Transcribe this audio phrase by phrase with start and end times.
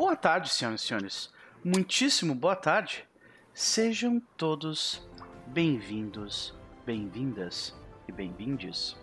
[0.00, 1.30] Boa tarde, senhoras e senhores.
[1.62, 3.04] Muitíssimo boa tarde.
[3.52, 5.06] Sejam todos
[5.48, 6.54] bem-vindos,
[6.86, 7.78] bem-vindas
[8.08, 8.96] e bem-vindes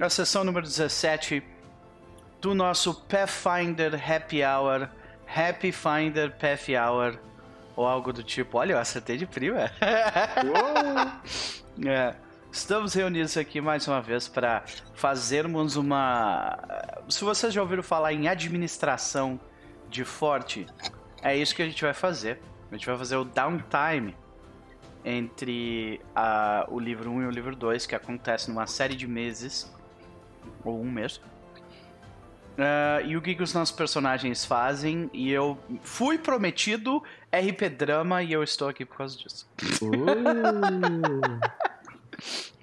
[0.00, 1.42] à sessão número 17
[2.40, 4.88] do nosso Pathfinder Happy Hour,
[5.26, 7.18] Happy Finder Path Hour,
[7.74, 8.58] ou algo do tipo.
[8.58, 9.72] Olha, eu acertei de prima.
[11.84, 12.14] é.
[12.52, 14.62] Estamos reunidos aqui mais uma vez para
[14.94, 16.56] fazermos uma.
[17.08, 19.40] Se vocês já ouviram falar em administração
[19.90, 20.66] de forte,
[21.22, 22.40] é isso que a gente vai fazer.
[22.70, 24.16] A gente vai fazer o downtime
[25.04, 29.74] entre a, o livro 1 e o livro 2, que acontece numa série de meses,
[30.64, 31.20] ou um mês.
[32.60, 35.10] Uh, e o que, que os nossos personagens fazem.
[35.12, 37.02] E eu fui prometido
[37.32, 39.50] RP Drama e eu estou aqui por causa disso.
[39.82, 39.90] Uh.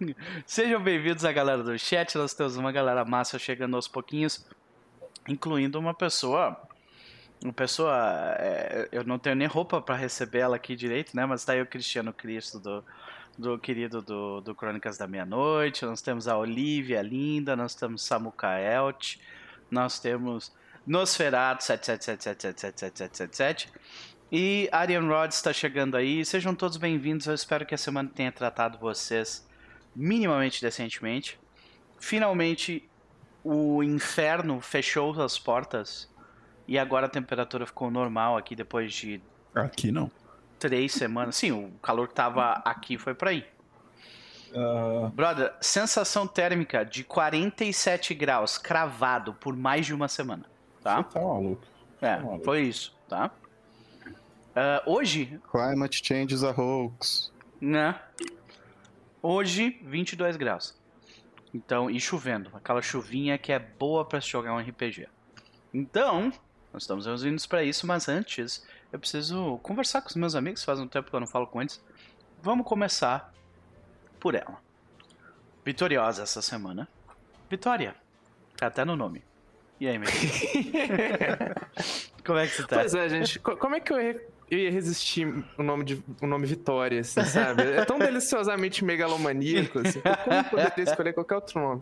[0.46, 2.16] Sejam bem-vindos à galera do chat.
[2.16, 4.46] Nós temos uma galera massa chegando aos pouquinhos,
[5.28, 6.62] incluindo uma pessoa.
[7.44, 7.96] Uma pessoa.
[8.40, 11.26] É, eu não tenho nem roupa para receber ela aqui direito, né?
[11.26, 12.84] Mas tá aí o Cristiano Cristo do,
[13.38, 15.86] do querido do, do Crônicas da Meia-Noite.
[15.86, 19.18] Nós temos a Olivia Linda, nós temos Samuka Elt,
[19.70, 20.52] nós temos
[20.86, 23.70] Nosferatu 777777777.
[24.32, 26.26] E Arian Rod está chegando aí.
[26.26, 27.28] Sejam todos bem-vindos.
[27.28, 29.48] Eu espero que a semana tenha tratado vocês
[29.96, 31.40] minimamente decentemente.
[32.00, 32.88] Finalmente,
[33.44, 36.10] o inferno fechou as portas
[36.68, 39.22] e agora a temperatura ficou normal aqui depois de.
[39.56, 40.12] Aqui não.
[40.60, 41.36] Três semanas.
[41.36, 43.46] Sim, o calor que tava aqui foi para aí.
[44.52, 45.10] Uh...
[45.10, 50.46] Brother, sensação térmica de 47 graus cravado por mais de uma semana.
[50.82, 51.04] Tá?
[51.04, 51.68] Você tá maluco.
[52.02, 52.46] É, tá maluco.
[52.46, 53.32] foi isso, tá?
[54.08, 55.40] Uh, hoje.
[55.52, 57.32] Climate change is a hoax.
[57.62, 58.00] Né?
[59.22, 60.76] Hoje, 22 graus.
[61.54, 62.50] Então, e chovendo.
[62.54, 65.08] Aquela chuvinha que é boa para jogar um RPG.
[65.74, 66.32] Então,
[66.78, 70.64] nós estamos reunidos para isso, mas antes eu preciso conversar com os meus amigos.
[70.64, 71.84] Faz um tempo que eu não falo com eles.
[72.42, 73.34] Vamos começar
[74.20, 74.62] por ela.
[75.66, 76.88] Vitoriosa essa semana.
[77.50, 77.96] Vitória.
[78.56, 79.24] Tá até no nome.
[79.80, 80.10] E aí, meu?
[82.24, 82.78] Como é que você tá?
[82.78, 83.40] Pois é, gente.
[83.40, 83.98] Como é que eu
[84.50, 85.28] eu ia resistir
[85.58, 87.64] o nome, de, o nome Vitória, assim, sabe?
[87.64, 90.02] É tão deliciosamente megalomaníaco, assim.
[90.02, 91.82] Como eu poderia escolher qualquer outro nome?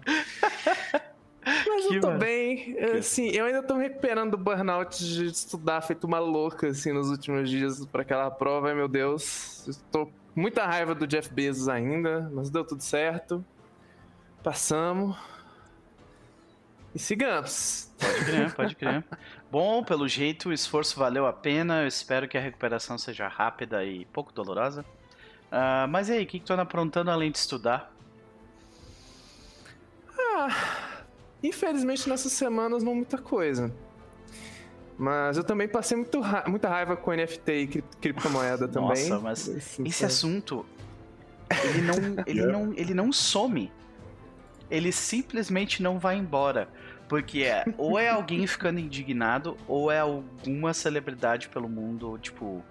[1.75, 2.19] Mas que eu tô mano.
[2.19, 2.78] bem.
[2.97, 7.09] Assim, eu ainda tô me recuperando do burnout de estudar feito uma louca, assim, nos
[7.09, 8.69] últimos dias para aquela prova.
[8.69, 9.68] Ai, meu Deus.
[9.68, 13.44] Estou com muita raiva do Jeff Bezos ainda, mas deu tudo certo.
[14.41, 15.18] Passamos.
[16.94, 17.94] E sigamos.
[18.00, 19.03] Pode crer, pode crer.
[19.52, 21.81] Bom, pelo jeito o esforço valeu a pena.
[21.81, 24.86] Eu espero que a recuperação seja rápida e pouco dolorosa.
[25.52, 27.92] Uh, mas e aí, o que, que tu anda aprontando além de estudar?
[30.18, 30.94] Ah,
[31.47, 33.73] infelizmente nessas semanas não muita coisa.
[34.97, 39.09] Mas eu também passei muito ra muita raiva com NFT e cri criptomoeda também.
[39.09, 40.66] Nossa, mas esse assunto
[41.50, 41.95] ele não,
[42.25, 43.72] ele não, ele não some.
[44.69, 46.67] Ele simplesmente não vai embora.
[47.07, 52.63] Porque é, ou é alguém ficando indignado, ou é alguma celebridade pelo mundo, tipo.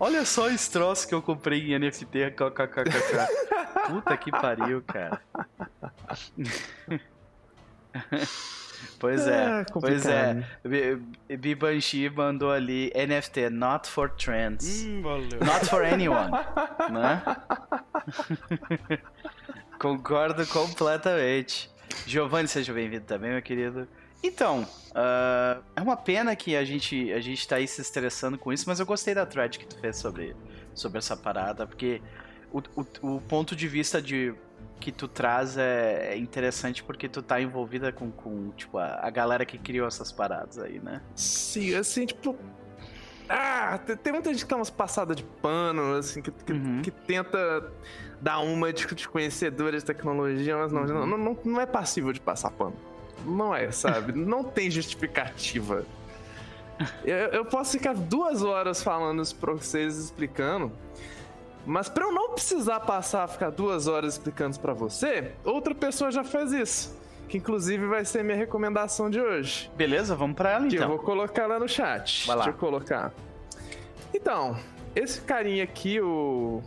[0.00, 2.84] Olha só esse troço que eu comprei em NFT, kkkk.
[3.86, 5.20] Puta que pariu, cara.
[8.98, 10.46] pois é, é pois é.
[11.38, 14.84] Bibanshi mandou ali NFT, not for trends.
[14.84, 15.02] Hum,
[15.40, 16.30] not for anyone.
[16.90, 17.22] né?
[19.78, 21.70] Concordo completamente.
[22.06, 23.88] Giovanni, seja bem-vindo também, meu querido.
[24.22, 28.52] Então, uh, é uma pena que a gente, a gente tá aí se estressando com
[28.52, 30.34] isso, mas eu gostei da thread que tu fez sobre,
[30.74, 32.00] sobre essa parada, porque
[32.50, 34.34] o, o, o ponto de vista de
[34.84, 39.08] que tu traz é, é interessante porque tu tá envolvida com, com tipo, a, a
[39.08, 41.00] galera que criou essas paradas aí, né?
[41.14, 42.36] Sim, assim, tipo,
[43.26, 46.82] ah, tem muita gente que tá umas passadas de pano, assim, que, que, uhum.
[46.82, 47.72] que tenta
[48.20, 51.06] dar uma de, de conhecedora de tecnologia, mas não, uhum.
[51.06, 52.76] não, não, não é passível de passar pano.
[53.24, 54.12] Não é, sabe?
[54.20, 55.86] não tem justificativa.
[57.02, 60.70] Eu, eu, posso ficar duas horas falando isso pra vocês, explicando.
[61.66, 66.10] Mas pra eu não precisar passar, ficar duas horas explicando isso pra você, outra pessoa
[66.10, 67.04] já fez isso.
[67.28, 69.70] Que inclusive vai ser minha recomendação de hoje.
[69.76, 70.78] Beleza, vamos pra ela então.
[70.78, 72.26] Que eu vou colocar lá no chat.
[72.26, 72.44] Vai lá.
[72.44, 73.12] Deixa eu colocar.
[74.12, 74.56] Então,
[74.94, 76.62] esse carinha aqui, o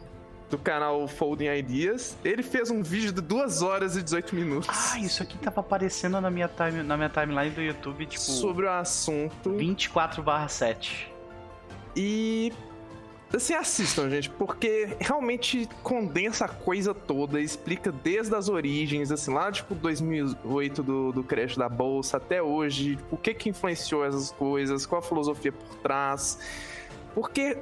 [0.49, 2.17] do canal Folding Ideas.
[2.23, 4.93] Ele fez um vídeo de 2 horas e 18 minutos.
[4.93, 8.23] Ah, isso aqui tava aparecendo na minha, time, na minha timeline do YouTube, tipo.
[8.23, 9.51] Sobre o assunto.
[9.51, 11.07] 24/7.
[11.95, 12.51] E.
[13.33, 19.51] Assim, assistam, gente, porque realmente condensa a coisa toda, explica desde as origens, assim, lá,
[19.51, 24.85] tipo, 2008 do, do crash da bolsa até hoje, o que que influenciou essas coisas,
[24.85, 26.39] qual a filosofia por trás.
[27.13, 27.57] Porque,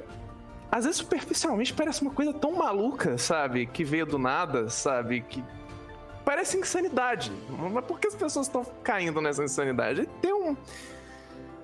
[0.70, 3.66] às vezes, superficialmente, parece uma coisa tão maluca, sabe?
[3.66, 5.22] Que veio do nada, sabe?
[5.22, 5.42] Que
[6.24, 7.32] parece insanidade.
[7.72, 10.08] Mas por que as pessoas estão caindo nessa insanidade?
[10.20, 10.56] Tem um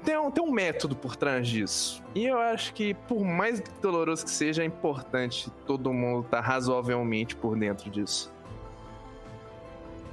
[0.04, 2.02] tem um, tem um método por trás disso.
[2.14, 6.42] E eu acho que, por mais doloroso que seja, é importante todo mundo estar tá
[6.42, 8.32] razoavelmente por dentro disso.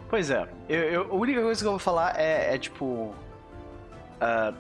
[0.09, 0.47] Pois é.
[0.67, 2.85] Eu, eu, a única coisa que eu vou falar é, é tipo.
[2.85, 4.55] Uh,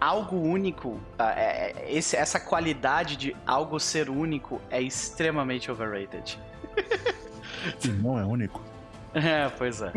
[0.00, 0.90] algo único.
[0.90, 6.38] Uh, é, esse, essa qualidade de algo ser único é extremamente overrated.
[8.00, 8.69] não é único.
[9.14, 9.92] É, pois é.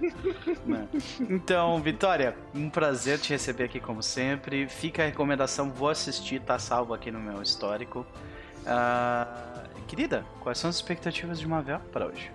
[1.28, 4.66] então, Vitória, um prazer te receber aqui como sempre.
[4.66, 8.06] Fica a recomendação, vou assistir, tá salvo aqui no meu histórico.
[8.60, 12.30] Uh, querida, quais são as expectativas de Marvel para hoje?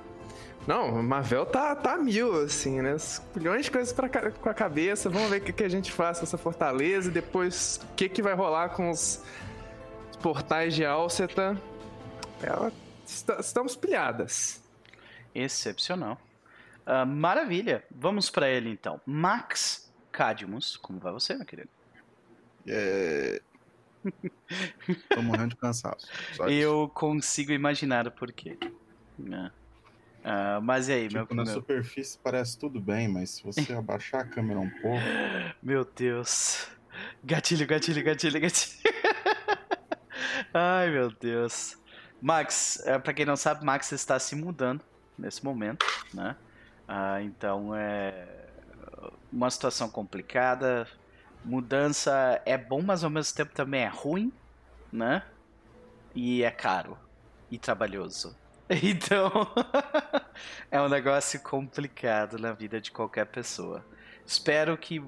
[0.67, 2.97] Não, Marvel tá, tá mil, assim, né?
[3.33, 5.09] Milhões de coisas pra, com a cabeça.
[5.09, 8.09] Vamos ver o que, que a gente faz com essa fortaleza e depois o que,
[8.09, 9.23] que vai rolar com os
[10.21, 11.57] portais de Alceta.
[12.43, 12.71] Ela,
[13.39, 14.66] estamos pilhadas.
[15.37, 16.19] Excepcional.
[16.87, 17.85] Uh, maravilha.
[17.91, 18.99] Vamos para ele então.
[19.05, 21.69] Max Cadmus, como vai você, meu querido?
[22.65, 23.39] É...
[25.09, 26.07] Tô morrendo de cansaço.
[26.47, 28.57] Eu consigo imaginar o porquê.
[29.19, 31.53] Uh, mas e aí, tipo, meu Na meu...
[31.53, 35.03] superfície parece tudo bem, mas se você abaixar a câmera um pouco.
[35.61, 36.67] Meu Deus.
[37.23, 38.73] Gatilho, gatilho, gatilho, gatilho.
[40.51, 41.77] Ai, meu Deus.
[42.19, 44.83] Max, é, para quem não sabe, Max está se mudando
[45.17, 46.35] nesse momento, né?
[46.87, 48.27] Ah, então é
[49.31, 50.87] uma situação complicada.
[51.43, 54.31] Mudança é bom, mas ao mesmo tempo também é ruim,
[54.91, 55.23] né?
[56.15, 56.97] E é caro
[57.51, 58.35] e trabalhoso.
[58.69, 59.31] Então
[60.69, 63.85] é um negócio complicado na vida de qualquer pessoa.
[64.25, 65.01] Espero que,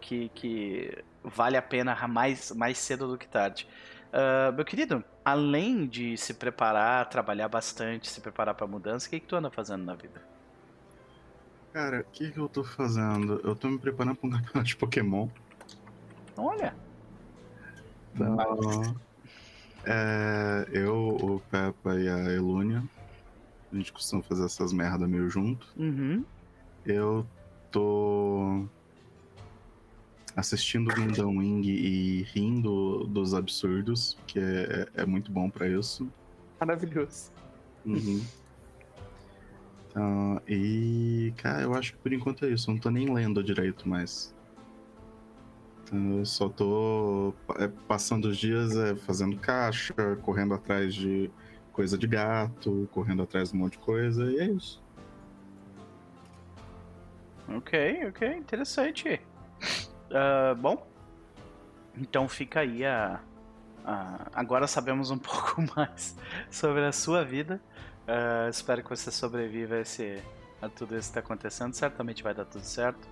[0.00, 3.66] que, que vale a pena mais, mais cedo do que tarde.
[4.10, 9.20] Uh, meu querido, além de se preparar, trabalhar bastante, se preparar para mudança, o que,
[9.20, 10.20] que tu anda fazendo na vida?
[11.72, 13.40] Cara, o que, que eu tô fazendo?
[13.44, 15.28] Eu tô me preparando para um campeonato de Pokémon.
[16.36, 16.74] Olha!
[18.18, 18.96] Uh,
[19.84, 22.82] é, eu, o Peppa e a Elúnia,
[23.72, 25.68] a gente costuma fazer essas merda meio junto.
[25.76, 26.24] Uhum.
[26.84, 27.24] Eu
[27.70, 28.66] tô
[30.36, 36.10] assistindo Gundam Wing e rindo dos absurdos, que é, é muito bom para isso.
[36.58, 37.32] Maravilhoso.
[37.84, 38.22] Uhum.
[39.88, 42.70] Então, e, cara, eu acho que por enquanto é isso.
[42.70, 44.34] Eu não tô nem lendo direito mais.
[45.82, 51.30] Então, eu só tô é, passando os dias é, fazendo caixa, correndo atrás de
[51.72, 54.82] coisa de gato, correndo atrás de um monte de coisa, e é isso.
[57.48, 59.20] Ok, ok, interessante.
[60.10, 60.86] Uh, bom,
[61.96, 63.20] então fica aí a,
[63.84, 66.16] a, Agora sabemos um pouco mais
[66.50, 67.60] sobre a sua vida.
[68.08, 70.20] Uh, espero que você sobreviva a, esse,
[70.60, 71.74] a tudo isso que está acontecendo.
[71.74, 73.08] Certamente vai dar tudo certo.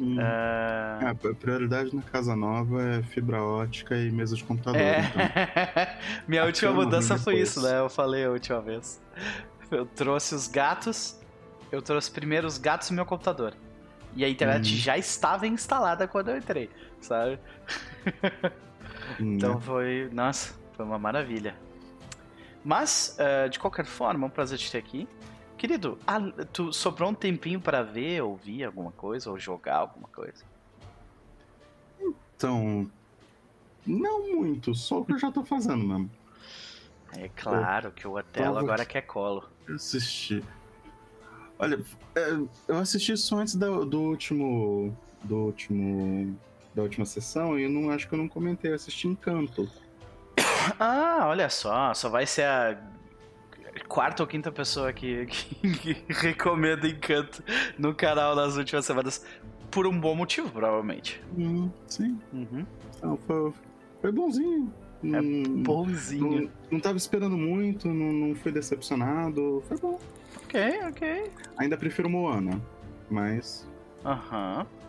[0.00, 0.16] Hum.
[0.16, 1.06] Uh...
[1.06, 4.80] a prioridade na casa nova é fibra ótica e mesa de computador.
[4.80, 4.98] É...
[5.00, 5.94] Então.
[6.26, 7.78] Minha última mudança foi isso, né?
[7.78, 9.00] Eu falei a última vez.
[9.70, 11.20] Eu trouxe os gatos.
[11.70, 13.54] Eu trouxe primeiro os gatos e meu computador.
[14.16, 14.78] E a internet uhum.
[14.78, 16.70] já estava instalada quando eu entrei,
[17.00, 17.38] sabe?
[19.18, 20.08] então foi.
[20.12, 21.56] Nossa, foi uma maravilha.
[22.64, 25.08] Mas, uh, de qualquer forma, é um prazer te ter aqui.
[25.56, 25.98] Querido,
[26.52, 30.44] tu sobrou um tempinho para ver, ouvir alguma coisa, ou jogar alguma coisa?
[32.36, 32.90] Então.
[33.86, 36.10] Não muito, só o que eu já tô fazendo mesmo.
[37.12, 39.44] É claro que o Otelo agora quer colo.
[39.68, 40.42] Eu assisti.
[41.58, 41.80] Olha,
[42.14, 42.30] é,
[42.68, 44.96] eu assisti isso antes do, do último.
[45.22, 46.36] Do último.
[46.74, 49.70] Da última sessão e eu não acho que eu não comentei, eu assisti Encanto.
[50.80, 52.82] Ah, olha só, só vai ser a
[53.86, 57.44] quarta ou quinta pessoa que, que, que recomenda Encanto
[57.78, 59.24] no canal nas últimas semanas.
[59.70, 61.22] Por um bom motivo, provavelmente.
[61.36, 62.18] Hum, sim.
[62.32, 62.66] Uhum.
[62.96, 63.52] Então, foi,
[64.00, 64.72] foi bonzinho.
[65.12, 65.20] É
[65.62, 66.42] bonzinho.
[66.42, 69.62] Não, não tava esperando muito, não, não fui decepcionado.
[69.68, 69.98] Foi bom.
[70.44, 71.30] Ok, ok.
[71.58, 72.60] Ainda prefiro Moana,
[73.10, 73.68] mas.
[74.04, 74.60] Aham.
[74.60, 74.84] Uhum.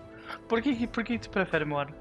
[0.48, 1.93] Por que, por que tu prefere Moana?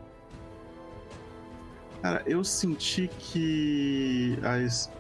[2.02, 4.92] Cara, eu senti que as.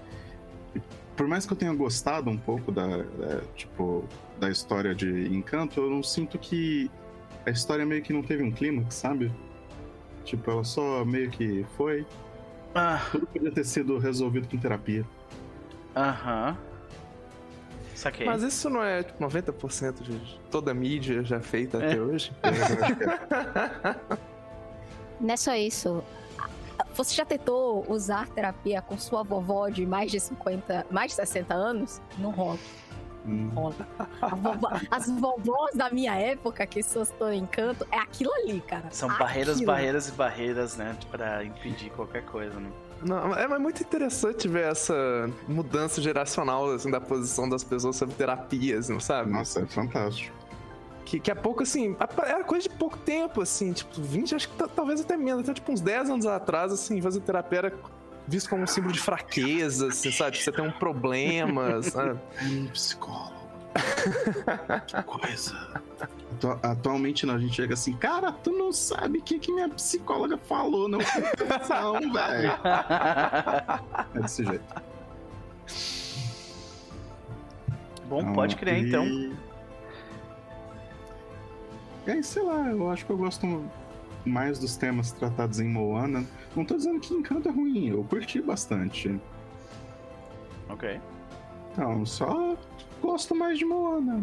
[1.16, 4.04] Por mais que eu tenha gostado um pouco da, da, tipo,
[4.40, 6.90] da história de Encanto, eu não sinto que
[7.46, 9.30] a história meio que não teve um clímax, sabe?
[10.24, 12.06] Tipo, ela só meio que foi.
[12.74, 13.06] Ah.
[13.12, 15.04] Tudo podia ter sido resolvido com terapia.
[15.94, 16.56] Aham.
[17.94, 18.26] Saquei.
[18.26, 21.86] Mas isso não é tipo 90% de toda a mídia já feita é.
[21.86, 22.32] até hoje?
[25.20, 26.02] não é só isso.
[26.94, 31.54] Você já tentou usar terapia com sua vovó de mais de 50, mais de 60
[31.54, 32.02] anos?
[32.18, 32.58] Não rola.
[33.54, 33.74] Rola.
[34.36, 38.90] Vovó, as vovós da minha época, que só estou em canto, é aquilo ali, cara.
[38.90, 39.24] São aquilo.
[39.24, 40.96] barreiras, barreiras e barreiras, né?
[41.10, 42.70] Pra impedir qualquer coisa, né?
[43.02, 44.94] Não, é muito interessante ver essa
[45.46, 49.30] mudança geracional assim, da posição das pessoas sobre terapias, não sabe?
[49.30, 50.34] Nossa, é fantástico.
[51.04, 54.68] Que, que é pouco, assim, era coisa de pouco tempo, assim, tipo, 20, acho que
[54.68, 57.74] talvez até menos, até tipo uns 10 anos atrás, assim, fazer terapia era
[58.26, 60.38] visto como um símbolo de fraqueza, assim, sabe?
[60.38, 62.18] Você tem um problema, sabe?
[62.42, 63.44] Um psicólogo.
[64.86, 65.82] que coisa.
[66.62, 70.36] Atualmente não, a gente chega assim, cara, tu não sabe o que, que minha psicóloga
[70.36, 72.52] falou, não não, velho.
[74.14, 74.64] É desse jeito.
[78.08, 78.88] Bom, pode crer e...
[78.88, 79.32] então.
[82.06, 83.64] É, sei lá, eu acho que eu gosto
[84.24, 86.24] mais dos temas tratados em Moana.
[86.54, 89.20] Não tô dizendo que Encanto é ruim, eu curti bastante.
[90.68, 91.00] Ok.
[91.72, 92.56] Então, só
[93.02, 94.22] gosto mais de Moana.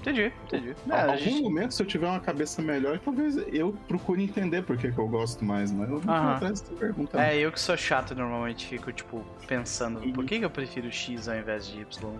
[0.00, 0.74] Entendi, entendi.
[0.86, 1.42] Em é, algum gente...
[1.42, 5.06] momento, se eu tiver uma cabeça melhor, talvez eu procure entender por que, que eu
[5.06, 7.22] gosto mais, mas eu não vou atrás dessa pergunta.
[7.22, 11.28] É, eu que sou chato normalmente fico, tipo, pensando por que, que eu prefiro X
[11.28, 12.14] ao invés de Y.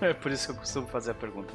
[0.00, 1.52] É por isso que eu costumo fazer a pergunta.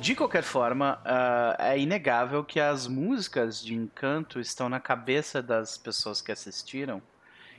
[0.00, 5.76] De qualquer forma, uh, é inegável que as músicas de Encanto estão na cabeça das
[5.76, 7.02] pessoas que assistiram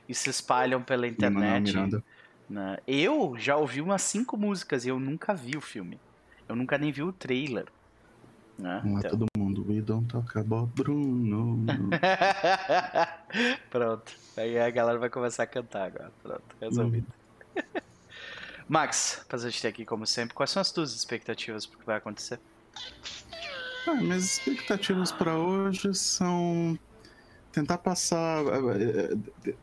[0.08, 1.72] e se espalham pela internet.
[2.50, 2.78] Né?
[2.84, 6.00] Eu já ouvi umas cinco músicas e eu nunca vi o filme.
[6.48, 7.66] Eu nunca nem vi o trailer.
[8.58, 8.82] Né?
[8.84, 9.10] Não é então...
[9.10, 9.64] todo mundo.
[9.68, 11.64] We don't talk about Bruno.
[13.70, 14.12] Pronto.
[14.36, 16.12] Aí a galera vai começar a cantar agora.
[16.20, 17.06] Pronto, resolvido.
[17.56, 17.62] Hum.
[18.72, 20.34] Max, prazer te ter aqui como sempre.
[20.34, 22.40] Quais são as tuas expectativas para o que vai acontecer?
[23.86, 26.78] Ah, minhas expectativas para hoje são
[27.52, 28.42] tentar passar.
[28.46, 29.14] Eh,
[29.48, 29.54] eh,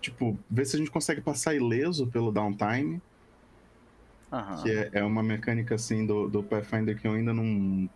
[0.00, 3.02] tipo, ver se a gente consegue passar ileso pelo downtime.
[4.30, 4.62] Uhum.
[4.62, 7.90] Que é, é, uma mecânica assim do, do Pathfinder que eu ainda não.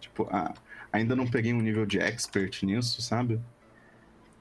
[0.00, 0.54] Tipo, ah,
[0.90, 3.38] ainda não peguei um nível de expert nisso, sabe?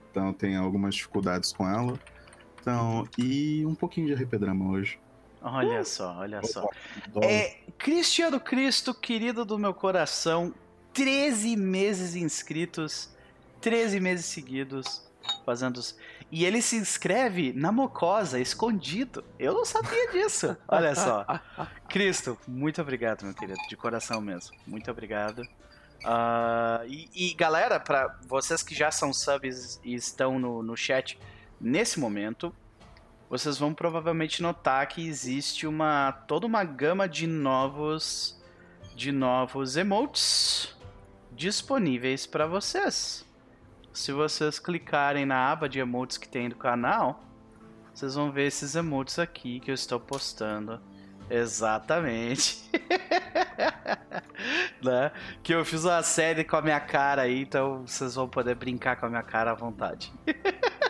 [0.10, 2.00] Então tem algumas dificuldades com ela.
[2.64, 4.98] Então, e um pouquinho de RP Drama hoje.
[5.42, 5.86] Olha uh!
[5.86, 6.66] só, olha só.
[7.22, 10.56] É, Cristiano Cristo, querido do meu coração,
[10.94, 13.10] 13 meses inscritos,
[13.60, 15.06] 13 meses seguidos
[15.46, 15.82] fazendo.
[16.32, 19.26] E ele se inscreve na Mocosa, escondido.
[19.38, 20.56] Eu não sabia disso.
[20.66, 21.26] Olha só.
[21.90, 23.60] Cristo, muito obrigado, meu querido.
[23.68, 24.56] De coração mesmo.
[24.66, 25.42] Muito obrigado.
[25.42, 31.20] Uh, e, e, galera, para vocês que já são subs e estão no, no chat
[31.64, 32.54] nesse momento,
[33.30, 38.40] vocês vão provavelmente notar que existe uma toda uma gama de novos
[38.96, 40.76] de novos emotes
[41.32, 43.26] disponíveis para vocês.
[43.92, 47.24] Se vocês clicarem na aba de emotes que tem do canal,
[47.94, 50.80] vocês vão ver esses emotes aqui que eu estou postando.
[51.30, 52.70] Exatamente.
[54.84, 55.12] né?
[55.42, 58.98] Que eu fiz uma série com a minha cara aí, então vocês vão poder brincar
[58.98, 60.12] com a minha cara à vontade.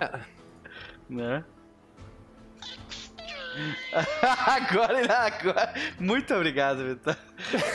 [0.00, 0.20] é.
[1.10, 1.44] Né?
[4.46, 5.74] agora, agora.
[5.98, 7.16] Muito obrigado, Vitor.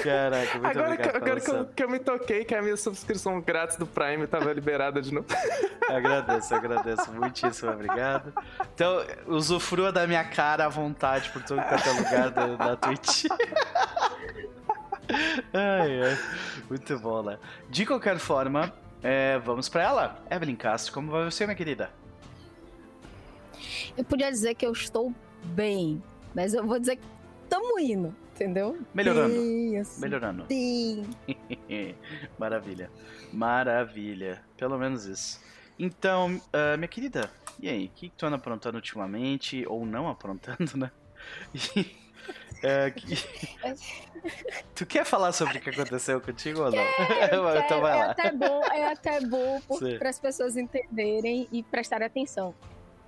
[0.04, 1.12] Caraca, muito agora obrigado.
[1.12, 4.24] Que, agora que eu, que eu, me toquei que a minha subscrição grátis do Prime
[4.24, 5.28] estava liberada de novo.
[5.90, 7.12] agradeço, agradeço.
[7.12, 8.34] Muitíssimo obrigado.
[8.74, 13.26] Então, usufrua da minha cara à vontade por todo quanto é lugar do, da Twitch.
[15.54, 16.18] ai, ai.
[16.70, 17.38] Muito bom, né?
[17.70, 20.24] De qualquer forma, é, vamos para ela.
[20.30, 22.05] Evelyn Castro, como vai você, minha querida?
[23.98, 26.02] Eu podia dizer que eu estou bem,
[26.34, 27.06] mas eu vou dizer que
[27.44, 28.78] estamos indo, entendeu?
[28.94, 29.34] Melhorando.
[29.34, 30.46] Bem, assim, Melhorando.
[30.46, 31.06] Bem.
[32.38, 32.92] Maravilha.
[33.32, 34.42] Maravilha.
[34.58, 35.40] Pelo menos isso.
[35.78, 37.30] Então, uh, minha querida,
[37.60, 37.86] e aí?
[37.86, 39.66] O que, que tu anda aprontando ultimamente?
[39.68, 40.92] Ou não aprontando, né?
[42.64, 43.16] É, que...
[44.74, 46.84] tu quer falar sobre o que aconteceu contigo ou não?
[47.08, 48.06] Quero, então vai lá.
[48.06, 49.62] É até bom, é até bom
[50.00, 52.54] para as pessoas entenderem e prestarem atenção.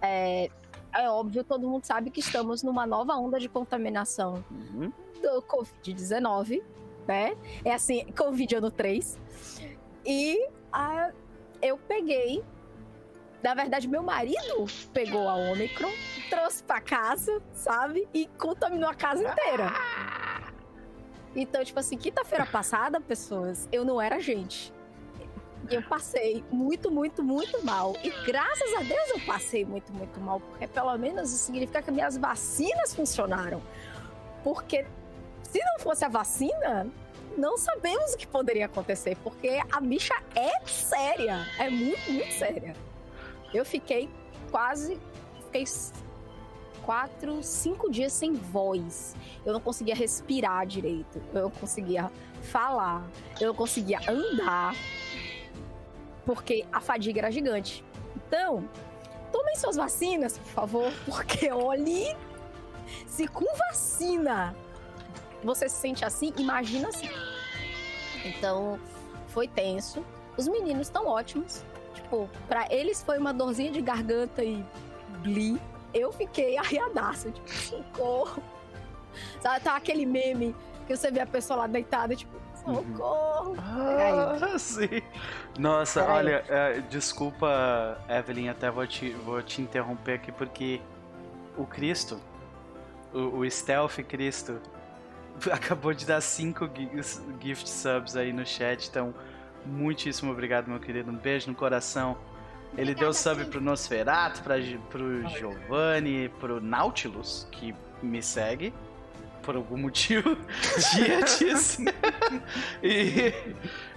[0.02, 0.50] É,
[0.94, 4.92] é óbvio, todo mundo sabe que estamos numa nova onda de contaminação uhum.
[5.22, 6.64] do Covid-19,
[7.08, 7.36] né?
[7.64, 9.20] É assim, Covid ano 3.
[10.06, 11.12] E a,
[11.62, 12.44] eu peguei.
[13.44, 15.92] Na verdade, meu marido pegou a Omicron,
[16.30, 18.08] trouxe pra casa, sabe?
[18.14, 19.72] E contaminou a casa inteira.
[21.36, 24.74] Então, tipo assim, quinta-feira passada, pessoas, eu não era gente.
[25.70, 27.96] E eu passei muito, muito, muito mal.
[28.04, 31.92] E graças a Deus eu passei muito, muito mal, porque pelo menos isso significa que
[31.92, 33.62] minhas vacinas funcionaram.
[34.44, 34.86] Porque
[35.44, 36.88] se não fosse a vacina,
[37.38, 42.76] não sabemos o que poderia acontecer, porque a bicha é séria, é muito, muito séria.
[43.54, 44.10] Eu fiquei
[44.50, 45.00] quase,
[45.46, 45.66] fiquei
[46.84, 49.16] quatro, cinco dias sem voz.
[49.46, 52.12] Eu não conseguia respirar direito, eu não conseguia
[52.44, 53.06] falar,
[53.40, 54.74] eu não conseguia andar,
[56.28, 57.86] porque a fadiga era gigante.
[58.18, 58.70] Então,
[59.32, 62.16] tomem suas vacinas, por favor, porque olhe,
[63.08, 64.54] se com vacina
[65.42, 67.10] você se sente assim, imagina assim.
[68.26, 68.78] Então,
[69.30, 70.06] foi tenso.
[70.36, 71.64] Os meninos estão ótimos.
[71.94, 74.66] Tipo, para eles foi uma dorzinha de garganta e
[75.24, 75.60] gli.
[75.94, 78.44] Eu fiquei arriadaça, tipo, socorro.
[79.40, 80.54] Sabe, tá aquele meme
[80.86, 82.36] que você vê a pessoa lá deitada, tipo,
[82.76, 83.56] socorro.
[83.60, 85.02] Ah, sim.
[85.58, 90.82] Nossa, olha, é, desculpa, Evelyn, até vou te, vou te interromper aqui porque
[91.58, 92.20] o Cristo,
[93.14, 94.60] o, o Stealth Cristo,
[95.52, 96.70] acabou de dar 5
[97.42, 99.14] gift subs aí no chat, então
[99.66, 101.12] muitíssimo obrigado, meu querido.
[101.12, 102.18] Um beijo no coração.
[102.78, 104.56] Ele deu sub pro Nosferatu, pra,
[104.90, 108.74] pro Giovanni, pro Nautilus, que me segue
[109.48, 110.38] por algum motivo.
[110.94, 111.80] Dietis.
[112.84, 113.34] e,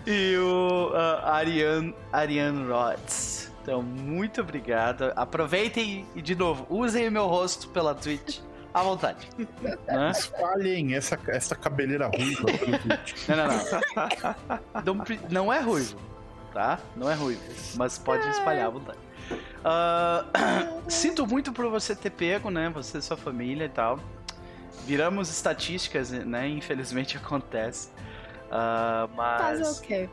[0.07, 3.51] e o uh, Ariane, Ariane Rods.
[3.61, 5.13] Então, muito obrigado.
[5.17, 8.39] Aproveitem e, de novo, usem o meu rosto pela Twitch
[8.73, 9.29] à vontade.
[9.89, 10.13] né?
[10.13, 12.45] Espalhem essa, essa cabeleira ruiva.
[13.29, 14.95] não, não, não.
[14.95, 15.05] não.
[15.29, 15.99] Não é ruivo,
[16.55, 16.79] tá?
[16.95, 17.43] Não é ruivo,
[17.75, 18.99] mas pode espalhar à vontade.
[19.61, 22.71] Uh, sinto muito por você ter pego, né?
[22.71, 23.99] Você e sua família e tal.
[24.87, 26.49] Viramos estatísticas, né?
[26.49, 27.89] Infelizmente acontece.
[28.51, 29.41] Uh, mas.
[29.41, 30.11] Fazer o quê?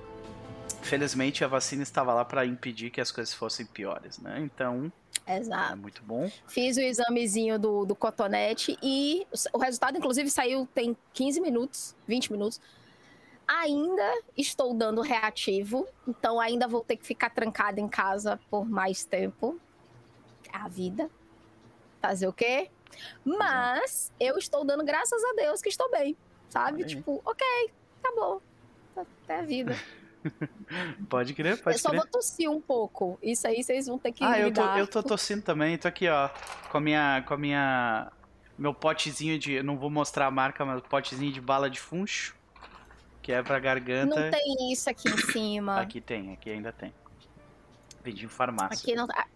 [0.81, 4.39] Felizmente a vacina estava lá para impedir que as coisas fossem piores, né?
[4.39, 4.91] Então.
[5.27, 5.74] Exato.
[5.74, 6.29] É muito bom.
[6.47, 12.31] Fiz o examezinho do, do cotonete e o resultado, inclusive, saiu tem 15 minutos, 20
[12.31, 12.62] minutos.
[13.47, 19.05] Ainda estou dando reativo, então ainda vou ter que ficar trancada em casa por mais
[19.05, 19.59] tempo.
[20.51, 21.10] A vida.
[22.01, 22.69] Fazer o quê?
[23.26, 26.15] Mas eu estou dando graças a Deus que estou bem,
[26.50, 26.86] sabe?
[26.86, 27.45] Tipo, ok,
[28.02, 28.41] acabou.
[28.95, 29.76] Até a vida.
[31.10, 32.02] pode crer, pode Eu só crer.
[32.02, 33.17] vou tossir um pouco.
[33.21, 35.78] Isso aí vocês vão ter que Ah, eu tô, eu tô tossindo também.
[35.78, 36.30] Tô aqui, ó,
[36.71, 38.12] com a minha, com a minha,
[38.58, 42.36] meu potezinho de, não vou mostrar a marca, mas potezinho de bala de funcho,
[43.21, 44.19] que é pra garganta.
[44.19, 45.80] Não tem isso aqui em cima.
[45.80, 46.93] aqui tem, aqui ainda tem.
[48.04, 48.82] Vendi em farmácia.
[48.82, 49.28] Aqui não, tá.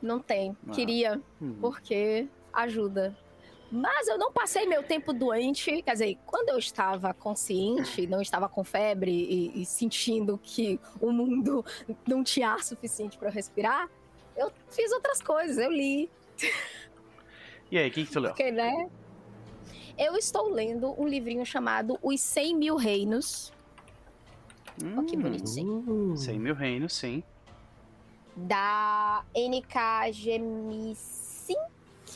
[0.00, 0.56] Não tem.
[0.66, 0.72] Ah.
[0.72, 1.56] Queria, hum.
[1.60, 3.16] porque ajuda.
[3.70, 5.82] Mas eu não passei meu tempo doente.
[5.82, 11.10] Quer dizer, quando eu estava consciente, não estava com febre e, e sentindo que o
[11.10, 11.64] mundo
[12.06, 13.90] não tinha ar suficiente para respirar,
[14.36, 15.58] eu fiz outras coisas.
[15.58, 16.08] Eu li.
[17.70, 18.30] E aí, o que, que tu leu?
[18.30, 18.88] Porque, né?
[19.98, 23.52] Eu estou lendo um livrinho chamado Os 100 Mil Reinos.
[24.82, 26.12] Hum, oh, que bonitinho.
[26.12, 27.24] Uh, 100 Mil Reinos, sim.
[28.36, 31.16] Da NK Gemisin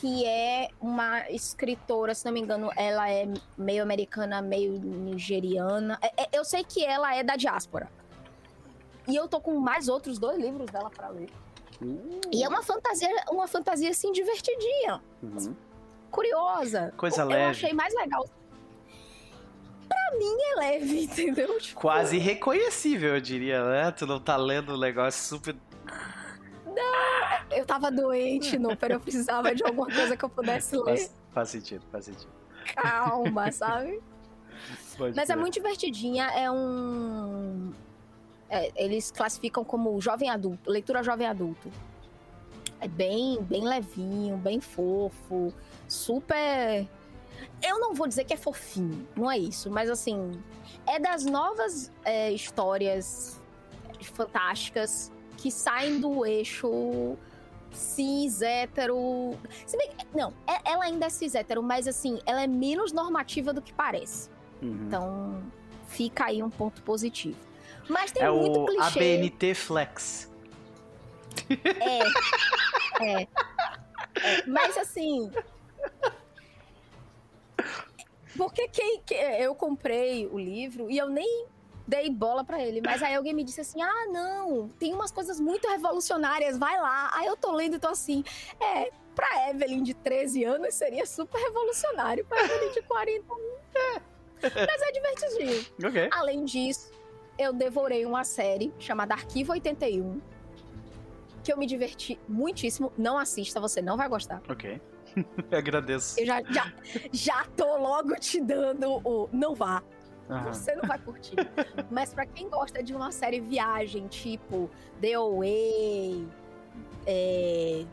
[0.01, 5.99] que é uma escritora, se não me engano, ela é meio americana, meio nigeriana.
[6.01, 7.87] É, é, eu sei que ela é da diáspora.
[9.07, 11.29] E eu tô com mais outros dois livros dela para ler.
[11.79, 12.21] Uh.
[12.31, 15.01] E é uma fantasia, uma fantasia assim divertidinha.
[15.21, 15.55] Uhum.
[16.09, 16.93] Curiosa.
[16.97, 17.43] Coisa eu, leve.
[17.43, 18.25] Eu achei mais legal.
[19.87, 21.59] Pra mim é leve, entendeu?
[21.59, 21.79] Tipo...
[21.79, 23.91] Quase reconhecível, eu diria, né?
[23.91, 25.55] Tu não tá lendo um negócio super
[26.75, 30.83] não, eu tava doente, Núper, eu precisava de alguma coisa que eu pudesse ler.
[30.83, 32.31] Faz, faz sentido, faz sentido.
[32.75, 34.01] Calma, sabe?
[34.97, 37.71] Pode Mas é muito divertidinha, é um...
[38.49, 41.71] É, eles classificam como jovem adulto, leitura jovem adulto.
[42.79, 45.53] É bem, bem levinho, bem fofo,
[45.87, 46.87] super...
[47.61, 50.31] Eu não vou dizer que é fofinho, não é isso, mas assim,
[50.85, 53.39] é das novas é, histórias
[54.13, 57.17] fantásticas que saem do eixo
[57.71, 59.35] cis, hétero.
[59.65, 63.51] Se bem, não, é, ela ainda é cis, hétero, mas assim, ela é menos normativa
[63.51, 64.29] do que parece.
[64.61, 64.85] Uhum.
[64.85, 65.43] Então,
[65.87, 67.39] fica aí um ponto positivo.
[67.89, 68.99] Mas tem é muito o clichê.
[68.99, 70.31] ABNT Flex.
[72.99, 73.03] É.
[73.03, 73.21] é.
[73.23, 73.27] é.
[74.45, 75.31] Mas assim.
[78.37, 81.47] Porque quem, quem, eu comprei o livro e eu nem
[81.87, 82.81] dei bola para ele.
[82.81, 87.11] Mas aí alguém me disse assim: ah, não, tem umas coisas muito revolucionárias, vai lá.
[87.13, 88.23] Aí eu tô lendo e tô assim:
[88.59, 93.25] é, pra Evelyn de 13 anos seria super revolucionário, pra Evelyn de 40
[93.75, 94.01] é.
[94.41, 95.65] Mas é divertidinho.
[95.85, 96.09] Okay.
[96.11, 96.91] Além disso,
[97.37, 100.19] eu devorei uma série chamada Arquivo 81,
[101.43, 102.91] que eu me diverti muitíssimo.
[102.97, 104.41] Não assista, você não vai gostar.
[104.49, 104.81] Ok.
[105.51, 106.19] Agradeço.
[106.19, 106.73] Eu já, já,
[107.11, 109.83] já tô logo te dando o não vá.
[110.39, 111.35] Você não vai curtir.
[111.91, 116.27] Mas para quem gosta de uma série viagem, tipo The Away,
[117.05, 117.85] é...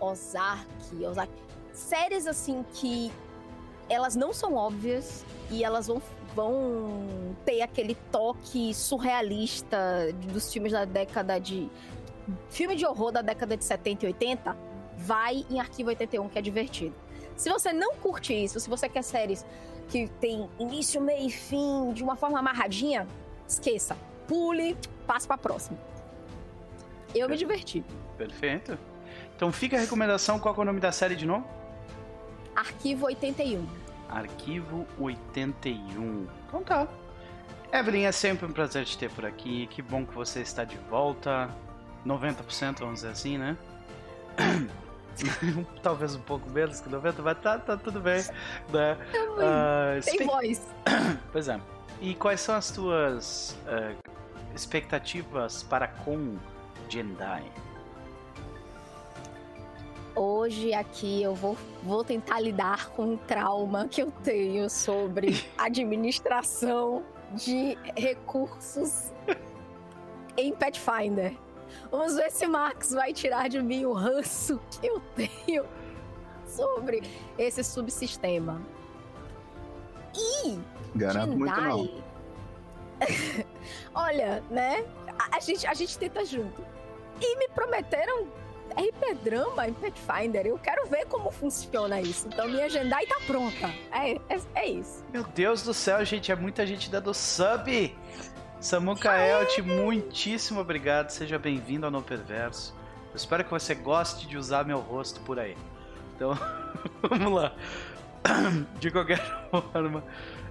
[0.00, 1.32] Ozark, Ozark,
[1.72, 3.12] séries assim que
[3.88, 6.02] elas não são óbvias e elas vão,
[6.34, 9.78] vão ter aquele toque surrealista
[10.32, 11.70] dos filmes da década de.
[12.50, 14.56] Filme de horror da década de 70 e 80,
[14.98, 16.94] vai em Arquivo 81, que é divertido.
[17.34, 19.46] Se você não curte isso, se você quer séries
[19.88, 23.06] que tem início, meio e fim, de uma forma amarradinha,
[23.46, 23.96] esqueça.
[24.26, 25.78] Pule, passe pra próxima.
[27.14, 27.84] Eu me diverti.
[28.16, 28.78] Perfeito.
[29.34, 31.46] Então fica a recomendação, qual é o nome da série de novo?
[32.54, 33.66] Arquivo 81.
[34.08, 36.26] Arquivo 81.
[36.46, 36.88] Então tá.
[37.72, 39.66] Evelyn, é sempre um prazer te ter por aqui.
[39.68, 41.54] Que bom que você está de volta.
[42.06, 43.56] 90%, vamos dizer assim, né?
[45.82, 48.22] Talvez um pouco menos que 90, mas tá, tá tudo bem.
[48.72, 48.96] Né?
[49.14, 50.66] Uh, Tem voz.
[51.32, 51.60] pois é.
[52.00, 53.96] E quais são as tuas uh,
[54.54, 56.36] expectativas para com
[56.88, 57.44] Jendai?
[60.14, 67.04] Hoje aqui eu vou, vou tentar lidar com um trauma que eu tenho sobre administração
[67.34, 69.12] de recursos
[70.36, 71.36] em Pathfinder.
[71.90, 75.64] Vamos ver se Max vai tirar de mim o ranço que eu tenho
[76.46, 77.02] sobre
[77.36, 78.60] esse subsistema.
[80.16, 80.58] E.
[80.94, 81.88] Garanto muito não.
[83.94, 84.84] Olha, né?
[85.18, 86.64] A, a, gente, a gente tenta junto.
[87.20, 88.26] E me prometeram
[88.76, 90.46] RP Drama em Pathfinder.
[90.46, 92.28] Eu quero ver como funciona isso.
[92.28, 93.72] Então minha agenda tá pronta.
[93.92, 95.04] É, é, é, isso.
[95.12, 96.30] Meu Deus do céu, gente.
[96.30, 97.96] É muita gente dando sub.
[98.60, 101.10] Samuka Elt, muitíssimo obrigado.
[101.10, 102.74] Seja bem-vindo ao No Perverso.
[103.10, 105.56] Eu espero que você goste de usar meu rosto por aí.
[106.16, 106.32] Então,
[107.08, 107.54] vamos lá.
[108.80, 110.02] De qualquer forma,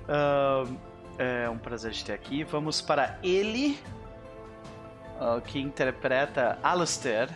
[0.08, 0.78] uh,
[1.18, 2.46] é um prazer te ter aqui.
[2.46, 3.78] Vamos para ele,
[5.20, 7.30] uh, que interpreta Alistair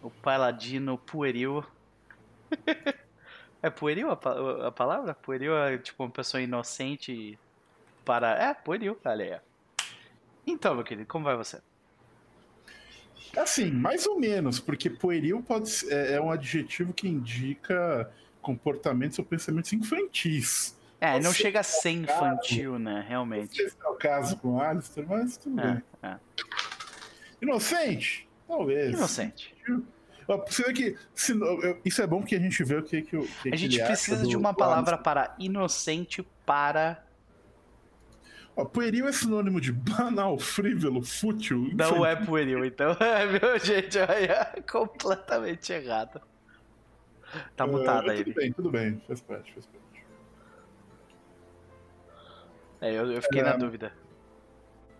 [0.00, 1.64] o paladino pueril.
[3.60, 5.12] é pueril a, a, palavra?
[5.12, 7.36] Pueril é tipo uma pessoa inocente
[8.04, 8.30] para.
[8.38, 9.47] É, pueril, olha aí.
[10.50, 11.60] Então, meu querido, como vai você?
[13.36, 19.18] Assim, mais ou menos, porque pueril pode ser, é, é um adjetivo que indica comportamentos
[19.18, 20.76] ou pensamentos infantis.
[21.00, 23.04] É, não chega a ser infantil, caso, né?
[23.06, 23.48] Realmente.
[23.48, 25.82] Não sei se é o caso com o Alistair, mas tudo é, bem.
[26.02, 26.16] É.
[27.42, 28.28] Inocente?
[28.48, 28.96] Talvez.
[28.96, 29.54] Inocente.
[30.44, 30.96] Precisa que.
[31.14, 31.34] Se,
[31.84, 34.36] isso é bom porque a gente vê o que, que, que A gente precisa de
[34.36, 37.04] uma palavra para inocente para.
[38.58, 41.70] Ó, pueril é sinônimo de banal, frívolo, fútil.
[41.74, 42.90] Não é pueril, então.
[42.98, 46.20] É, meu, gente, olha, completamente errado.
[47.54, 48.24] Tá mutado aí.
[48.24, 49.00] Tudo bem, tudo bem.
[49.06, 50.04] Faz parte, faz parte.
[52.80, 53.92] É, eu, eu fiquei é, na dúvida.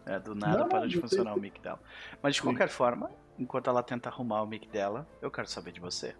[0.06, 1.80] É, do nada não, para de funcionar o mic dela.
[2.22, 2.76] Mas de qualquer Sim.
[2.76, 6.14] forma, enquanto ela tenta arrumar o mic dela, eu quero saber de você.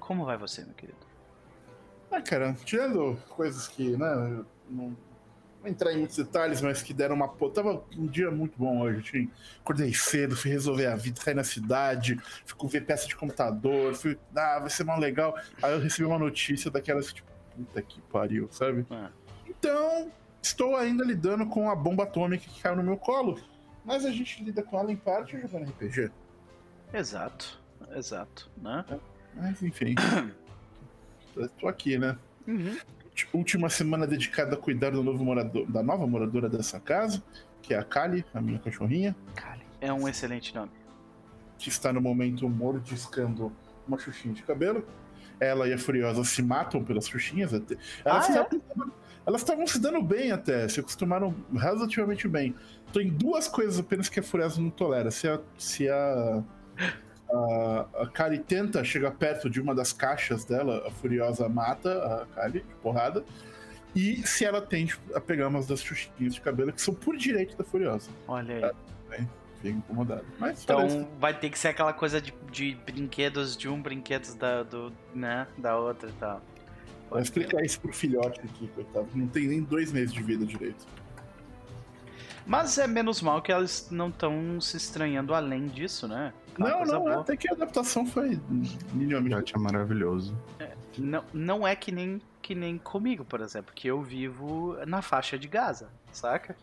[0.00, 0.98] Como vai você, meu querido?
[2.10, 4.96] Ah, cara, tirando coisas que, né, não
[5.66, 7.28] vou entrar em muitos detalhes, mas que deram uma.
[7.28, 9.02] Pô, tava um dia muito bom hoje.
[9.02, 9.28] Tinha...
[9.60, 14.16] Acordei cedo, fui resolver a vida, sair na cidade, fui ver peça de computador, fui.
[14.34, 15.36] Ah, vai ser mal legal.
[15.60, 18.86] Aí eu recebi uma notícia daquelas, tipo, puta que pariu, sabe?
[18.90, 19.10] Ah.
[19.46, 23.40] Então, estou ainda lidando com a bomba atômica que caiu no meu colo.
[23.84, 26.10] Mas a gente lida com ela em parte jogando RPG.
[26.92, 27.60] Exato,
[27.94, 28.84] exato, né?
[29.34, 29.94] Mas enfim.
[31.60, 32.16] Tô aqui, né?
[32.46, 32.78] Uhum.
[33.32, 37.22] Última semana dedicada a cuidar do novo morador, da nova moradora dessa casa,
[37.62, 39.16] que é a Kali, a minha cachorrinha.
[39.34, 39.62] Kali.
[39.80, 40.70] É um excelente nome.
[41.58, 43.52] Que está no momento mordiscando
[43.86, 44.86] uma xuxinha de cabelo.
[45.38, 47.52] Ela e a Furiosa se matam pelas xuxinhas.
[47.52, 48.58] Elas, ah, é?
[49.26, 52.54] elas estavam se dando bem até, se acostumaram relativamente bem.
[52.92, 55.10] Tô em duas coisas apenas que a Furiosa não tolera.
[55.10, 56.42] Se a, se a
[57.30, 62.26] a, a Kali tenta chegar perto de uma das caixas dela, a Furiosa mata a
[62.34, 63.24] Kali de porrada.
[63.94, 67.56] E se ela tende a pegar umas das xuxinhas de cabelo que são por direito
[67.56, 68.10] da Furiosa.
[68.28, 68.64] Olha aí.
[69.12, 70.24] É, fica incomodado.
[70.38, 71.06] Mas então parece...
[71.18, 75.46] vai ter que ser aquela coisa de, de brinquedos de um, brinquedos da, do, né,
[75.56, 76.42] da outra e tal.
[77.08, 79.08] Vou explicar isso pro filhote aqui, coitado.
[79.14, 80.86] Não tem nem dois meses de vida direito.
[82.44, 86.32] Mas é menos mal que elas não estão se estranhando além disso, né?
[86.58, 87.20] Não, não, boa.
[87.20, 88.40] até que a adaptação foi
[88.92, 90.36] minimamente é maravilhoso.
[90.58, 95.02] É, não, não é que nem que nem comigo, por exemplo, que eu vivo na
[95.02, 96.54] faixa de Gaza, saca?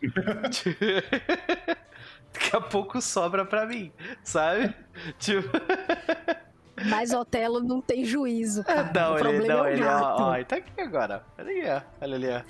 [2.32, 4.74] Daqui a pouco sobra pra mim, sabe?
[5.18, 5.50] Tipo.
[6.88, 8.64] Mas Otelo não tem juízo.
[8.64, 8.90] Cara.
[8.94, 11.22] Não, o ele, não, é ele, ó, ó, ele tá aqui agora.
[11.38, 11.82] Olha ali, ó.
[12.00, 12.42] Olha ali, ó.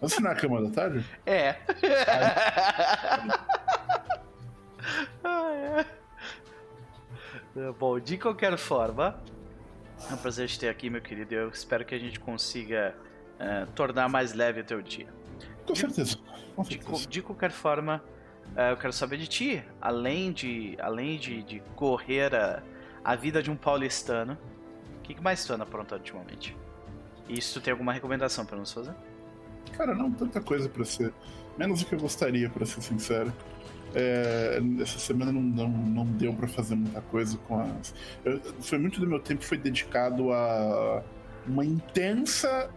[0.00, 1.04] Você não é a cama da tarde?
[1.24, 1.56] É.
[5.24, 5.86] ah, é.
[7.78, 9.20] Bom, de qualquer forma,
[10.10, 11.34] é um prazer te ter aqui, meu querido.
[11.34, 12.94] Eu espero que a gente consiga
[13.38, 15.06] uh, tornar mais leve o teu dia.
[15.64, 16.18] Com certeza.
[16.56, 16.98] Com certeza.
[16.98, 18.02] De, de, qualquer forma,
[18.56, 19.64] uh, eu quero saber de ti.
[19.80, 22.60] Além de, além de, de correr a,
[23.04, 24.36] a vida de um paulistano,
[24.98, 26.56] o que, que mais tu anda aprontando ultimamente?
[27.28, 28.94] E se tu tem alguma recomendação para nos fazer?
[29.76, 31.12] Cara, não tanta coisa para ser.
[31.56, 33.32] Menos do que eu gostaria, para ser sincero.
[33.94, 37.94] É, essa semana não, não, não deu para fazer muita coisa com as.
[38.24, 41.02] Eu, foi muito do meu tempo foi dedicado a
[41.46, 42.68] uma intensa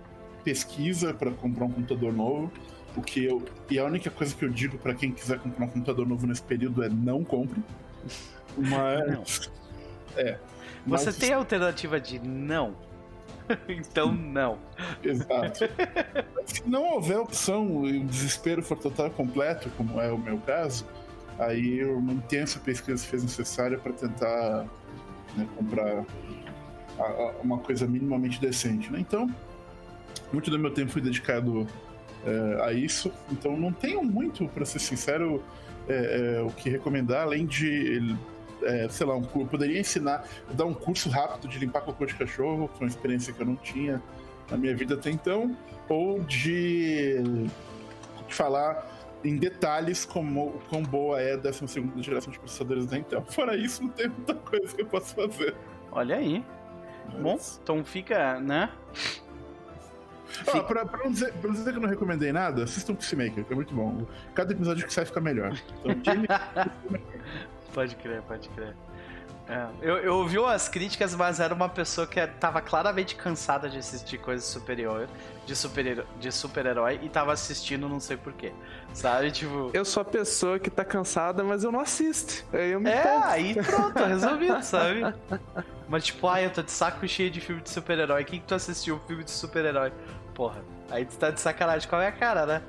[0.43, 2.51] pesquisa para comprar um computador novo.
[2.95, 5.69] O que eu, e a única coisa que eu digo para quem quiser comprar um
[5.69, 7.61] computador novo nesse período é não compre.
[8.57, 9.51] Mas.
[10.15, 10.37] É.
[10.85, 11.17] Você mas...
[11.17, 12.75] tem a alternativa de não?
[13.67, 14.57] então não.
[15.03, 15.59] Exato.
[16.45, 20.85] Se não houver opção e o desespero for total completo, como é o meu caso,
[21.39, 24.65] aí uma intensa pesquisa se fez necessária para tentar
[25.35, 26.05] né, comprar
[26.99, 28.91] a, a, uma coisa minimamente decente.
[28.91, 28.99] Né?
[28.99, 29.29] Então,
[30.31, 31.67] muito do meu tempo foi dedicado
[32.25, 33.11] é, a isso.
[33.31, 35.43] Então, não tenho muito, para ser sincero,
[35.87, 38.15] é, é, o que recomendar, além de
[38.89, 42.83] sei lá, um, poderia ensinar, dar um curso rápido de limpar cocô de cachorro, que
[42.83, 44.01] é uma experiência que eu não tinha
[44.49, 45.55] na minha vida até então,
[45.87, 47.23] ou de
[48.27, 53.23] falar em detalhes como quão boa é a 12 geração de processadores da Intel.
[53.29, 55.55] Fora isso, não tem muita coisa que eu possa fazer.
[55.91, 56.45] Olha aí.
[57.13, 57.21] Mas...
[57.21, 58.71] Bom, então fica, né?
[60.45, 63.45] Ah, pra, pra, não dizer, pra não dizer que eu não recomendei nada, assistam Peacemaker,
[63.45, 64.05] que é muito bom.
[64.35, 65.57] Cada episódio que sai fica melhor.
[65.85, 66.13] Então.
[67.73, 68.75] Pode crer, pode crer.
[69.47, 73.77] É, eu, eu ouvi umas críticas, mas era uma pessoa que tava claramente cansada de
[73.77, 75.07] assistir coisas superior,
[75.45, 78.51] de super de super-herói e tava assistindo não sei porquê.
[78.97, 79.29] Sabe?
[79.29, 79.69] Tipo.
[79.73, 82.43] Eu sou a pessoa que tá cansada, mas eu não assisto.
[82.51, 85.01] Aí eu me É, aí pronto, resolvido, sabe?
[85.87, 88.23] Mas tipo, ah, eu tô de saco cheio de filme de super-herói.
[88.23, 89.93] Quem que tu assistiu um filme de super-herói?
[90.33, 92.63] Porra, aí tu tá de sacanagem com a minha cara, né?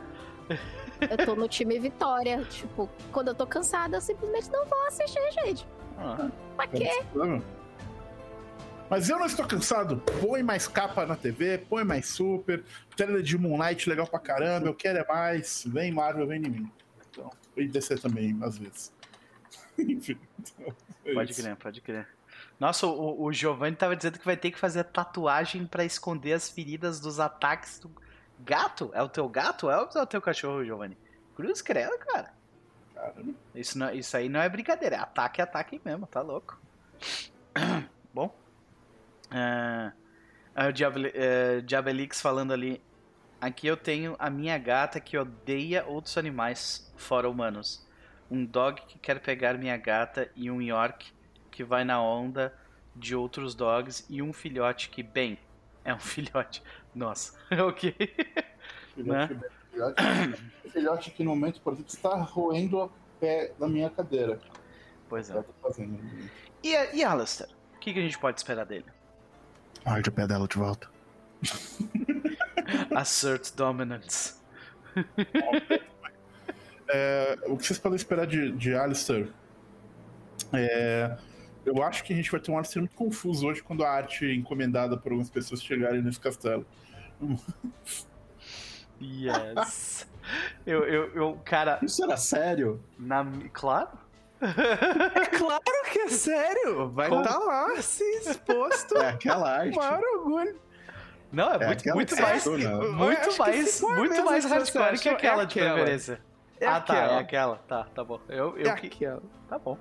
[1.01, 2.45] Eu tô no time Vitória.
[2.45, 5.67] Tipo, quando eu tô cansada, eu simplesmente não vou assistir, gente.
[5.97, 6.91] Ah, pra quê?
[8.91, 10.03] Mas eu não estou cansado.
[10.21, 12.65] Põe mais capa na TV, põe mais super.
[12.97, 14.69] Trailer de Moonlight legal pra caramba.
[14.69, 15.65] Eu quero é mais.
[15.67, 16.73] Vem Marvel, vem em mim.
[17.11, 18.93] Então, e descer também, às vezes.
[19.79, 20.19] Enfim.
[20.39, 20.75] Então,
[21.05, 22.09] é pode crer, pode crer.
[22.59, 26.49] Nossa, o, o Giovanni tava dizendo que vai ter que fazer tatuagem para esconder as
[26.49, 27.91] feridas dos ataques do
[28.41, 28.91] Gato?
[28.95, 29.71] É o teu gato?
[29.71, 30.97] É é o teu cachorro, Giovanni?
[31.35, 32.33] Cruz credo, cara.
[32.95, 33.35] Caramba.
[33.55, 34.97] Isso, não, isso aí não é brincadeira.
[34.97, 36.61] É ataque, ataque mesmo, tá louco.
[38.15, 38.35] Bom.
[39.31, 42.83] Uh, Diabel, uh, Diabelix falando ali.
[43.41, 47.87] Aqui eu tenho a minha gata que odeia outros animais fora humanos.
[48.31, 51.13] Um dog que quer pegar minha gata e um York
[51.51, 52.53] que vai na onda
[52.95, 55.39] de outros dogs e um filhote que, bem,
[55.85, 56.63] é um filhote.
[56.95, 57.95] Nossa, ok.
[58.95, 59.41] Filhote, né?
[59.71, 60.03] filhote,
[60.73, 64.41] filhote que no momento, por exemplo, está roendo o pé da minha cadeira.
[65.09, 65.45] Pois é.
[66.63, 67.51] E, e Alistair?
[67.77, 68.87] O que, que a gente pode esperar dele?
[69.85, 70.89] Arde o pé dela de volta.
[72.95, 74.35] Assert dominance.
[76.89, 79.29] é, o que vocês podem esperar de, de Alistair?
[80.53, 81.17] É,
[81.65, 84.27] eu acho que a gente vai ter um Alistair muito confuso hoje quando a arte
[84.27, 86.67] encomendada por algumas pessoas chegarem nesse castelo.
[89.01, 90.07] Yes.
[90.67, 91.79] eu, eu, eu, cara.
[91.83, 92.83] Isso era sério?
[92.99, 93.91] Na, claro.
[94.41, 96.91] É claro que é sério.
[96.91, 98.97] Vai estar tá lá, assim, exposto.
[98.99, 99.77] É aquela arte.
[99.77, 100.61] Maior orgulho.
[101.31, 102.47] Não, é, é muito, muito mais.
[102.47, 106.21] Muito mais, muito mais hardcore que aquela, é de preferência.
[106.61, 107.57] É ah, tá, é aquela.
[107.69, 108.21] Tá, tá bom.
[108.29, 108.87] Eu, eu é que...
[108.87, 109.23] aquela.
[109.49, 109.79] Tá bom.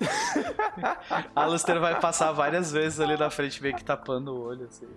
[1.36, 4.88] Alistair vai passar várias vezes ali na frente, meio que tapando o olho, assim.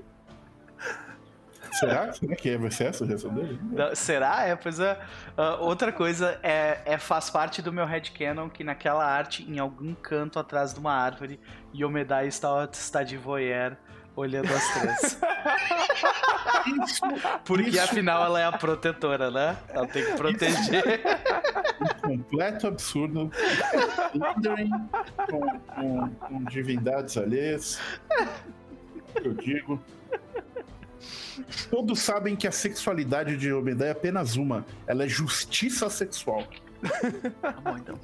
[1.80, 2.14] Será?
[2.14, 3.60] Será que é, vai ser essa a reação dele?
[3.96, 4.46] será?
[4.46, 4.94] É, pois é.
[5.38, 9.94] Uh, outra coisa é, é, faz parte do meu headcanon que naquela arte, em algum
[9.96, 11.40] canto atrás de uma árvore,
[11.76, 13.76] Yomedai está, está de voyeur
[14.16, 15.20] olhando as três.
[16.84, 17.02] Isso,
[17.44, 17.82] Porque isso.
[17.82, 19.58] afinal ela é a protetora, né?
[19.70, 21.02] Ela tem que proteger.
[22.06, 23.30] Um completo absurdo.
[25.30, 27.80] com, com, com divindades alheias.
[29.22, 29.82] Eu digo.
[31.70, 34.66] Todos sabem que a sexualidade de Obedé é apenas uma.
[34.86, 36.48] Ela é justiça sexual.
[37.42, 38.00] tá bom então.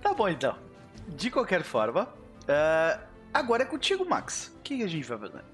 [0.00, 0.56] tá bom então.
[1.08, 3.00] De qualquer forma, uh,
[3.32, 4.54] agora é contigo, Max.
[4.58, 5.44] O que a gente vai fazer?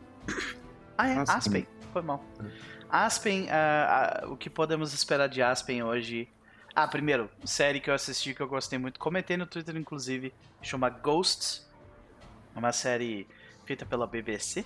[0.99, 1.37] Ah, é Aspen.
[1.37, 1.67] Aspen.
[1.93, 2.25] Foi mal.
[2.89, 6.29] Aspen, uh, uh, o que podemos esperar de Aspen hoje?
[6.75, 10.91] Ah, primeiro, série que eu assisti que eu gostei muito, comentei no Twitter inclusive, chama
[10.91, 11.67] Ghosts.
[12.55, 13.27] É uma série
[13.65, 14.65] feita pela BBC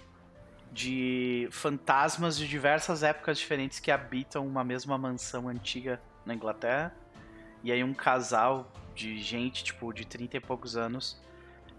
[0.73, 6.95] de fantasmas de diversas épocas diferentes que habitam uma mesma mansão antiga na Inglaterra.
[7.63, 11.21] E aí um casal de gente, tipo, de 30 e poucos anos,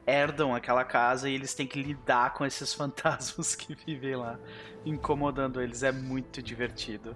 [0.06, 4.38] herdam aquela casa e eles têm que lidar com esses fantasmas que vivem lá,
[4.86, 5.84] incomodando eles.
[5.84, 7.16] É muito divertido.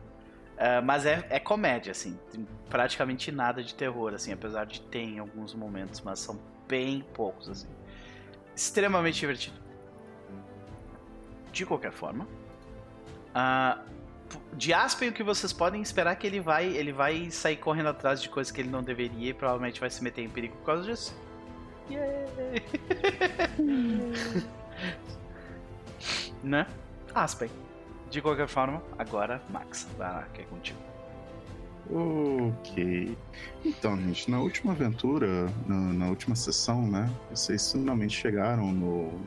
[0.55, 2.17] Uh, mas é, é comédia, assim.
[2.31, 7.05] Tem praticamente nada de terror, assim, apesar de ter em alguns momentos, mas são bem
[7.13, 7.67] poucos, assim.
[8.55, 9.64] Extremamente divertido.
[11.55, 12.27] De qualquer forma.
[13.33, 13.79] Uh,
[14.53, 17.87] de Aspen, o que vocês podem esperar é que ele vai, ele vai sair correndo
[17.87, 20.65] atrás de coisas que ele não deveria e provavelmente vai se meter em perigo por
[20.65, 21.15] causa disso.
[26.43, 26.67] né?
[27.13, 27.49] Aspen.
[28.11, 30.79] De qualquer forma, agora, Max, vai lá, que é contigo.
[31.89, 33.17] Ok.
[33.63, 37.09] Então, gente, na última aventura, na, na última sessão, né?
[37.29, 39.21] Vocês finalmente chegaram no.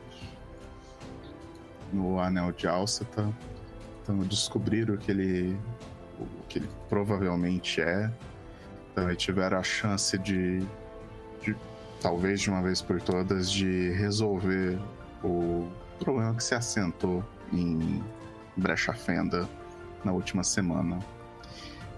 [1.91, 3.31] No Anel de Alceta.
[4.01, 5.57] Então, descobriram que ele.
[6.19, 8.11] o que ele provavelmente é.
[8.91, 10.59] Então, tiveram a chance de,
[11.41, 11.55] de.
[12.01, 14.79] talvez de uma vez por todas, de resolver
[15.23, 15.67] o
[15.99, 18.03] problema que se assentou em
[18.55, 19.47] Brecha Fenda
[20.03, 20.99] na última semana.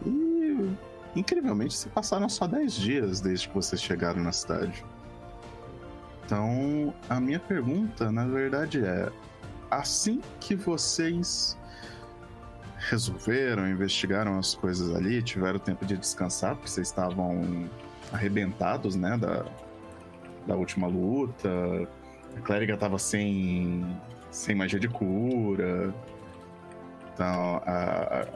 [0.06, 0.76] E
[1.16, 4.84] incrivelmente se passaram só 10 dias desde que vocês chegaram na cidade.
[6.26, 9.12] Então, a minha pergunta, na verdade, é:
[9.72, 11.58] assim que vocês
[12.78, 17.70] resolveram, investigaram as coisas ali, tiveram tempo de descansar, porque vocês estavam
[18.12, 19.46] arrebentados, né, da,
[20.46, 21.50] da última luta.
[22.36, 23.86] A clériga estava sem,
[24.30, 25.94] sem magia de cura.
[27.14, 28.28] Então, a,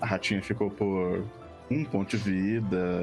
[0.00, 1.24] a ratinha ficou por
[1.70, 3.02] um ponto de vida.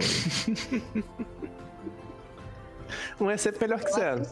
[3.21, 4.23] um é sempre melhor que zero.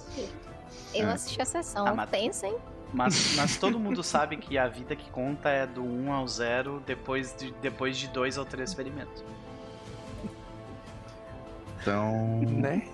[0.94, 1.12] Eu é.
[1.13, 2.10] assisti a sessão, ah, mas...
[2.10, 2.56] pensem.
[2.95, 6.81] Mas, mas todo mundo sabe que a vida que conta é do 1 ao 0
[6.86, 9.23] depois de, depois de dois ou três experimentos.
[11.81, 12.39] Então.
[12.41, 12.88] Né?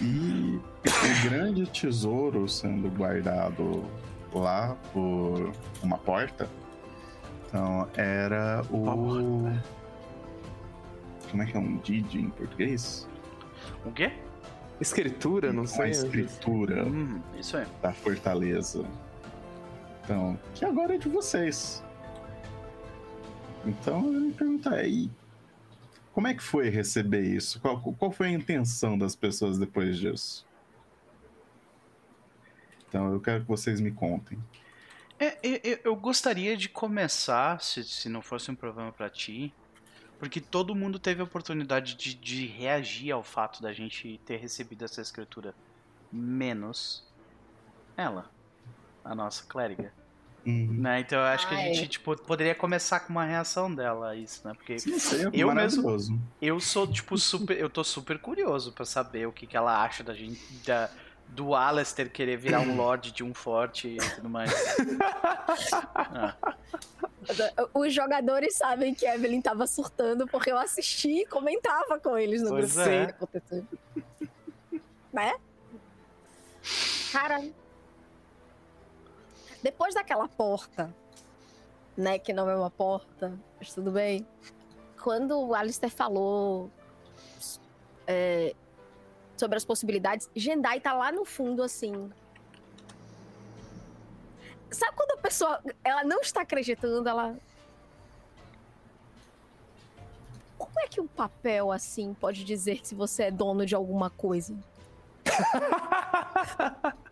[0.00, 3.84] E o grande tesouro sendo guardado
[4.34, 5.52] lá por
[5.82, 6.48] uma porta
[7.52, 9.52] então, era o.
[11.30, 13.06] Como é que é um Didi em português?
[13.84, 14.10] O quê?
[14.82, 15.84] Escritura, não sei.
[15.84, 17.66] A escritura hum, isso é.
[17.80, 18.84] da fortaleza.
[20.04, 21.82] Então, que agora é de vocês.
[23.64, 25.08] Então, eu me pergunto aí,
[26.12, 27.60] como é que foi receber isso?
[27.60, 30.44] Qual, qual foi a intenção das pessoas depois disso?
[32.88, 34.36] Então, eu quero que vocês me contem.
[35.18, 39.54] É, eu, eu, gostaria de começar, se, se não fosse um problema para ti,
[40.22, 44.84] porque todo mundo teve a oportunidade de, de reagir ao fato da gente ter recebido
[44.84, 45.52] essa escritura,
[46.12, 47.04] menos
[47.96, 48.30] ela,
[49.04, 49.92] a nossa clériga.
[50.46, 50.74] Uhum.
[50.74, 51.00] Né?
[51.00, 54.46] Então eu acho que a gente tipo, poderia começar com uma reação dela a isso,
[54.46, 54.54] né?
[54.54, 54.92] Porque Sim,
[55.26, 55.98] é eu mesmo
[56.40, 60.04] eu sou tipo super, eu tô super curioso para saber o que, que ela acha
[60.04, 60.88] da gente da,
[61.30, 64.52] do Alastair querer virar um lord de um forte e tudo mais.
[65.96, 66.36] ah.
[67.74, 72.50] Os jogadores sabem que Evelyn tava surtando porque eu assisti e comentava com eles no
[72.50, 72.90] pois grupo.
[72.90, 73.02] É.
[73.04, 73.68] Acontecendo.
[75.12, 75.34] né?
[77.12, 77.44] Cara,
[79.62, 80.92] depois daquela porta,
[81.96, 84.26] né, que não é uma porta, mas tudo bem.
[85.00, 86.70] Quando o Alistair falou
[88.06, 88.54] é,
[89.36, 90.30] sobre as possibilidades.
[90.34, 92.10] Jendai tá lá no fundo, assim.
[94.72, 97.36] Sabe quando a pessoa ela não está acreditando, ela.
[100.58, 104.56] Como é que um papel assim pode dizer se você é dono de alguma coisa?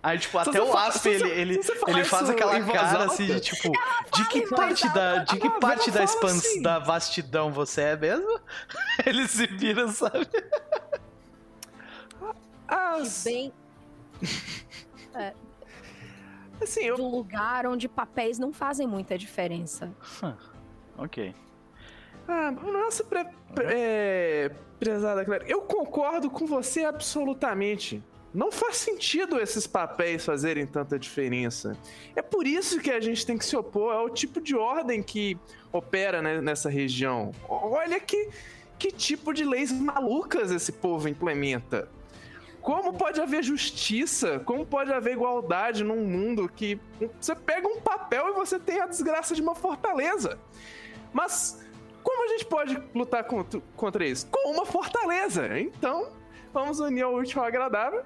[0.00, 3.72] Aí, tipo, até o Aspen, ele, ele, ele faz aquela cara assim de tipo,
[4.14, 6.62] de que parte da, de que parte da assim.
[6.62, 8.40] da vastidão você é mesmo?
[9.04, 10.28] Ele se vira, sabe?
[12.68, 13.24] As...
[13.24, 13.52] Bem...
[15.14, 15.34] É.
[16.60, 16.96] Assim, eu...
[16.96, 19.92] Do lugar onde papéis não fazem muita diferença.
[20.22, 20.34] Huh.
[20.96, 21.34] Ok.
[22.26, 28.02] Ah, nossa, pre, pre, é, prezada Claire, eu concordo com você absolutamente.
[28.34, 31.76] Não faz sentido esses papéis fazerem tanta diferença.
[32.14, 35.38] É por isso que a gente tem que se opor ao tipo de ordem que
[35.72, 37.32] opera né, nessa região.
[37.48, 38.28] Olha que,
[38.78, 41.88] que tipo de leis malucas esse povo implementa.
[42.60, 44.40] Como pode haver justiça?
[44.40, 46.80] Como pode haver igualdade num mundo que
[47.20, 50.38] você pega um papel e você tem a desgraça de uma fortaleza?
[51.12, 51.64] Mas
[52.02, 54.26] como a gente pode lutar contra, contra isso?
[54.26, 55.58] Com uma fortaleza.
[55.58, 56.10] Então,
[56.52, 58.02] vamos unir ao último ao agradável.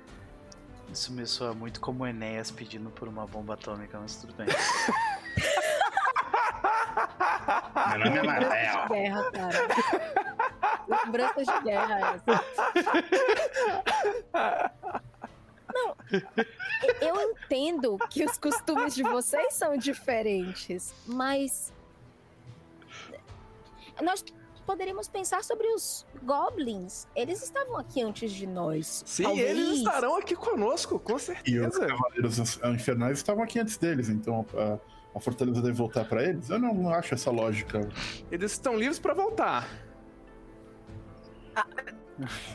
[0.93, 4.47] Isso me soa muito como Enéas pedindo por uma bomba atômica, mas tudo bem.
[7.91, 8.89] Meu nome é Martel.
[8.89, 9.59] guerra, cara.
[10.89, 12.45] Lembranças de guerra essa.
[15.75, 15.97] Não,
[17.01, 21.73] eu entendo que os costumes de vocês são diferentes, mas
[24.03, 24.23] nós
[24.67, 27.07] poderíamos pensar sobre os goblins.
[27.17, 29.03] Eles estavam aqui antes de nós.
[29.07, 29.51] Sim, Talvez...
[29.51, 31.57] eles estarão aqui conosco, com certeza.
[31.57, 34.79] E os cavaleiros infernais estavam aqui antes deles, então a,
[35.15, 36.49] a fortaleza deve voltar para eles.
[36.49, 37.89] Eu não acho essa lógica.
[38.31, 39.69] Eles estão livres para voltar.
[41.55, 41.67] Ah,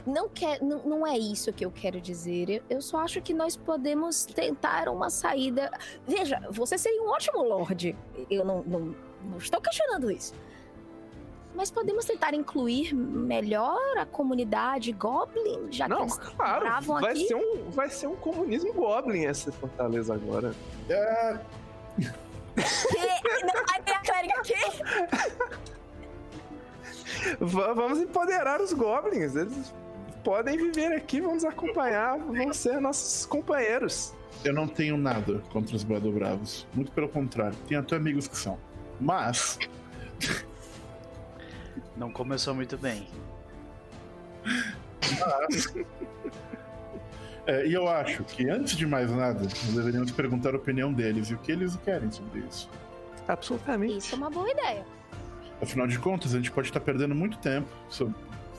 [0.06, 2.50] não, quer, não, não é isso que eu quero dizer.
[2.50, 5.72] Eu, eu só acho que nós podemos tentar uma saída.
[6.08, 7.96] Veja, você seria um ótimo lord.
[8.30, 10.34] Eu não, não, não estou questionando isso
[11.58, 17.28] mas podemos tentar incluir melhor a comunidade Goblin, já Não, que eles claro, vai aqui?
[17.28, 20.54] Ser um, vai ser um comunismo Goblin essa fortaleza agora.
[20.88, 21.40] É...
[22.58, 23.46] Que?
[23.46, 24.56] Não vai ter a clériga aqui?
[27.40, 29.74] Vamos empoderar os Goblins, eles
[30.24, 34.14] podem viver aqui, vamos acompanhar, vão ser nossos companheiros.
[34.44, 38.38] Eu não tenho nada contra os Battle Bravos, muito pelo contrário, tenho até amigos que
[38.38, 38.60] são.
[39.00, 39.58] Mas
[41.96, 43.08] não começou muito bem.
[47.48, 51.30] É, e eu acho que, antes de mais nada, nós deveríamos perguntar a opinião deles
[51.30, 52.70] e o que eles querem sobre isso.
[53.28, 53.98] Absolutamente.
[53.98, 54.86] Isso é uma boa ideia.
[55.62, 58.14] Afinal de contas, a gente pode estar perdendo muito tempo sobre,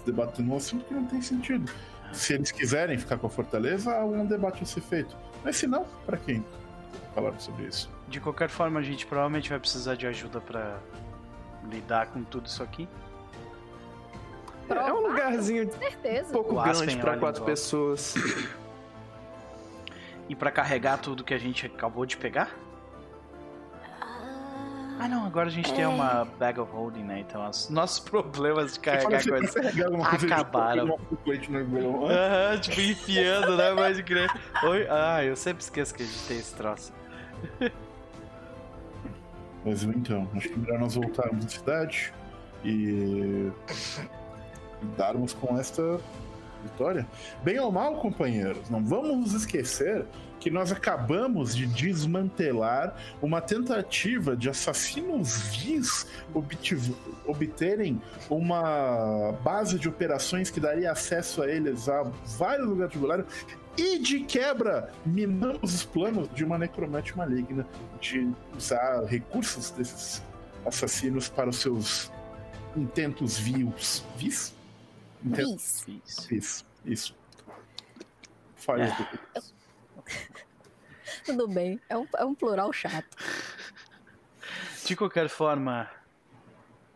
[0.06, 1.70] debatendo um assunto que não tem sentido.
[2.12, 5.14] Se eles quiserem ficar com a fortaleza, há um debate a ser feito.
[5.44, 6.42] Mas se não, para quem
[7.14, 7.90] falar sobre isso?
[8.08, 10.78] De qualquer forma, a gente provavelmente vai precisar de ajuda para
[11.70, 12.88] lidar com tudo isso aqui.
[14.70, 16.28] É um lugarzinho certeza.
[16.28, 18.14] um pouco o grande para quatro pessoas.
[20.28, 22.50] E para carregar tudo que a gente acabou de pegar?
[25.00, 25.74] Ah, não, agora a gente é...
[25.74, 27.20] tem uma bag of holding, né?
[27.20, 29.56] Então os nossos problemas de carregar coisas
[30.04, 30.98] acabaram.
[30.98, 33.72] Aham, uhum, tipo, enfiando, né?
[33.72, 34.28] Mas crer.
[34.64, 34.86] Oi?
[34.90, 36.92] Ah, eu sempre esqueço que a gente tem esse troço.
[39.64, 42.12] Mas então, acho que é melhor nós voltarmos à cidade
[42.64, 43.52] e
[44.96, 46.00] darmos com esta
[46.62, 47.06] vitória.
[47.42, 50.06] Bem ou mal, companheiros, não vamos nos esquecer
[50.38, 56.06] que nós acabamos de desmantelar uma tentativa de assassinos vis
[57.26, 58.00] obterem
[58.30, 62.04] uma base de operações que daria acesso a eles a
[62.38, 63.26] vários lugares Golário
[63.76, 67.66] e de quebra minamos os planos de uma necromante maligna
[68.00, 70.22] de usar recursos desses
[70.64, 72.10] assassinos para os seus
[72.76, 74.04] intentos vios.
[74.16, 74.57] Vis?
[75.20, 75.86] Bis.
[76.30, 77.16] Isso, isso.
[78.56, 79.18] Faz é.
[81.24, 83.16] Tudo bem, é um, é um plural chato.
[84.84, 85.88] De qualquer forma,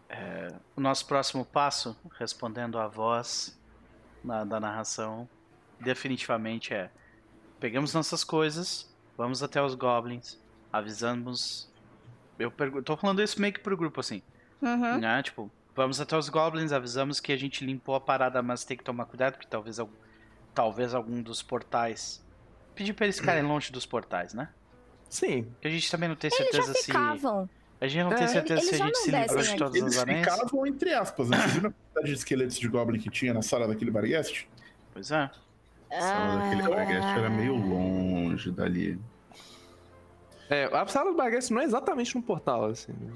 [0.08, 3.58] é, o nosso próximo passo, respondendo à voz
[4.22, 5.28] na, da narração,
[5.80, 6.90] definitivamente é:
[7.60, 10.38] pegamos nossas coisas, vamos até os goblins,
[10.72, 11.70] avisamos.
[12.38, 14.22] Eu pergunto, tô falando isso meio que pro grupo assim,
[14.60, 14.98] uhum.
[14.98, 15.22] né?
[15.22, 18.84] Tipo, Vamos até os goblins, avisamos que a gente limpou a parada, mas tem que
[18.84, 19.78] tomar cuidado, porque talvez,
[20.54, 22.22] talvez algum dos portais.
[22.74, 24.48] Pedir pra eles ficarem longe dos portais, né?
[25.08, 25.44] Sim.
[25.44, 27.44] Porque a gente também não tem certeza eles já ficavam.
[27.46, 27.62] se.
[27.80, 30.26] A gente não é, tem certeza se a gente se livrou de todas as aranhas.
[30.26, 31.28] Eles ficavam entre aspas.
[31.28, 31.36] Né?
[31.36, 34.46] Você viu a quantidade de esqueletos de goblin que tinha na sala daquele barguest?
[34.92, 35.30] Pois é.
[35.90, 39.00] A sala daquele barguest era meio longe dali.
[40.48, 42.92] É, a sala do barguest não é exatamente no portal, assim.
[42.92, 43.10] Né?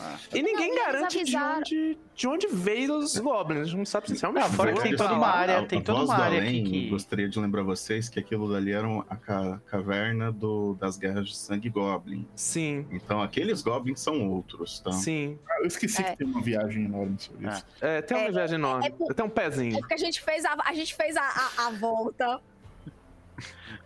[0.00, 0.16] Ah.
[0.32, 3.60] E ninguém não, garante de onde, de onde veio os goblins.
[3.60, 4.42] A gente não sabe se realmente.
[4.42, 6.90] Não, fora que tem toda uma área, tem toda uma área além, aqui que...
[6.90, 11.36] Gostaria de lembrar vocês que aquilo dali era a ca caverna do, das guerras de
[11.36, 12.26] sangue goblin.
[12.34, 12.86] Sim.
[12.90, 14.92] Então aqueles goblins são outros, tá?
[14.92, 15.38] Sim.
[15.48, 16.10] Ah, eu esqueci é.
[16.10, 17.64] que tem uma viagem enorme sobre isso.
[17.80, 18.86] É, tem uma é, viagem enorme.
[18.86, 19.76] É, tem um pezinho.
[19.76, 22.40] É porque a gente fez a, a, gente fez a, a, a volta.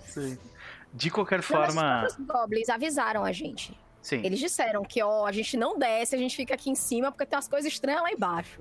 [0.01, 0.39] Sim.
[0.93, 2.07] De qualquer forma.
[2.07, 3.77] os goblins avisaram a gente.
[4.01, 4.21] Sim.
[4.25, 7.27] Eles disseram que, ó, a gente não desce, a gente fica aqui em cima porque
[7.27, 8.61] tem umas coisas estranhas lá embaixo.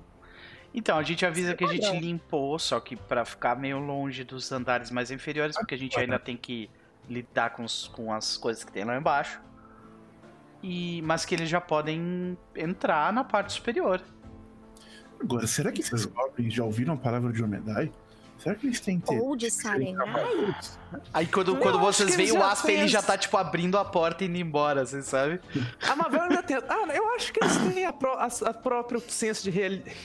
[0.73, 4.51] Então, a gente avisa que a gente limpou, só que para ficar meio longe dos
[4.51, 6.69] andares mais inferiores, porque a gente ainda tem que
[7.09, 9.41] lidar com, os, com as coisas que tem lá embaixo.
[10.61, 14.01] E, mas que eles já podem entrar na parte superior.
[15.19, 17.91] Agora, será que esses goblins já ouviram a palavra de Omedai?
[18.39, 19.25] Será que eles têm interesse?
[19.25, 20.55] Ou de Sarenai?
[21.13, 24.27] Aí quando, quando vocês veem o Aspen, ele já tá, tipo, abrindo a porta e
[24.27, 25.39] indo embora, vocês sabem?
[25.81, 26.57] A Mavel ainda tem...
[26.57, 29.49] Ah, eu acho que eles têm a, pro, a, a próprio senso de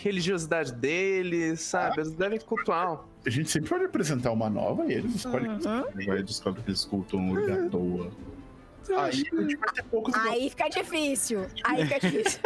[0.03, 2.01] religiosidade deles, sabe?
[2.01, 3.01] Eles devem cultuar.
[3.25, 5.51] A gente sempre pode apresentar uma nova e eles escolhem.
[5.51, 6.07] Uhum.
[6.07, 8.07] Vai descobrir que eles cultuam o Urgatoa.
[8.07, 8.32] Aí a
[9.91, 10.15] poucos.
[10.15, 11.47] Aí fica difícil.
[11.65, 12.41] Aí fica difícil.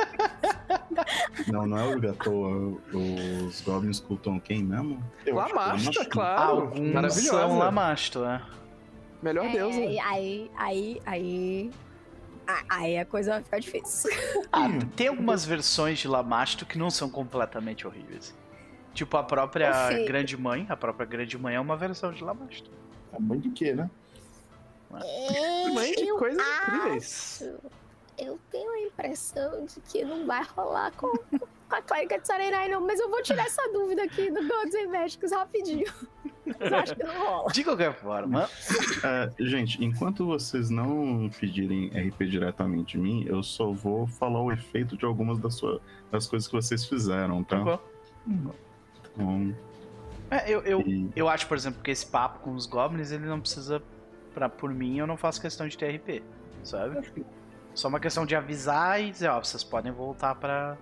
[1.53, 2.81] não, não é Urgatoa.
[2.93, 5.03] Os Goblins cultam quem mesmo?
[5.27, 6.61] Lamasta, claro.
[6.63, 7.29] Alguns Maravilhoso.
[7.29, 8.43] são Lamasto, é.
[9.23, 9.75] Melhor é, Deus.
[9.75, 11.71] Aí, aí, aí, aí.
[12.69, 14.11] Aí a coisa vai ficar difícil.
[14.53, 18.35] Ah, tem algumas versões de Lamasto que não são completamente horríveis.
[18.95, 19.71] Tipo a própria
[20.07, 20.65] Grande Mãe.
[20.69, 22.71] A própria Grande Mãe é uma versão de Lamasto.
[23.13, 23.91] A mãe de quê, né?
[24.95, 27.45] É, mãe de coisas acho, incríveis.
[28.19, 32.69] Eu tenho a impressão de que não vai rolar com, com a clérica de Sarenai,
[32.69, 32.81] não.
[32.81, 35.93] Mas eu vou tirar essa dúvida aqui do Gods and Magicos rapidinho.
[36.47, 37.53] Mas eu acho que não rola.
[37.53, 38.45] De qualquer forma.
[38.47, 44.53] Uh, gente, enquanto vocês não pedirem RP diretamente de mim, eu só vou falar o
[44.53, 45.81] efeito de algumas das, sua,
[46.11, 47.81] das coisas que vocês fizeram, tá?
[48.27, 48.51] Uhum.
[49.13, 49.55] Então,
[50.31, 51.11] é, eu, eu, e...
[51.15, 53.83] eu acho, por exemplo, que esse papo com os goblins, ele não precisa
[54.37, 56.23] pra, por mim, eu não faço questão de TRP,
[56.63, 57.11] sabe?
[57.75, 60.77] Só uma questão de avisar e dizer, ó, vocês podem voltar pra.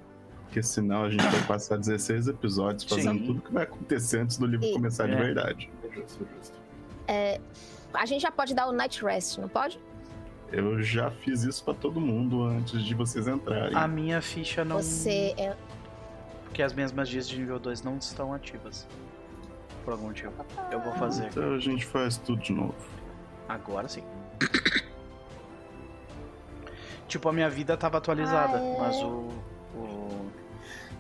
[0.46, 3.26] Porque senão a gente vai passar 16 episódios fazendo Sim.
[3.26, 4.72] tudo que vai acontecer antes do livro e...
[4.72, 5.14] começar é.
[5.14, 5.70] de verdade.
[7.06, 7.40] É,
[7.92, 9.78] a gente já pode dar o Night Rest, não pode?
[10.50, 13.76] Eu já fiz isso para todo mundo antes de vocês entrarem.
[13.76, 14.76] A minha ficha não.
[14.76, 15.56] Você é.
[16.42, 18.86] Porque as minhas magias de nível 2 não estão ativas.
[19.84, 20.32] Por algum motivo.
[20.72, 21.26] Eu vou fazer.
[21.26, 22.74] Então a gente faz tudo de novo.
[23.48, 24.02] Agora sim.
[27.06, 28.78] tipo, a minha vida tava atualizada, ah, é?
[28.78, 29.28] mas o,
[29.74, 30.30] o.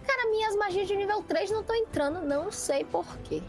[0.06, 3.42] Cara, minhas magias de nível 3 não estão entrando, não sei porquê.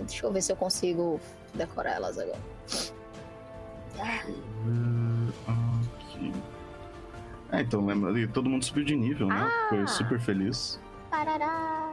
[0.00, 1.20] Deixa eu ver se eu consigo
[1.54, 2.38] decorar elas agora.
[5.46, 6.32] Aqui.
[7.50, 9.36] É, então lembra ali, todo mundo subiu de nível, né?
[9.40, 9.66] Ah.
[9.68, 10.80] Foi super feliz.
[11.10, 11.87] Parará.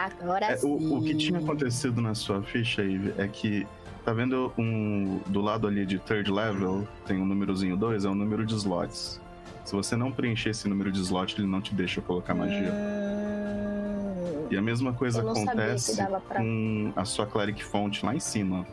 [0.00, 0.66] Agora é, sim.
[0.66, 3.66] O, o, que tinha acontecido na sua ficha aí é que.
[4.02, 5.20] Tá vendo um.
[5.26, 8.54] Do lado ali de third level, tem um númerozinho 2, é o um número de
[8.54, 9.20] slots.
[9.62, 12.72] Se você não preencher esse número de slot, ele não te deixa colocar magia.
[12.72, 14.48] Hum...
[14.50, 16.38] E a mesma coisa acontece pra...
[16.38, 18.66] com a sua Cleric Font lá em cima.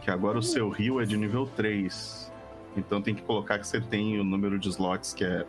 [0.00, 0.40] Que agora hum.
[0.40, 2.32] o seu rio é de nível 3.
[2.76, 5.44] Então tem que colocar que você tem o número de slots que é.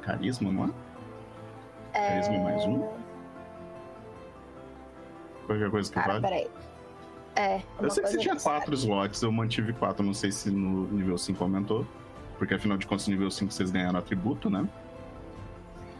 [0.00, 0.70] Carisma, não é?
[1.92, 2.08] é...
[2.08, 2.99] Carisma mais um?
[5.50, 6.22] Qualquer coisa que Cara, vale?
[6.22, 6.50] peraí.
[7.34, 7.60] É.
[7.80, 11.18] Eu sei que você tinha quatro slots, eu mantive quatro, não sei se no nível
[11.18, 11.84] 5 aumentou.
[12.38, 14.64] Porque afinal de contas, no nível 5 vocês ganharam atributo, né?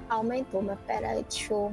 [0.08, 1.72] Aumentou, mas peraí, deixa eu.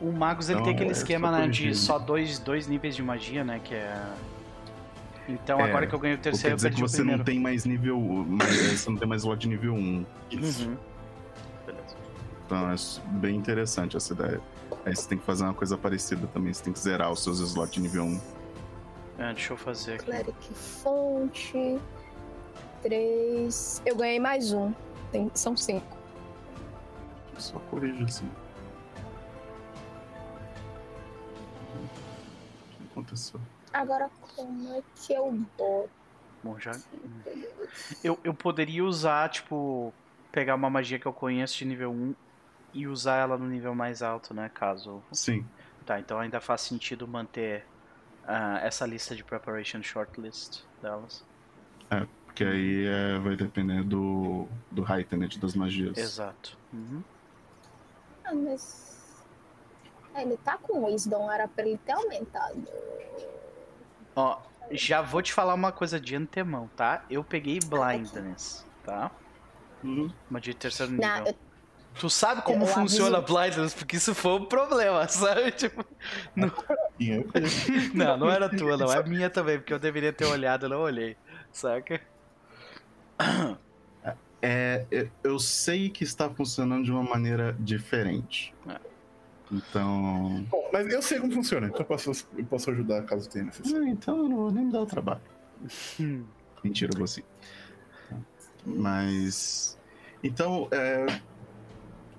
[0.00, 3.02] O Magus ele então, tem aquele é, esquema né, de só dois, dois níveis de
[3.02, 3.60] magia, né?
[3.62, 4.06] Que é.
[5.28, 7.40] Então é, agora que eu ganhei o terceiro, quer dizer eu que você não tem
[7.40, 7.98] mais nível.
[8.00, 10.06] Mais, você não tem mais slot de nível 1.
[10.30, 10.68] Isso.
[10.68, 10.76] Uhum.
[11.66, 11.96] Beleza.
[12.46, 12.76] Então é
[13.18, 14.40] bem interessante essa ideia.
[14.84, 16.52] Aí você tem que fazer uma coisa parecida também.
[16.52, 18.20] Você tem que zerar os seus slots de nível 1.
[19.18, 20.04] É, deixa eu fazer aqui.
[20.06, 21.78] Cleric fonte.
[22.82, 23.82] 3.
[23.84, 24.72] Eu ganhei mais um.
[25.12, 25.84] Tem, são 5.
[27.36, 28.30] Só corrija assim.
[31.76, 33.40] O que aconteceu?
[33.72, 35.90] Agora como é que eu boto?
[36.42, 36.72] Bom, já.
[38.02, 39.92] Eu, eu poderia usar, tipo,
[40.32, 42.14] pegar uma magia que eu conheço de nível 1
[42.72, 44.50] e usar ela no nível mais alto, né?
[44.52, 45.02] Caso.
[45.12, 45.44] Sim.
[45.84, 47.64] Tá, então ainda faz sentido manter
[48.24, 51.24] uh, essa lista de preparation shortlist delas.
[51.90, 55.96] É, porque aí é, vai depender do, do heightened das magias.
[55.98, 56.56] Exato.
[56.72, 57.02] Uhum.
[58.24, 59.24] Ah, mas.
[60.14, 62.64] Ele tá com Wisdom, era pra ele ter aumentado.
[64.14, 64.40] Ó,
[64.70, 67.04] já vou te falar uma coisa de antemão, tá?
[67.08, 69.10] Eu peguei Blindness, tá?
[69.82, 70.12] Uhum.
[70.28, 71.08] Uma de terceiro nível.
[71.08, 71.34] Não, eu
[71.98, 73.34] Tu sabe como eu funciona aviso...
[73.34, 73.74] Blindness?
[73.74, 75.50] Porque isso foi um problema, sabe?
[75.52, 75.84] Tipo,
[76.34, 76.50] não...
[77.94, 78.92] não, não era tua, não.
[78.92, 81.16] É minha também, porque eu deveria ter olhado, eu não olhei.
[81.52, 82.00] Saca?
[84.42, 84.86] É,
[85.22, 88.54] eu sei que está funcionando de uma maneira diferente.
[88.66, 88.80] É.
[89.52, 90.46] Então.
[90.48, 93.88] Bom, mas eu sei como funciona, então eu posso, eu posso ajudar caso tenha necessidade.
[93.90, 95.20] então eu não vou nem me dar o trabalho.
[96.64, 97.22] Mentira, eu vou sim.
[98.64, 99.78] Mas.
[100.22, 101.20] Então, é,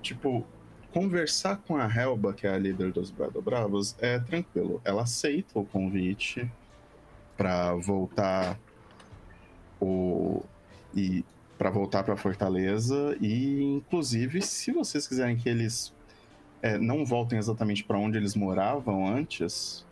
[0.02, 0.46] tipo,
[0.94, 4.82] conversar com a Helba, que é a líder dos Brado Bravos, é tranquilo.
[4.84, 6.50] Ela aceita o convite
[7.38, 8.60] para voltar
[9.80, 10.44] o
[10.94, 11.26] e
[11.58, 15.94] para voltar para Fortaleza e inclusive se vocês quiserem que eles
[16.62, 19.86] é, não voltem exatamente para onde eles moravam antes,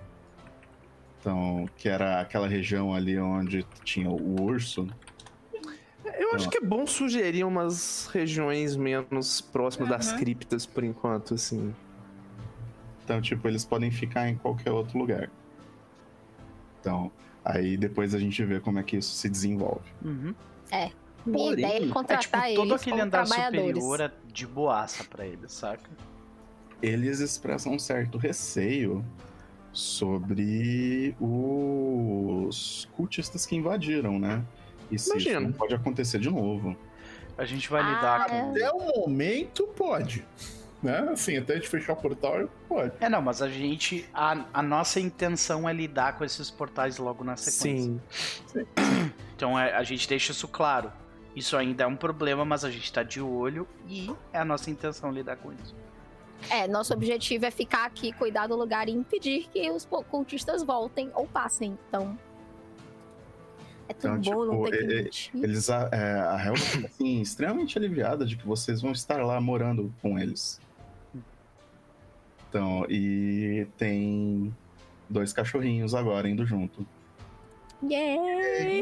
[1.20, 4.88] então que era aquela região ali onde tinha o urso,
[6.20, 9.98] eu acho que é bom sugerir umas regiões menos próximas uhum.
[9.98, 11.74] das criptas por enquanto, assim.
[13.04, 15.32] Então, tipo, eles podem ficar em qualquer outro lugar.
[16.80, 17.12] Então,
[17.44, 19.90] aí depois a gente vê como é que isso se desenvolve.
[20.04, 20.36] Uhum.
[20.72, 20.92] É.
[21.26, 25.26] Minha Porém, ideia é contratar é, tipo, todo aquele andar superior é de boaça para
[25.26, 25.90] eles, saca?
[26.82, 29.04] Eles expressam um certo receio
[29.72, 34.44] sobre os cultistas que invadiram, né?
[34.92, 35.50] E se Imagina.
[35.50, 36.76] isso pode acontecer de novo.
[37.38, 38.52] A gente vai ah, lidar com.
[38.52, 40.26] Até o momento, pode.
[40.82, 41.10] Né?
[41.12, 42.94] Assim, até a gente fechar o portal, pode.
[43.00, 44.08] É, não, mas a gente.
[44.14, 48.02] A, a nossa intenção é lidar com esses portais logo na sequência.
[48.48, 49.12] Sim.
[49.36, 50.92] Então é, a gente deixa isso claro.
[51.34, 54.70] Isso ainda é um problema, mas a gente tá de olho e é a nossa
[54.70, 55.74] intenção lidar com isso.
[56.50, 61.12] É, nosso objetivo é ficar aqui, cuidar do lugar e impedir que os cultistas voltem
[61.14, 61.78] ou passem.
[61.88, 62.18] Então,
[63.90, 64.66] é tão então, bom
[65.10, 69.18] tipo, Eles, a, é, a Hel tá, assim, extremamente aliviada de que vocês vão estar
[69.26, 70.62] lá morando com eles.
[72.48, 74.56] Então, e tem
[75.10, 76.86] dois cachorrinhos agora indo junto.
[77.84, 78.78] Yeah!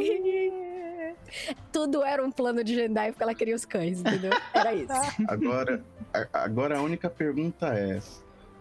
[1.72, 4.32] Tudo era um plano de Jendai porque ela queria os cães, entendeu?
[4.54, 4.92] Era isso.
[5.28, 5.84] Agora,
[6.14, 8.02] a, agora a única pergunta é: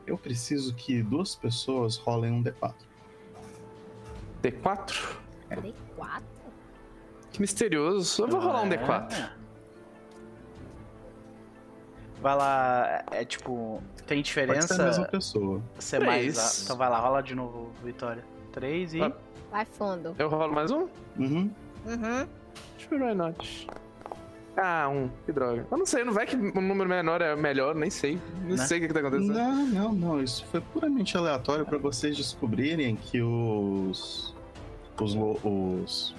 [0.06, 2.74] eu preciso que duas pessoas rolem um D4.
[4.42, 5.16] D4?
[5.50, 5.56] É.
[5.56, 6.35] D4?
[7.36, 8.22] Que misterioso.
[8.22, 9.12] Eu vou rolar um D4.
[9.12, 9.30] É.
[12.22, 14.68] Vai lá, é, é tipo, tem diferença.
[14.68, 15.62] Pode ser a mesma pessoa.
[15.78, 16.38] Ser mais.
[16.38, 16.64] A...
[16.64, 18.24] Então vai lá, rola de novo, Vitória.
[18.52, 19.00] Três e.
[19.50, 20.16] Vai fundo.
[20.18, 20.88] Eu rolo mais um?
[21.18, 21.50] Uhum.
[21.84, 22.26] Uhum.
[22.78, 23.66] Sure why not?
[24.56, 25.10] Ah, um.
[25.26, 25.66] Que droga.
[25.70, 28.18] Eu não sei, não vai que um número menor é melhor, nem sei.
[28.44, 28.66] Não né?
[28.66, 29.34] sei o que, que tá acontecendo.
[29.34, 30.22] Não, não, não.
[30.22, 34.34] Isso foi puramente aleatório pra vocês descobrirem que os.
[34.98, 35.14] Os,
[35.44, 36.14] os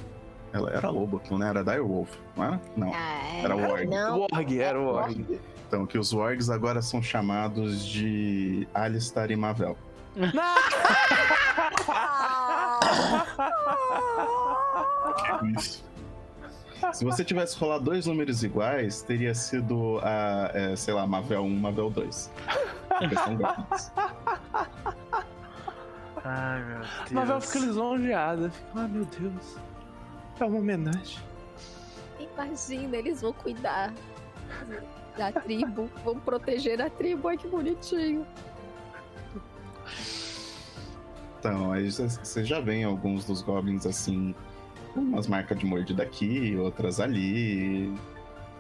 [0.54, 1.50] ela era lobo, aquilo, né?
[1.50, 2.62] Era Direwolf, não era?
[2.76, 2.92] Não.
[2.94, 3.88] Ah, era Warg.
[3.88, 4.28] Não.
[4.32, 5.40] Warg, era o Warg.
[5.68, 9.78] Então, que os Wargs agora são chamados de Alistar e Mavel.
[15.58, 15.86] Isso.
[16.94, 21.60] Se você tivesse rolado dois números iguais, teria sido a, é, sei lá, Mavel 1,
[21.60, 22.32] Mavel 2.
[26.24, 27.12] Ai, meu Deus.
[27.12, 28.50] Mavel fica lisonjeada.
[28.50, 29.58] Fica, ai, meu Deus.
[30.40, 31.20] É uma homenagem.
[32.20, 33.94] Imagina, eles vão cuidar
[35.18, 37.28] da tribo, vão proteger a tribo.
[37.28, 38.26] Ai, que bonitinho.
[41.40, 44.36] Então, aí você já vê alguns dos goblins assim,
[44.96, 47.94] umas marcas de mordida aqui, outras ali,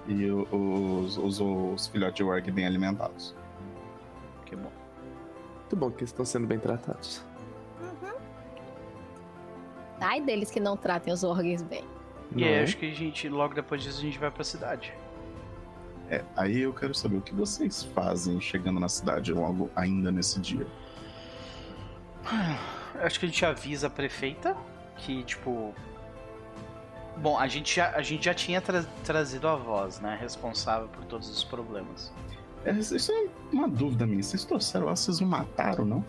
[0.07, 3.36] e os, os, os filhotes de orc bem alimentados.
[4.45, 4.71] Que bom.
[5.59, 7.23] Muito bom que eles estão sendo bem tratados.
[9.99, 11.83] Ai deles que não tratem os órgãos bem.
[12.35, 14.93] E aí, acho que a gente, logo depois disso, a gente vai pra cidade.
[16.09, 20.39] É, aí eu quero saber o que vocês fazem chegando na cidade logo ainda nesse
[20.39, 20.65] dia.
[23.01, 24.55] Acho que a gente avisa a prefeita
[24.97, 25.73] que, tipo.
[27.17, 30.17] Bom, a gente já, a gente já tinha tra trazido a voz, né?
[30.19, 32.13] Responsável por todos os problemas.
[32.63, 34.21] É, isso é uma dúvida minha.
[34.21, 36.05] Vocês trouxeram ela, vocês não mataram, não?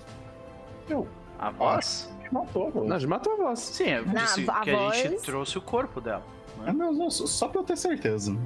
[0.88, 1.08] Eu.
[1.38, 2.10] A voz?
[2.28, 2.88] Gente matou a voz.
[2.88, 3.58] Não, a gente matou a voz.
[3.60, 4.98] Sim, eu disse a que voz...
[4.98, 6.24] a gente trouxe o corpo dela.
[6.58, 6.64] Né?
[6.68, 8.36] Ah, não, não, só pra eu ter certeza.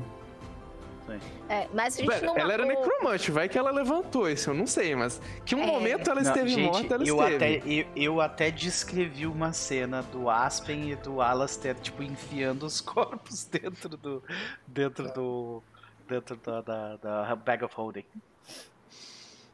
[1.48, 2.50] É, mas a gente não ela matou...
[2.52, 5.66] era necromante, vai que ela levantou isso, eu não sei, mas que um é.
[5.66, 7.56] momento ela esteve não, gente, morta, ela eu esteve.
[7.56, 12.80] Até, eu, eu, até descrevi uma cena do Aspen e do Alastair, tipo, enfiando os
[12.80, 14.22] corpos dentro do.
[14.66, 15.62] dentro do.
[16.08, 18.06] dentro da, da, da bag of holding.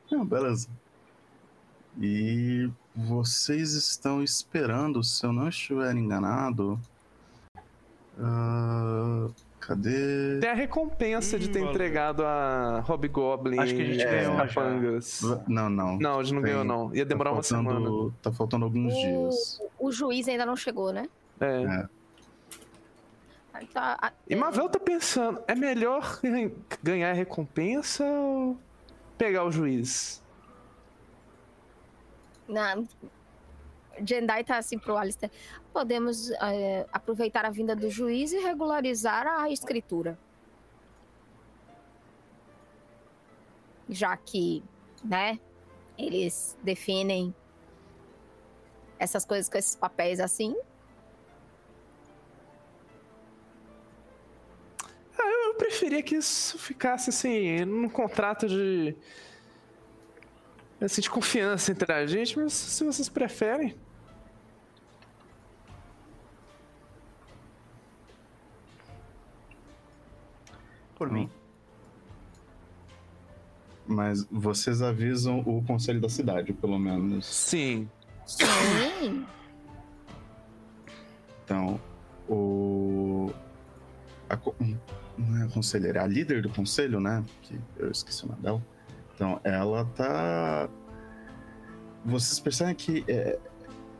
[0.08, 0.68] Não, beleza.
[2.00, 6.80] E vocês estão esperando, se eu não estiver enganado.
[8.18, 10.40] Uh, cadê?
[10.40, 11.74] Tem a recompensa hum, de ter valeu.
[11.74, 15.22] entregado a Hobgoblin Acho que a gente é, ganhou capangas.
[15.46, 15.96] Não, não.
[15.96, 16.92] Não, a gente não Tem, ganhou, não.
[16.92, 18.12] Ia demorar tá uma semana.
[18.20, 19.60] Tá faltando alguns o, dias.
[19.78, 21.08] O juiz ainda não chegou, né?
[21.40, 21.62] É.
[21.62, 21.88] é.
[23.72, 26.20] Tá, e Mavel tá pensando, é melhor
[26.82, 28.56] ganhar a recompensa ou
[29.16, 30.22] pegar o juiz?
[32.48, 32.82] Na...
[34.04, 35.30] Jendai tá assim pro Alistair.
[35.72, 40.18] Podemos é, aproveitar a vinda do juiz e regularizar a escritura.
[43.88, 44.62] já que,
[45.02, 45.38] né,
[45.96, 47.34] eles definem
[48.98, 50.54] essas coisas com esses papéis assim.
[55.18, 58.96] Ah, eu preferia que isso ficasse assim, num contrato de.
[60.80, 63.74] Assim, de confiança entre a gente, mas se vocês preferem.
[70.94, 71.28] Por mim.
[73.86, 77.26] Mas vocês avisam o conselho da cidade, pelo menos.
[77.26, 77.90] Sim.
[78.26, 79.26] Sim.
[81.44, 81.80] Então,
[82.28, 83.32] o.
[84.28, 84.38] A,
[85.16, 87.24] não é a conselheira, é a líder do conselho, né?
[87.42, 88.62] Que eu esqueci o nome dela.
[89.18, 90.68] Então, ela tá.
[92.04, 93.36] Vocês percebem que é,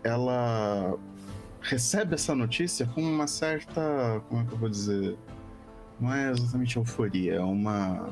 [0.05, 0.97] ela
[1.61, 4.23] recebe essa notícia com uma certa.
[4.29, 5.19] Como é que eu vou dizer?
[5.99, 8.11] Não é exatamente euforia, é uma.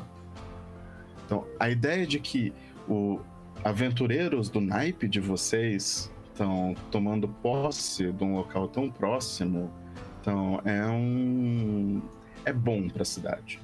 [1.24, 2.52] Então, a ideia de que
[2.88, 3.20] o
[3.62, 9.70] aventureiros do naipe de vocês estão tomando posse de um local tão próximo,
[10.20, 12.02] então é um
[12.44, 13.60] é bom para a cidade.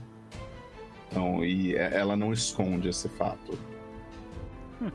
[1.13, 3.59] Então, e é, ela não esconde esse fato.
[4.81, 4.91] Hum.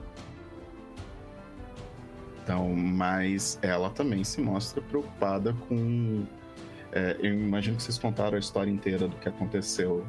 [2.44, 6.26] Então, mas ela também se mostra preocupada com.
[6.92, 10.04] É, eu imagino que vocês contaram a história inteira do que aconteceu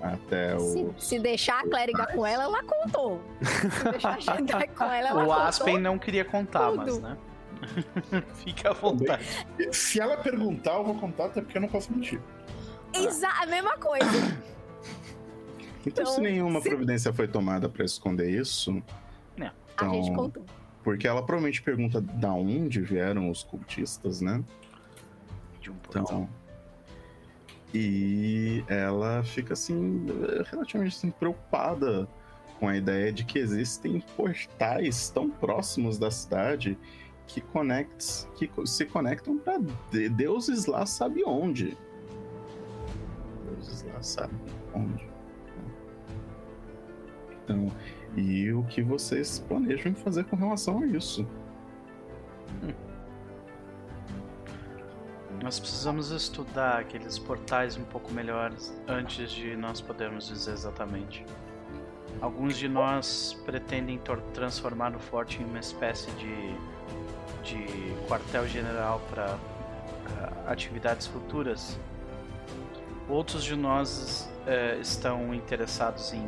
[0.00, 0.60] até o.
[0.60, 3.20] Se, se deixar a clériga com ela, ela contou.
[3.42, 5.42] Se deixar a gente com ela, ela O contou.
[5.42, 6.78] Aspen não queria contar, tudo.
[6.78, 7.18] mas, né?
[8.36, 9.24] Fica à vontade.
[9.72, 12.20] Se ela perguntar, eu vou contar, até porque eu não posso mentir.
[12.94, 14.38] Exa a mesma coisa.
[15.88, 18.82] Então, se Então, nenhuma se- providência foi tomada para esconder isso,
[19.80, 20.44] A gente Então, contou.
[20.82, 24.42] porque ela provavelmente pergunta da onde vieram os cultistas, né?
[25.60, 26.02] De um portal.
[26.02, 26.28] Então,
[27.72, 30.04] e ela fica assim
[30.50, 32.08] relativamente assim, preocupada
[32.58, 36.76] com a ideia de que existem portais tão próximos da cidade
[37.28, 39.60] que, conects, que se conectam para
[40.10, 41.76] deuses lá sabe onde.
[43.44, 44.34] Deuses lá sabe
[44.74, 45.06] onde.
[47.48, 47.72] Então,
[48.14, 51.26] e o que vocês planejam fazer com relação a isso?
[55.42, 61.24] Nós precisamos estudar aqueles portais um pouco melhores antes de nós podermos dizer exatamente.
[62.20, 63.98] Alguns de nós pretendem
[64.34, 66.54] transformar o forte em uma espécie de,
[67.44, 69.38] de quartel-general para
[70.46, 71.78] atividades futuras.
[73.08, 76.26] Outros de nós eh, estão interessados em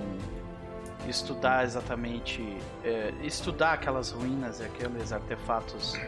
[1.09, 2.43] estudar exatamente,
[2.85, 5.99] eh, estudar aquelas ruínas e aqueles artefatos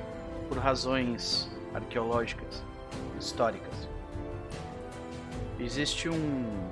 [0.49, 2.62] por razões arqueológicas
[3.18, 3.88] históricas.
[5.59, 6.70] Existe um,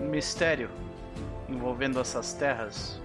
[0.00, 0.70] um mistério
[1.48, 3.00] envolvendo essas terras.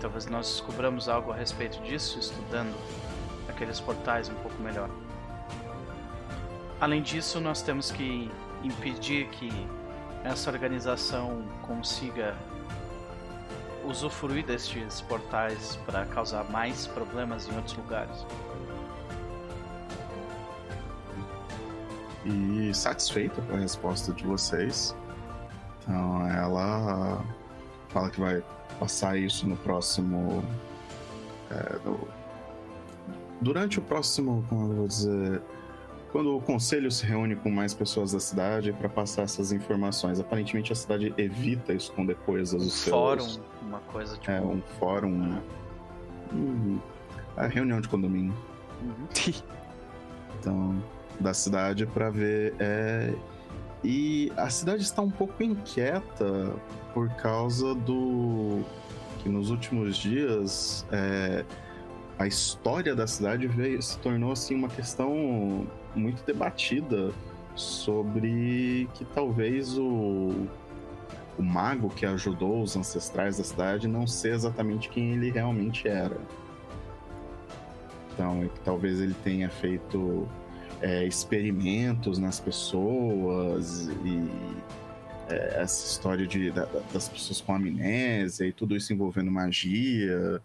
[0.00, 2.74] Talvez nós descobramos algo a respeito disso estudando
[3.48, 4.88] aqueles portais um pouco melhor.
[6.80, 8.30] Além disso, nós temos que
[8.62, 9.50] impedir que
[10.24, 12.34] essa organização consiga
[13.84, 18.24] usufruir destes portais para causar mais problemas em outros lugares.
[22.24, 24.94] e satisfeita com a resposta de vocês.
[25.82, 27.24] Então ela
[27.88, 28.42] fala que vai
[28.78, 30.42] passar isso no próximo.
[31.50, 32.06] é, no-
[33.40, 35.42] durante o próximo, como eu vou dizer.
[36.12, 40.18] Quando o conselho se reúne com mais pessoas da cidade para passar essas informações.
[40.18, 42.90] Aparentemente a cidade evita esconder coisas seus.
[42.90, 44.30] Fórum, uma coisa tipo.
[44.30, 45.40] É, um fórum.
[46.32, 46.78] Hum,
[47.36, 48.34] a reunião de condomínio.
[48.82, 49.32] Uhum.
[50.38, 50.82] então,
[51.20, 52.54] da cidade para ver.
[52.58, 53.14] É...
[53.82, 56.54] E a cidade está um pouco inquieta
[56.92, 58.62] por causa do
[59.20, 61.44] que nos últimos dias é,
[62.18, 67.12] a história da cidade veio, se tornou assim uma questão muito debatida
[67.54, 70.46] sobre que talvez o
[71.38, 76.18] o mago que ajudou os ancestrais da cidade não ser exatamente quem ele realmente era.
[78.12, 80.28] Então, que talvez ele tenha feito
[80.82, 84.28] é, experimentos nas pessoas e
[85.30, 90.42] é, essa história de, da- das pessoas com amnésia e tudo isso envolvendo magia.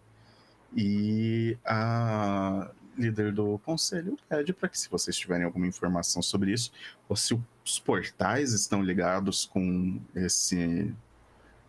[0.74, 6.72] E a líder do conselho pede para que, se vocês tiverem alguma informação sobre isso,
[7.08, 10.94] ou se os portais estão ligados com esse.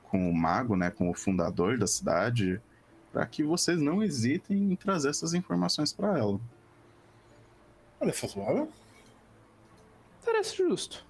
[0.03, 2.61] com o mago, né, com o fundador da cidade,
[3.11, 6.39] para que vocês não hesitem em trazer essas informações para ela.
[7.99, 8.67] Olha zoada.
[10.23, 11.05] Parece justo.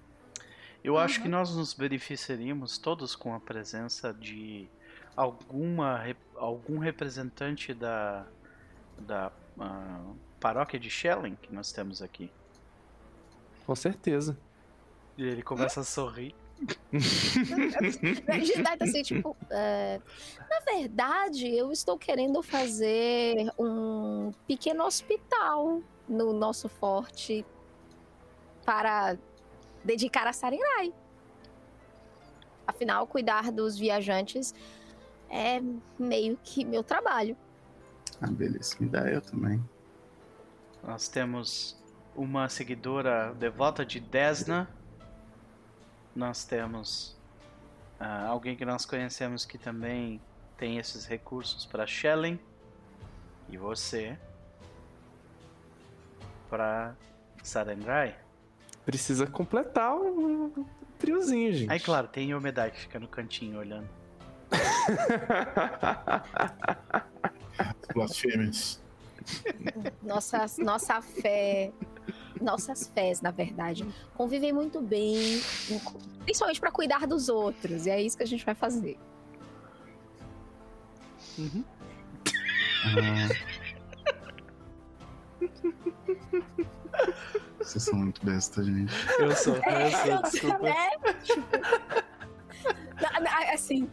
[0.84, 4.70] Eu acho que nós nos beneficiaríamos todos com a presença de
[5.16, 6.02] alguma
[6.36, 8.26] algum representante da
[8.98, 12.32] da uh, paróquia de Shellen que nós temos aqui?
[13.66, 14.38] Com certeza.
[15.18, 16.34] E ele começa a sorrir.
[18.44, 20.00] Gidai tá assim, tipo, é,
[20.50, 27.46] na verdade, eu estou querendo fazer um pequeno hospital no nosso forte
[28.66, 29.18] para
[29.84, 30.94] dedicar a Sarenrai.
[32.66, 34.54] Afinal, cuidar dos viajantes
[35.30, 35.62] é
[35.98, 37.38] meio que meu trabalho.
[38.22, 39.64] Ah, belíssima ideia também.
[40.84, 41.78] Nós temos
[42.16, 44.68] uma seguidora devota de Desna.
[46.16, 47.16] Nós temos
[48.00, 50.20] uh, alguém que nós conhecemos que também
[50.58, 52.40] tem esses recursos para Shelling.
[53.50, 54.18] E você
[56.50, 56.96] para
[57.44, 58.16] Sarendrai.
[58.86, 60.66] Precisa completar o
[60.98, 61.72] triozinho, gente.
[61.72, 63.88] Aí, claro, tem Yomedai que fica no cantinho olhando.
[67.94, 68.82] Blasfêmias.
[70.02, 71.72] Nossa, nossa fé,
[72.42, 73.86] nossas fés, na verdade,
[74.16, 75.42] convivem muito bem,
[76.24, 77.86] principalmente para cuidar dos outros.
[77.86, 78.98] E é isso que a gente vai fazer.
[81.38, 81.64] Uhum.
[87.60, 88.94] Vocês são muito besta, gente.
[89.20, 90.70] Eu sou, eu sou, é, desculpa.
[90.70, 91.48] É, tipo,
[93.54, 93.90] assim,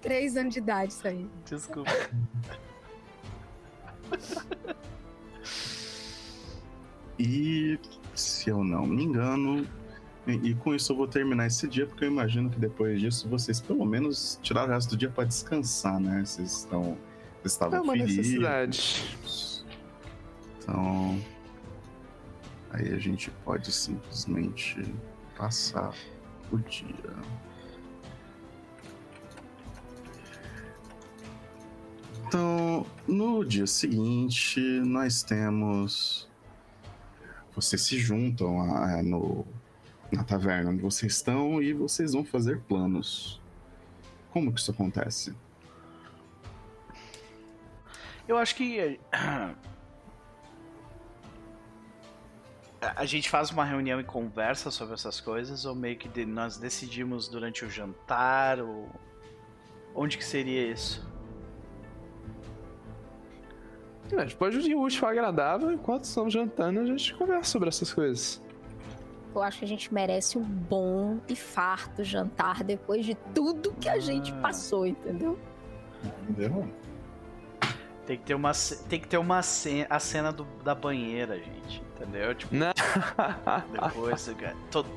[0.00, 1.28] três anos de idade isso aí.
[1.44, 1.90] Desculpa.
[7.18, 7.78] E
[8.14, 9.66] se eu não me engano,
[10.26, 13.60] e, com isso eu vou terminar esse dia, porque eu imagino que depois disso vocês
[13.60, 16.22] pelo menos tiraram o resto do dia para descansar, né?
[16.24, 16.96] Vocês estão.
[17.40, 18.16] Vocês estavam é uma feridos.
[18.16, 19.16] necessidade.
[20.58, 21.20] Então.
[22.72, 24.82] Aí a gente pode simplesmente
[25.36, 25.92] passar
[26.52, 27.14] o dia.
[32.30, 36.28] Então, no dia seguinte, nós temos.
[37.52, 39.44] Vocês se juntam a, a, no,
[40.12, 43.40] na taverna onde vocês estão e vocês vão fazer planos.
[44.32, 45.34] Como que isso acontece?
[48.28, 49.00] Eu acho que
[52.80, 57.26] a gente faz uma reunião e conversa sobre essas coisas ou meio que nós decidimos
[57.26, 58.88] durante o jantar ou
[59.96, 61.09] onde que seria isso?
[64.12, 68.42] É, gente pode ir útil agradável enquanto estamos jantando a gente conversa sobre essas coisas.
[69.34, 73.88] Eu acho que a gente merece um bom e farto jantar depois de tudo que
[73.88, 74.00] a ah.
[74.00, 75.38] gente passou, entendeu?
[76.28, 76.68] Entendeu?
[78.06, 78.50] Tem que ter uma,
[78.88, 81.80] tem que ter uma cena, a cena do, da banheira, gente.
[81.94, 82.34] Entendeu?
[82.34, 82.72] Tipo, Não.
[83.72, 84.30] depois
[84.70, 84.88] todo,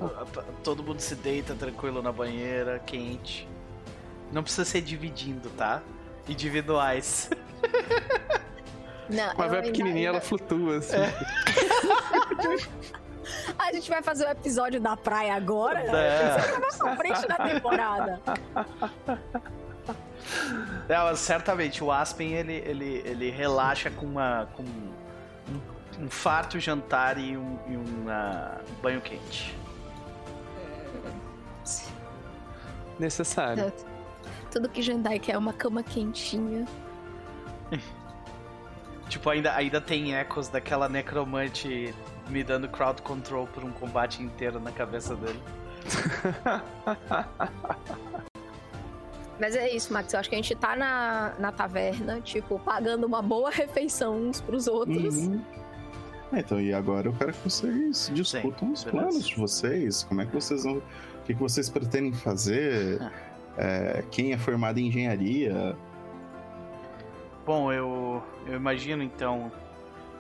[0.64, 3.48] todo mundo se deita tranquilo na banheira, quente.
[4.32, 5.84] Não precisa ser dividindo, tá?
[6.28, 7.30] Individuais.
[9.10, 10.98] Não, Mas é pequenininha, ela flutua assim.
[10.98, 11.14] É.
[13.58, 15.80] A gente vai fazer o episódio da praia agora?
[15.80, 16.40] É.
[16.40, 18.22] Você vai pra frente da temporada.
[20.90, 27.18] Não, certamente, o Aspen ele, ele, ele relaxa com, uma, com um, um farto jantar
[27.18, 29.56] e um, e um uh, banho quente.
[33.00, 33.72] Necessário.
[34.52, 36.66] Tudo que Jandai quer é uma cama quentinha.
[39.14, 41.94] tipo, ainda, ainda tem ecos daquela necromante
[42.30, 45.40] me dando crowd control por um combate inteiro na cabeça dele.
[49.40, 50.14] Mas é isso, Max.
[50.14, 54.42] Eu acho que a gente tá na, na taverna, tipo, pagando uma boa refeição uns
[54.42, 55.16] pros outros.
[55.16, 55.44] Uhum.
[56.32, 58.90] É, então, e agora eu quero que vocês discutam Sim, os beleza.
[58.90, 60.04] planos de vocês.
[60.04, 60.78] Como é que vocês vão.
[60.78, 60.82] O
[61.26, 63.00] que, que vocês pretendem fazer?
[63.02, 63.12] Ah.
[63.58, 65.76] É, quem é formado em engenharia?
[67.46, 69.52] Bom, eu, eu imagino então,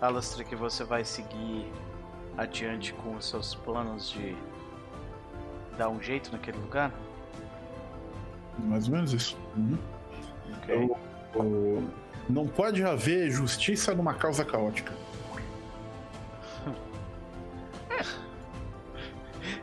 [0.02, 1.72] Alastra, que você vai seguir
[2.38, 4.36] adiante com os seus planos de
[5.78, 6.92] dar um jeito naquele lugar?
[8.60, 9.38] Mais ou menos isso.
[9.56, 9.78] Uhum.
[10.58, 10.76] Okay.
[10.76, 10.98] Eu,
[11.36, 11.90] eu,
[12.30, 14.94] não pode haver justiça numa causa caótica.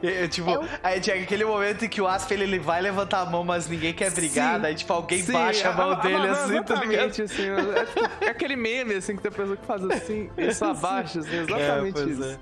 [0.02, 0.64] É, tipo, eu...
[0.82, 3.92] aí tinha aquele momento em que o Aspen ele vai levantar a mão, mas ninguém
[3.92, 4.62] quer brigar, Sim.
[4.62, 7.10] daí tipo, alguém Sim, baixa a mão a, dele a, assim, tá ligado?
[7.10, 10.54] Assim, é, tipo, é, aquele meme assim que tem a pessoa que faz assim e
[10.54, 12.24] só abaixa, assim, exatamente é, isso.
[12.24, 12.38] É.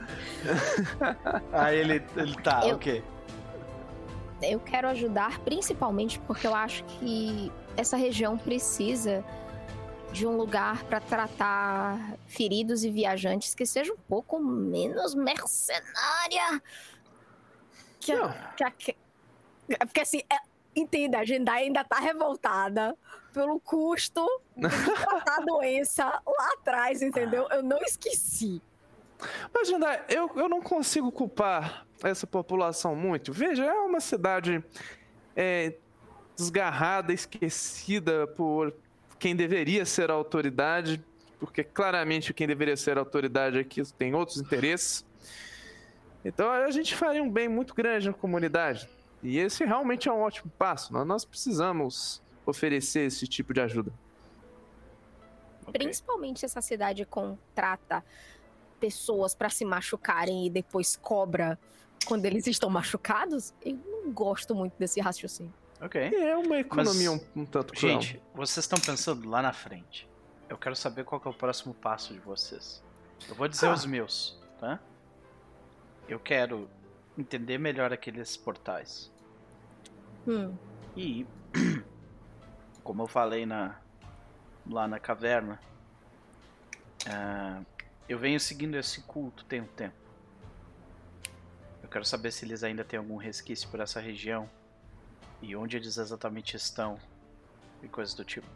[1.52, 2.76] aí ele, ele tá, eu...
[2.76, 3.02] ok
[4.42, 9.24] eu quero ajudar principalmente porque eu acho que essa região precisa
[10.12, 16.62] de um lugar para tratar feridos e viajantes que seja um pouco menos mercenária.
[18.00, 18.96] Que, a, que, a, que
[19.86, 20.36] porque assim, é,
[20.78, 22.96] Entenda, a Jendai ainda tá revoltada
[23.32, 24.24] pelo custo
[24.56, 27.48] de tratar a doença lá atrás, entendeu?
[27.50, 28.62] Eu não esqueci.
[29.52, 33.32] Mas, Jendai, eu, eu não consigo culpar essa população muito.
[33.32, 34.64] Veja, é uma cidade
[35.34, 35.74] é,
[36.36, 38.72] desgarrada, esquecida por
[39.18, 41.04] quem deveria ser a autoridade,
[41.40, 45.04] porque claramente quem deveria ser a autoridade aqui tem outros interesses.
[46.24, 48.88] Então a gente faria um bem muito grande na comunidade.
[49.22, 50.92] E esse realmente é um ótimo passo.
[50.92, 53.92] Nós precisamos oferecer esse tipo de ajuda.
[55.72, 58.04] Principalmente se essa cidade contrata
[58.80, 61.58] pessoas para se machucarem e depois cobra
[62.06, 65.52] quando eles estão machucados, eu não gosto muito desse raciocínio.
[65.80, 66.00] Ok.
[66.00, 68.00] É uma economia Mas, um, um tanto cruel.
[68.00, 70.08] Gente, vocês estão pensando lá na frente.
[70.48, 72.82] Eu quero saber qual é o próximo passo de vocês.
[73.28, 73.74] Eu vou dizer ah.
[73.74, 74.80] os meus, tá?
[76.08, 76.68] Eu quero
[77.16, 79.12] entender melhor aqueles portais.
[80.26, 80.54] Hum.
[80.96, 81.26] E,
[82.82, 83.78] como eu falei na,
[84.66, 85.60] lá na caverna,
[87.06, 87.64] uh,
[88.08, 89.96] eu venho seguindo esse culto tem um tempo.
[91.82, 94.48] Eu quero saber se eles ainda têm algum resquício por essa região
[95.42, 96.98] e onde eles exatamente estão
[97.82, 98.46] e coisas do tipo.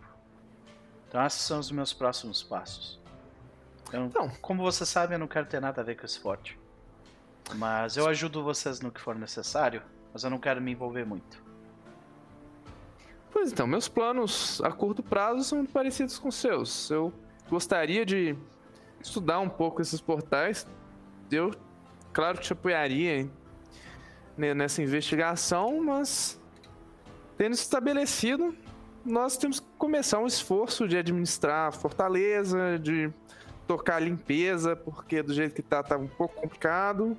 [1.09, 2.99] Então esses são os meus próximos passos.
[3.89, 6.59] Então, então, como você sabe, eu não quero ter nada a ver com esse forte.
[7.55, 9.83] Mas eu ajudo vocês no que for necessário,
[10.13, 11.43] mas eu não quero me envolver muito.
[13.31, 16.91] Pois então, meus planos a curto prazo são parecidos com os seus.
[16.91, 17.13] Eu
[17.49, 18.37] gostaria de
[19.01, 20.67] estudar um pouco esses portais.
[21.31, 21.51] Eu,
[22.13, 23.29] claro, te apoiaria
[24.37, 26.41] nessa investigação, mas
[27.39, 28.55] tendo estabelecido,
[29.05, 33.11] nós temos que começar um esforço de administrar a fortaleza, de
[33.67, 37.17] tocar a limpeza, porque do jeito que tá, tá um pouco complicado.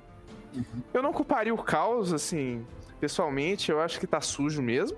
[0.54, 0.82] Uhum.
[0.92, 2.64] Eu não culparia o caos, assim,
[3.00, 4.96] pessoalmente, eu acho que tá sujo mesmo.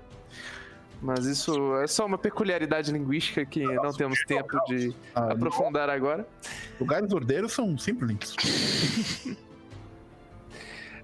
[1.01, 6.27] Mas isso é só uma peculiaridade linguística que não temos tempo de ah, aprofundar agora.
[6.79, 8.07] Lugares ordeiros são sempre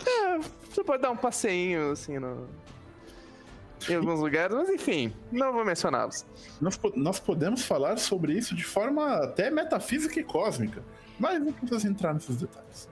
[0.06, 0.40] é,
[0.70, 2.50] você pode dar um passeinho assim no,
[3.90, 6.26] em alguns lugares, mas enfim, não vou mencioná-los.
[6.60, 10.84] Nós, nós podemos falar sobre isso de forma até metafísica e cósmica,
[11.20, 12.90] mas não precisamos entrar nesses detalhes.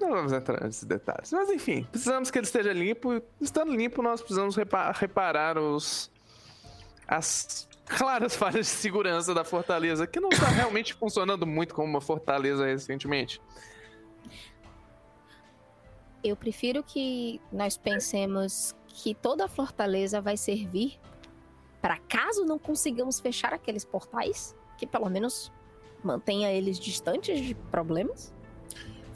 [0.00, 1.32] Não vamos entrar nesses detalhes.
[1.32, 3.22] Mas enfim, precisamos que ele esteja limpo.
[3.40, 6.10] Estando limpo, nós precisamos reparar os.
[7.06, 12.00] as claras falhas de segurança da fortaleza, que não está realmente funcionando muito como uma
[12.00, 13.40] fortaleza recentemente.
[16.22, 21.00] Eu prefiro que nós pensemos que toda a fortaleza vai servir
[21.80, 25.50] para caso não consigamos fechar aqueles portais, que pelo menos
[26.04, 28.34] mantenha eles distantes de problemas.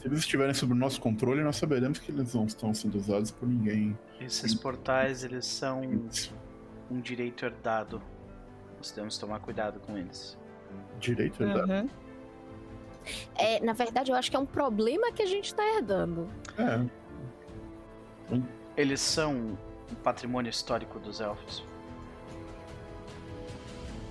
[0.04, 3.30] Se eles estiverem sob o nosso controle, nós saberemos que eles não estão sendo usados
[3.30, 3.98] por ninguém.
[4.20, 5.80] Esses portais, eles são
[6.90, 8.02] um direito herdado.
[8.76, 10.36] Nós temos que tomar cuidado com eles.
[11.00, 11.72] Direito herdado?
[11.72, 11.88] Uhum.
[13.34, 16.28] É, na verdade, eu acho que é um problema que a gente está herdando.
[16.58, 16.84] É.
[18.76, 19.56] Eles são
[19.90, 21.64] um patrimônio histórico dos elfos.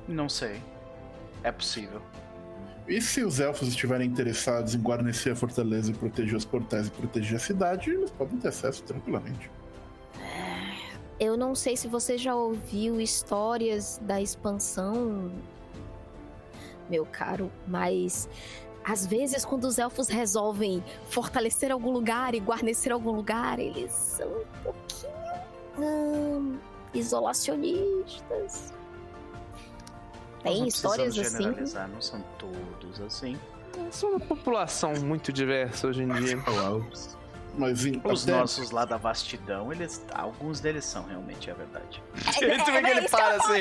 [0.09, 0.61] Não sei.
[1.43, 2.03] É possível.
[2.89, 6.91] E se os elfos estiverem interessados em guarnecer a fortaleza e proteger os portais e
[6.91, 9.51] proteger a cidade, eles podem ter acesso tranquilamente.
[11.21, 15.31] Eu não sei se você já ouviu histórias da expansão
[16.89, 18.29] meu caro, mas
[18.83, 24.27] às vezes quando os elfos resolvem fortalecer algum lugar e guarnecer algum lugar, eles são
[24.27, 25.13] um pouquinho
[25.79, 26.59] hum,
[26.93, 28.73] isolacionistas.
[30.43, 31.55] Tem histórias assim.
[31.93, 33.39] Não são todos assim.
[33.89, 36.37] É só uma população muito diversa hoje em dia.
[37.57, 38.39] Mas Os até...
[38.39, 40.05] nossos lá da vastidão, eles.
[40.15, 42.03] Alguns deles são, realmente, é verdade.
[42.41, 43.61] É, é, é, é ele para assim.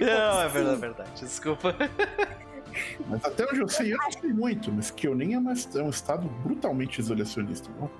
[0.00, 1.20] Não, é verdade, é verdade.
[1.20, 1.74] Desculpa.
[3.06, 5.68] Mas até onde eu sei, eu não sei muito, mas que eu nem é, mais,
[5.76, 7.68] é um estado brutalmente isolacionista.
[7.78, 7.90] Não?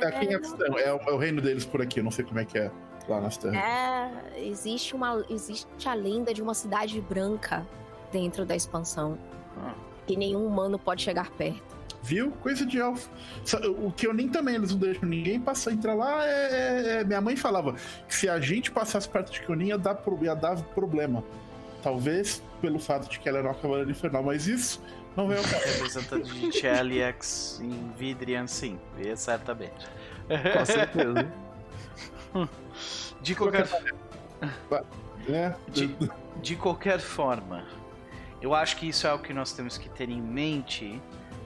[0.00, 2.40] É, aqui é, é, o, é, o, reino deles por aqui, eu não sei como
[2.40, 2.70] é que é
[3.08, 3.56] lá nas terras.
[3.56, 7.66] É, existe, uma, existe a lenda de uma cidade branca
[8.12, 9.18] dentro da expansão.
[9.56, 9.74] Ah.
[10.06, 11.76] Que nenhum humano pode chegar perto.
[12.02, 12.30] Viu?
[12.30, 13.10] Coisa de elfo.
[13.82, 16.24] O que eu nem também eles não deixam ninguém passar, entrar lá.
[16.24, 17.74] É, é, é, minha mãe falava
[18.06, 21.24] que se a gente passasse perto de Kionin ia dar, ia dar problema.
[21.82, 24.82] Talvez pelo fato de que ela era uma cavaleira infernal, mas isso
[25.16, 25.66] não é o caso.
[25.66, 28.78] Representante de Cheliax em Vidrian, sim,
[29.16, 29.86] certamente.
[30.28, 31.32] Com certeza.
[33.20, 33.68] de qualquer.
[35.28, 35.54] É.
[35.68, 35.96] De,
[36.40, 37.66] de qualquer forma,
[38.40, 41.00] Eu acho que isso é o que nós temos que ter em mente,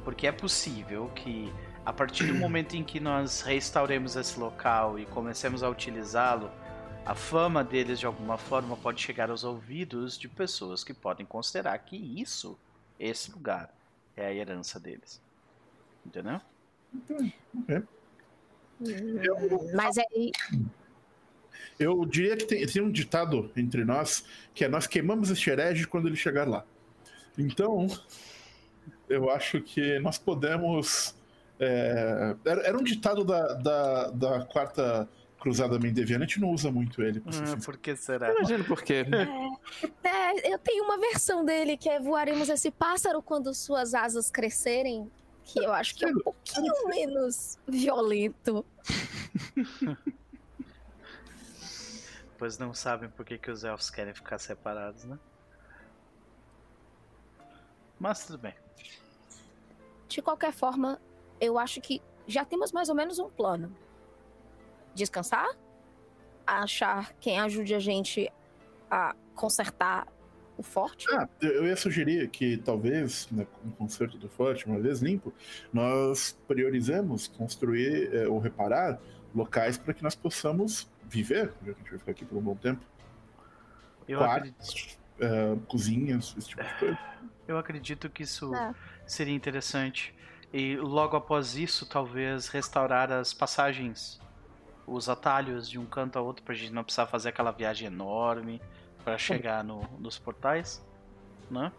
[0.04, 1.52] porque é possível que
[1.84, 6.50] a partir do momento em que nós restauremos esse local e comecemos a utilizá-lo,
[7.04, 11.76] a fama deles de alguma forma pode chegar aos ouvidos de pessoas que podem considerar
[11.78, 12.56] que isso,
[13.00, 13.74] esse lugar,
[14.16, 15.20] é a herança deles.
[16.06, 16.40] Entendeu?
[17.68, 17.82] É.
[18.80, 19.36] Eu,
[19.74, 20.30] Mas aí.
[21.78, 25.86] Eu diria que tem, tem, um ditado entre nós que é nós queimamos este herege
[25.86, 26.64] quando ele chegar lá.
[27.36, 27.88] Então,
[29.08, 31.14] eu acho que nós podemos.
[31.58, 35.08] É, era, era, um ditado da, da, da quarta
[35.38, 37.20] cruzada Mendeviana, a gente não usa muito ele.
[37.20, 38.32] Por, ah, por que será?
[38.32, 39.04] Imagino por quê.
[40.04, 44.30] É, é, eu tenho uma versão dele que é voaremos esse pássaro quando suas asas
[44.30, 45.10] crescerem,
[45.44, 48.64] que eu acho que é um pouquinho menos violento.
[52.42, 55.16] pois não sabem por que, que os elfos querem ficar separados, né?
[58.00, 58.52] Mas tudo bem.
[60.08, 61.00] De qualquer forma,
[61.40, 63.72] eu acho que já temos mais ou menos um plano
[64.92, 65.56] descansar,
[66.44, 68.28] achar quem ajude a gente
[68.90, 70.08] a consertar
[70.58, 71.06] o forte.
[71.14, 75.32] Ah, eu ia sugerir que talvez, né, no conserto do forte, uma vez limpo,
[75.72, 79.00] nós priorizemos construir é, ou reparar
[79.32, 82.40] locais para que nós possamos viver, já que a gente vai ficar aqui por um
[82.40, 82.84] bom tempo.
[84.08, 84.98] Eu Quartos, acredito...
[85.20, 86.98] é, cozinhas, esse tipo de coisa.
[87.46, 88.74] Eu acredito que isso é.
[89.06, 90.14] seria interessante.
[90.52, 94.20] E logo após isso, talvez restaurar as passagens
[94.86, 98.60] os atalhos de um canto a outro pra gente não precisar fazer aquela viagem enorme
[99.04, 100.84] para chegar no, nos portais,
[101.50, 101.72] né?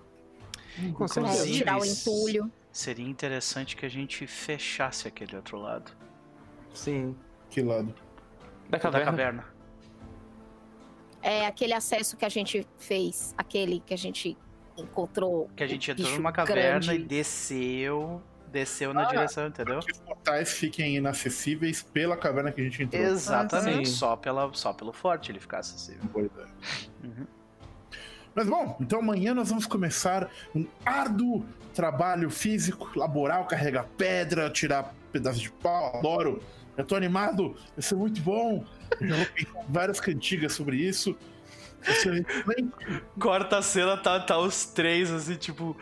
[0.77, 2.51] Inclusive, tirar o entulho.
[2.71, 5.91] Seria interessante que a gente fechasse aquele outro lado.
[6.73, 7.15] Sim.
[7.49, 7.93] Que lado?
[8.73, 9.05] Da caverna.
[9.05, 9.45] Da caverna.
[11.21, 14.35] É aquele acesso que a gente fez, aquele que a gente
[14.75, 15.47] encontrou.
[15.55, 17.03] Que a gente entrou numa caverna grande.
[17.03, 18.21] e desceu
[18.51, 19.79] desceu na ah, direção, entendeu?
[19.79, 23.01] Que os portais fiquem inacessíveis pela caverna que a gente entrou.
[23.01, 26.03] Exatamente, ah, só, pela, só pelo forte ele ficar acessível.
[26.13, 27.07] Pois é.
[27.07, 27.27] Uhum.
[28.35, 31.43] Mas bom, então amanhã nós vamos começar um árduo
[31.73, 36.39] trabalho físico, laboral, carregar pedra, tirar pedaços de pau, adoro.
[36.77, 38.65] Eu tô animado, vai ser muito bom.
[38.99, 41.15] Eu já vou várias cantigas sobre isso.
[43.19, 45.77] Corta a cena, tá, tá os três assim, tipo,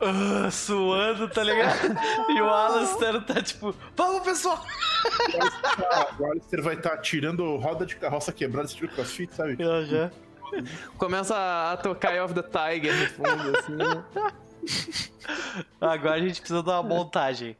[0.00, 1.96] uh, suando, tá ligado?
[2.30, 4.64] e o Alastair tá tipo, vamos pessoal!
[6.18, 9.56] o Alastair vai estar tá tirando roda de carroça quebrada, estilo crossfit, sabe?
[9.58, 10.10] Eu já.
[10.98, 11.34] Começa
[11.72, 13.76] a tocar Eye of the Tiger no fundo, assim.
[13.76, 14.04] Né?
[15.80, 17.56] Agora a gente precisa dar uma montagem.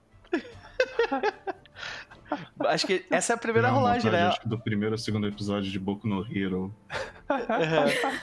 [2.67, 4.25] Acho que essa é a primeira rolagem, né?
[4.27, 6.75] Acho que do primeiro ao segundo episódio de Boku no Hero.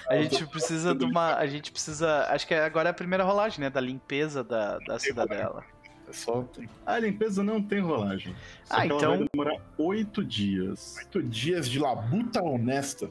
[0.09, 1.35] É, a gente precisa de uma.
[1.35, 2.27] A gente precisa.
[2.29, 3.69] Acho que agora é a primeira rolagem, né?
[3.69, 5.63] Da limpeza da, da cidadela.
[6.07, 6.45] É só.
[6.85, 8.35] A limpeza não tem rolagem.
[8.65, 9.17] Só ah, então.
[9.17, 10.97] vai demorar oito dias.
[10.97, 13.09] Oito dias de labuta honesta.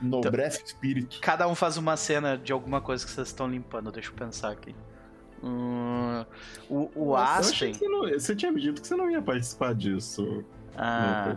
[0.00, 1.18] Nobrece então, espírito.
[1.20, 3.90] Cada um faz uma cena de alguma coisa que vocês estão limpando.
[3.90, 4.74] Deixa eu pensar aqui.
[5.42, 6.24] Hum,
[6.68, 7.72] o o Nossa, Aspen.
[7.72, 10.44] Você, você, tinha me dito que você não ia participar disso.
[10.76, 11.36] Ah.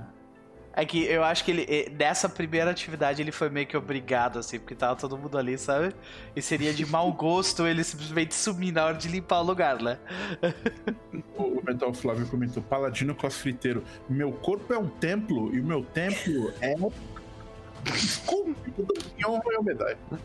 [0.74, 4.58] É que eu acho que ele, dessa primeira atividade, ele foi meio que obrigado, assim,
[4.58, 5.94] porque tava todo mundo ali, sabe?
[6.34, 10.00] E seria de mau gosto ele simplesmente sumir na hora de limpar o lugar, né?
[11.36, 13.84] o Metal Flávio comentou: Paladino crossfiteiro.
[14.10, 16.74] Meu corpo é um templo e o meu templo é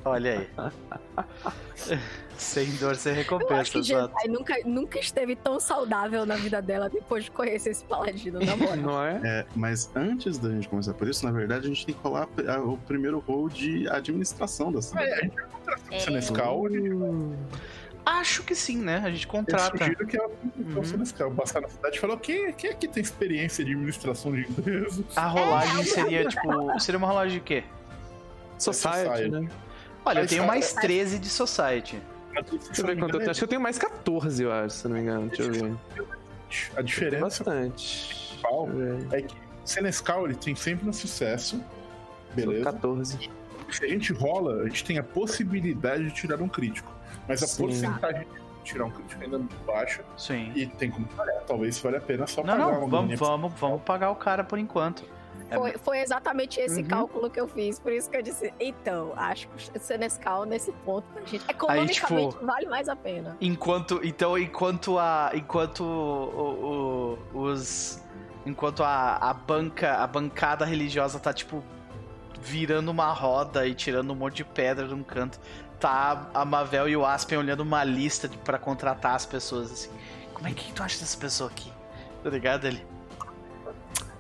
[0.04, 1.98] Olha aí.
[2.36, 3.78] sem dor, sem recompensa.
[4.24, 8.56] Eu nunca, nunca esteve tão saudável na vida dela depois de conhecer esse paladino, na
[8.56, 8.76] moral.
[8.76, 9.20] Não é?
[9.24, 9.46] é?
[9.54, 12.28] Mas antes da gente começar por isso, na verdade, a gente tem que rolar
[12.64, 15.08] o primeiro rol de administração da cidade.
[15.08, 15.98] É, a gente vai contratar é.
[15.98, 16.62] Senescal.
[18.06, 19.02] Acho que sim, né?
[19.04, 19.74] A gente contrata.
[19.74, 21.34] Eu sugiro que ela uhum.
[21.34, 25.04] Passar na cidade e falar: quem, quem aqui tem experiência de administração de empresas?
[25.16, 26.78] A rolagem seria, tipo.
[26.78, 27.64] Seria uma rolagem de quê?
[28.58, 29.30] Society, Society.
[29.30, 29.48] né?
[30.04, 32.00] Olha, eu tenho mais 13 de Society.
[32.32, 33.30] Deixa eu ver quanto eu tenho.
[33.32, 35.28] Acho que eu tenho mais 14, eu acho, se não me engano.
[35.28, 35.76] Deixa eu ver.
[36.76, 38.38] A diferença bastante.
[39.10, 39.34] é que
[39.64, 41.60] Senescal ele tem sempre um sucesso.
[42.34, 42.62] Beleza.
[42.62, 43.30] 14.
[43.68, 46.95] Se a gente rola, a gente tem a possibilidade de tirar um crítico.
[47.28, 47.62] Mas a Sim.
[47.62, 50.04] porcentagem de tirar um crítico ainda é muito baixa.
[50.16, 50.52] Sim.
[50.54, 51.40] E tem como pagar.
[51.46, 54.58] Talvez valha a pena só não, pagar não, vamos, vamos, vamos pagar o cara por
[54.58, 55.04] enquanto.
[55.48, 56.88] É foi, foi exatamente esse uhum.
[56.88, 60.72] cálculo que eu fiz, por isso que eu disse, então, acho que o Senescal nesse
[60.72, 63.36] ponto pra gente economicamente Aí, tipo, vale mais a pena.
[63.40, 68.02] Enquanto, então, enquanto a, enquanto o, o, os,
[68.44, 71.62] enquanto a, a banca, a bancada religiosa tá tipo
[72.40, 75.40] virando uma roda e tirando um monte de pedra de um canto,
[75.78, 79.90] tá a Mavel e o Aspen olhando uma lista para contratar as pessoas assim.
[80.32, 81.72] Como é que tu acha dessa pessoa aqui?
[82.22, 82.66] Tá ligado?
[82.66, 82.84] Ele.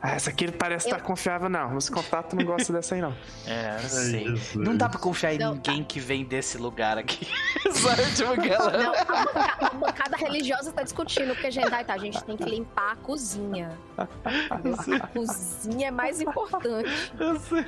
[0.00, 1.76] Ah, essa aqui parece estar tá confiável, não.
[1.76, 3.14] Os contatos não gosta dessa aí, não.
[3.46, 4.40] É, não sei.
[4.56, 5.88] Não dá pra confiar em não, ninguém tá.
[5.88, 7.28] que vem desse lugar aqui.
[7.72, 8.82] Sabe, tipo, galera.
[8.82, 12.92] Não, a, bancada, religiosa tá discutindo porque a gente, tá, a gente tem que limpar
[12.92, 13.70] a cozinha.
[13.96, 17.12] A cozinha é mais importante.
[17.18, 17.64] Eu sei.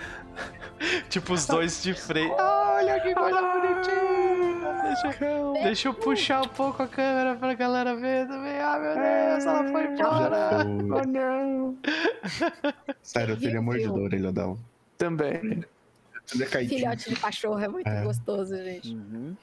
[1.08, 2.34] Tipo, os dois de frente.
[2.38, 4.48] olha que coisa bonitinha.
[4.82, 8.58] Deixa, deixa eu puxar um pouco a câmera pra galera ver também.
[8.60, 10.58] Ah, meu Deus, ela foi embora.
[10.64, 11.78] Oh, não.
[13.02, 14.58] Sério, eu teria mordido a orelha dela.
[14.96, 15.64] Também.
[16.26, 18.02] Filhote de cachorro é muito é.
[18.02, 18.94] gostoso, gente.
[18.94, 19.36] Uhum.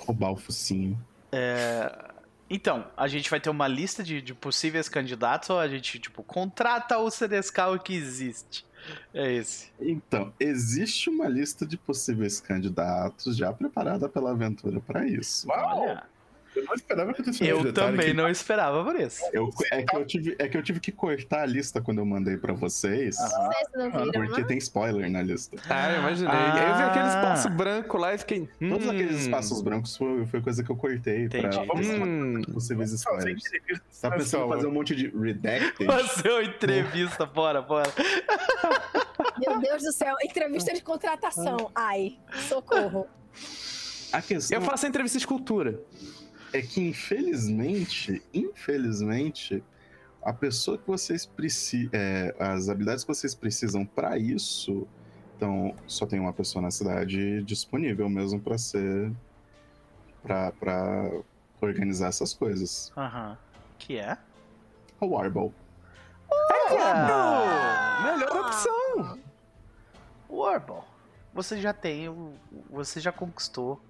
[0.00, 0.98] Roubar o focinho.
[1.30, 2.14] É...
[2.48, 6.22] Então, a gente vai ter uma lista de, de, possíveis candidatos ou a gente, tipo,
[6.22, 8.64] contrata o Senescal que existe?
[9.12, 9.72] É esse.
[9.80, 15.48] Então, existe uma lista de possíveis candidatos já preparada pela aventura para isso.
[15.48, 15.80] Uau!
[15.80, 16.15] Olha.
[16.56, 19.22] Eu não esperava que tivesse Eu também não esperava por isso.
[19.30, 22.06] Eu, é, que eu tive, é que eu tive que cortar a lista quando eu
[22.06, 23.16] mandei pra vocês.
[23.16, 25.56] Vocês não viram, Porque tem spoiler na lista.
[25.68, 26.32] Ah, eu imaginei.
[26.32, 26.68] Ah.
[26.68, 28.48] Eu vi aquele espaço branco lá e fiquei.
[28.60, 28.70] Hum.
[28.70, 31.48] Todos aqueles espaços brancos foi, foi coisa que eu cortei Entendi.
[31.48, 32.42] pra hum.
[32.54, 33.42] possíveis spoilers.
[34.00, 35.86] Tá pensando em fazer um monte de redacted?
[36.06, 37.92] Fazer uma entrevista, bora, bora.
[39.38, 41.70] Meu Deus do céu, entrevista de contratação.
[41.74, 42.18] Ai,
[42.48, 43.06] socorro.
[44.12, 44.58] A questão...
[44.58, 45.80] Eu faço entrevista de cultura
[46.52, 49.62] é que infelizmente, infelizmente,
[50.22, 54.86] a pessoa que vocês precisam, é, as habilidades que vocês precisam para isso,
[55.36, 59.12] então só tem uma pessoa na cidade disponível mesmo para ser,
[60.24, 61.10] para
[61.60, 62.92] organizar essas coisas.
[62.96, 63.30] Aham.
[63.30, 63.36] Uhum.
[63.78, 64.16] Que é?
[65.00, 65.52] O Warble.
[66.70, 68.00] Ah!
[68.02, 69.18] Melhor opção.
[70.28, 70.82] Warble.
[71.34, 72.08] Você já tem,
[72.70, 73.80] você já conquistou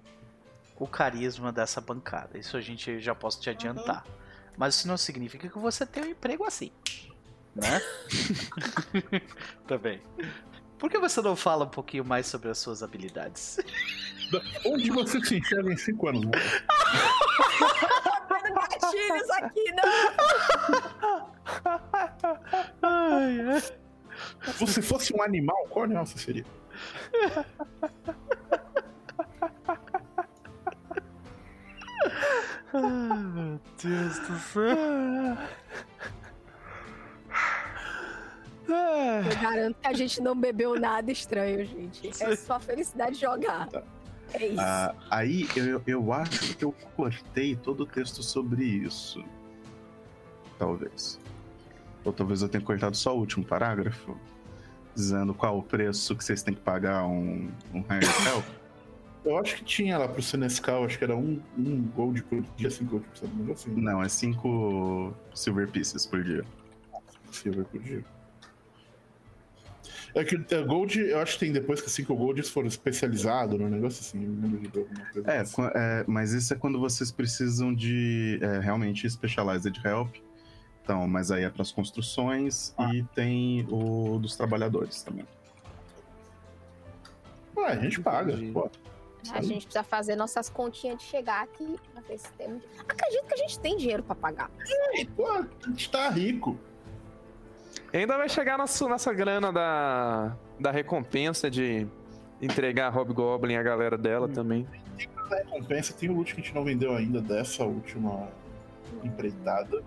[0.79, 2.37] o carisma dessa bancada.
[2.37, 4.05] Isso a gente já posso te adiantar.
[4.05, 4.13] Uhum.
[4.57, 6.71] Mas isso não significa que você tem um emprego assim.
[7.55, 7.81] Né?
[9.67, 10.01] Também.
[10.77, 13.57] Por que você não fala um pouquinho mais sobre as suas habilidades?
[14.65, 16.25] Onde você se enxerga em 5 anos?
[18.55, 21.31] Gatilhos aqui, não!
[22.81, 23.61] Ai, ai.
[23.61, 23.73] Se
[24.59, 26.45] você fosse um animal, qual animal você seria?
[32.73, 35.37] Ai, meu Deus do céu.
[38.67, 42.11] Eu garanto que a gente não bebeu nada estranho, gente.
[42.21, 43.67] É só felicidade jogar.
[43.69, 43.83] Tá.
[44.33, 44.59] É isso.
[44.59, 49.23] Ah, aí eu, eu acho que eu cortei todo o texto sobre isso.
[50.59, 51.19] Talvez.
[52.03, 54.17] Ou talvez eu tenha cortado só o último parágrafo,
[54.93, 58.45] dizendo qual o preço que vocês têm que pagar um, um higher help.
[59.27, 62.69] Eu acho que tinha lá pro Senescal, acho que era um, um gold por dia,
[62.69, 63.71] cinco gold por semana, assim.
[63.71, 66.45] Não, é cinco silver pieces por dia.
[67.31, 68.05] Silver por dia.
[70.15, 73.69] É que a Gold, eu acho que tem depois que 5 Golds foram especializados no
[73.69, 75.61] negócio assim, eu lembro de alguma coisa é, assim.
[75.75, 80.15] é, mas isso é quando vocês precisam de é, realmente Specialized Help.
[80.83, 82.89] Então, mas aí é para as construções ah.
[82.95, 85.25] e tem o dos trabalhadores também.
[87.55, 88.71] Ué, a gente paga, pô.
[89.33, 92.63] A gente precisa fazer nossas continhas de chegar aqui pra ver se temos.
[92.87, 94.49] Acredito que a gente tem dinheiro pra pagar.
[94.95, 96.57] É, pô, a gente tá rico.
[97.93, 101.87] E ainda vai chegar nossa, nossa grana da, da recompensa de
[102.41, 104.33] entregar a Hobgoblin e a galera dela hum.
[104.33, 104.67] também.
[104.97, 108.27] Tem a recompensa, tem o loot que a gente não vendeu ainda dessa última
[109.03, 109.83] empreitada.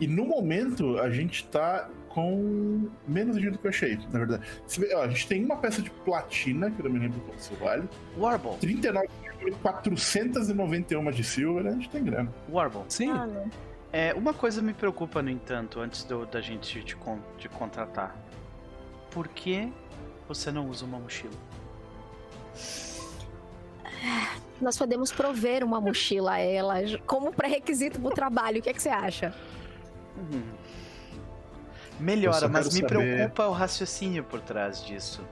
[0.00, 4.46] E no momento a gente tá com menos dinheiro do que eu achei, na verdade.
[4.78, 7.38] Vê, ó, a gente tem uma peça de platina, que eu não me lembro quanto
[7.38, 7.88] isso vale.
[8.16, 8.56] Warble.
[8.60, 9.08] 39
[9.62, 12.32] 491 de silver, a gente tem grana.
[12.48, 12.82] Warble.
[12.88, 13.10] Sim.
[13.10, 13.28] Ah,
[13.92, 16.96] é, uma coisa me preocupa, no entanto, antes do, da gente te,
[17.38, 18.16] te contratar.
[19.10, 19.72] Por que
[20.26, 21.34] você não usa uma mochila?
[24.60, 26.76] Nós podemos prover uma mochila a ela
[27.06, 28.60] como pré-requisito pro trabalho.
[28.60, 29.34] O que, é que você acha?
[30.16, 30.42] Uhum.
[31.98, 32.86] Melhora, mas me saber...
[32.86, 35.24] preocupa o raciocínio por trás disso.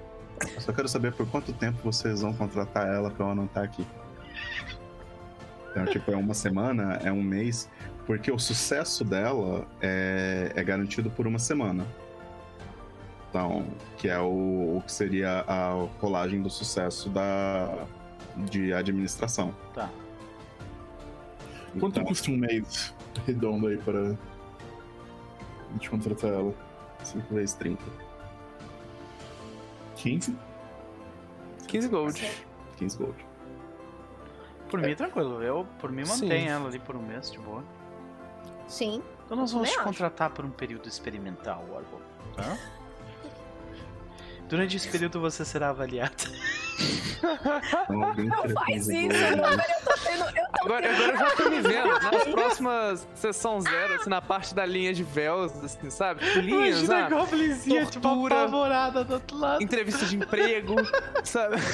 [0.55, 3.61] Eu só quero saber por quanto tempo vocês vão contratar ela pra ela não estar
[3.61, 3.87] tá aqui.
[5.71, 7.69] Então, tipo, é uma semana, é um mês,
[8.07, 11.87] porque o sucesso dela é, é garantido por uma semana.
[13.31, 13.65] Então,
[13.97, 17.87] que é o, o que seria a rolagem do sucesso da,
[18.37, 19.55] de administração.
[19.73, 19.89] Tá.
[21.81, 22.95] Quanto então, custa um mês
[23.27, 24.15] redondo aí para
[25.73, 26.55] a gente contratar ela.
[27.03, 27.83] 5 vezes 30.
[29.97, 30.37] 15?
[31.67, 32.31] 15 gold.
[32.77, 33.27] 15 gold.
[34.71, 35.43] Por mim, tranquilo.
[35.43, 37.63] Eu, por mim, mantenho ela ali por um mês, de boa.
[38.69, 39.03] Sim.
[39.25, 41.99] Então nós vamos te contratar por um período experimental, Warble.
[42.35, 42.59] Tá?
[44.53, 46.13] Durante esse período você será avaliado.
[47.89, 48.05] Não
[48.55, 50.25] faz isso, agora eu tô tendo.
[50.25, 50.95] Eu tô agora, tendo...
[50.95, 54.93] agora eu já tô me vendo nas próximas sessão zero, assim, na parte da linha
[54.93, 56.23] de véus, assim, sabe?
[56.23, 59.63] Tipo, linhas, Imagina ah, a Goblinzinha, tipo, apavorada do outro lado.
[59.63, 60.75] Entrevista de emprego,
[61.25, 61.57] sabe?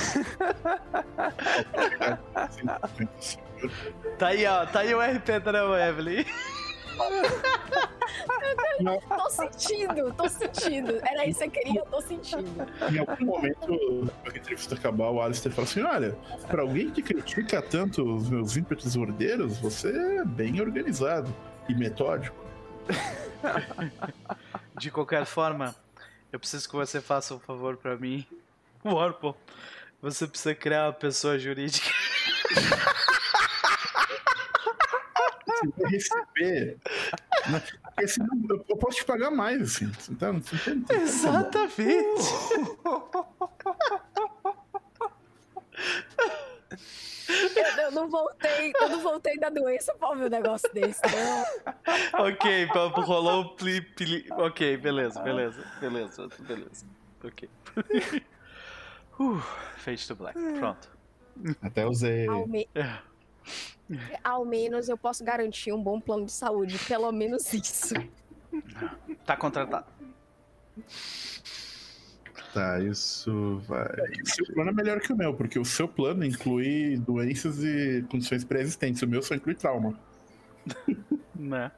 [4.17, 4.67] tá aí, ó.
[4.67, 6.25] Tá aí o RP da Evelyn.
[9.09, 11.01] Tô sentindo, tô sentindo.
[11.07, 12.67] Era isso que eu queria, eu tô sentindo.
[12.93, 16.17] Em algum momento, a entrevista acabar, o Alistair fala assim: olha,
[16.47, 21.35] pra alguém que critica tanto os meus ímpetos ordeiros, você é bem organizado
[21.69, 22.37] e metódico.
[24.79, 25.75] De qualquer forma,
[26.33, 28.27] eu preciso que você faça um favor pra mim.
[28.85, 29.35] Warple,
[30.01, 31.91] você precisa criar uma pessoa jurídica.
[35.49, 36.79] você vai receber.
[37.51, 38.07] Né?
[38.07, 38.29] Senão
[38.69, 39.91] eu posso te pagar mais, assim.
[40.11, 42.23] Então, não não Exatamente.
[47.29, 52.25] Eu, eu, não voltei, eu não voltei da doença pra ouvir um negócio desse, não.
[52.25, 56.87] ok, rolou o pli, pli, Ok, beleza, beleza, beleza, beleza.
[57.23, 57.49] Ok.
[59.21, 59.39] uh,
[59.77, 60.91] fade to black, pronto.
[61.63, 62.27] Até usei.
[62.27, 62.69] Alme...
[62.75, 62.99] É
[64.23, 66.79] ao menos eu posso garantir um bom plano de saúde.
[66.87, 67.95] Pelo menos isso.
[69.25, 69.87] Tá contratado.
[72.53, 73.83] Tá, isso vai.
[73.83, 78.05] É, seu plano é melhor que o meu, porque o seu plano inclui doenças e
[78.11, 79.03] condições pré-existentes.
[79.03, 79.99] O meu só inclui trauma.
[81.35, 81.71] né?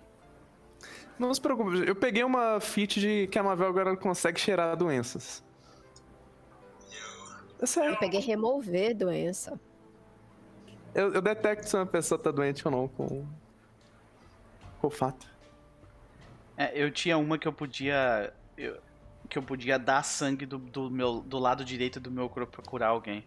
[1.19, 5.45] Não se preocupe, eu peguei uma feat de que a Mavel agora consegue cheirar doenças.
[7.61, 7.91] É sério.
[7.91, 9.61] Eu peguei remover doença.
[10.95, 13.27] Eu, eu, detecto se uma pessoa tá doente ou não com.
[14.81, 15.27] com o fato.
[16.57, 18.33] É, eu tinha uma que eu podia.
[18.57, 18.81] Eu,
[19.29, 22.69] que eu podia dar sangue do, do, meu, do lado direito do meu corpo pra
[22.69, 23.25] curar alguém.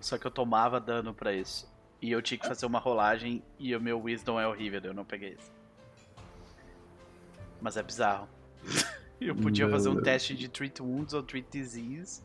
[0.00, 1.68] Só que eu tomava dano para isso.
[2.00, 5.04] E eu tinha que fazer uma rolagem e o meu Wisdom é horrível, eu não
[5.04, 5.50] peguei isso.
[7.60, 8.28] Mas é bizarro.
[9.20, 12.22] eu podia fazer um teste de Treat Wounds ou Treat Disease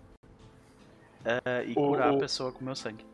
[1.22, 3.06] uh, e curar a pessoa com meu sangue.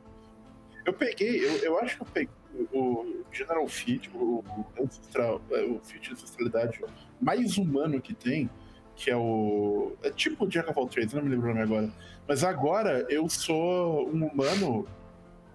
[0.87, 2.33] Eu peguei, eu, eu acho que eu peguei
[2.71, 4.41] o General Fit, o,
[4.81, 6.81] ancestral, é, o Fit de ancestralidade
[7.19, 8.49] mais humano que tem,
[8.95, 9.97] que é o.
[10.01, 11.91] É tipo o Jack of all Trades, não me lembro o nome agora.
[12.25, 14.87] Mas agora eu sou um humano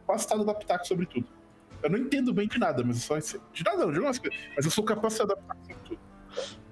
[0.06, 1.26] capacitado a adaptar sobre tudo.
[1.82, 3.18] Eu não entendo bem de nada, mas só.
[3.18, 4.38] De nada, não, de algumas coisas.
[4.54, 6.00] Mas eu sou capaz de adaptar sobre tudo.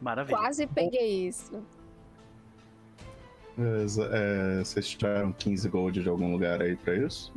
[0.03, 0.37] Maravilha.
[0.37, 1.65] Quase peguei isso.
[3.59, 7.33] É, vocês tiraram 15 gold de algum lugar aí pra isso?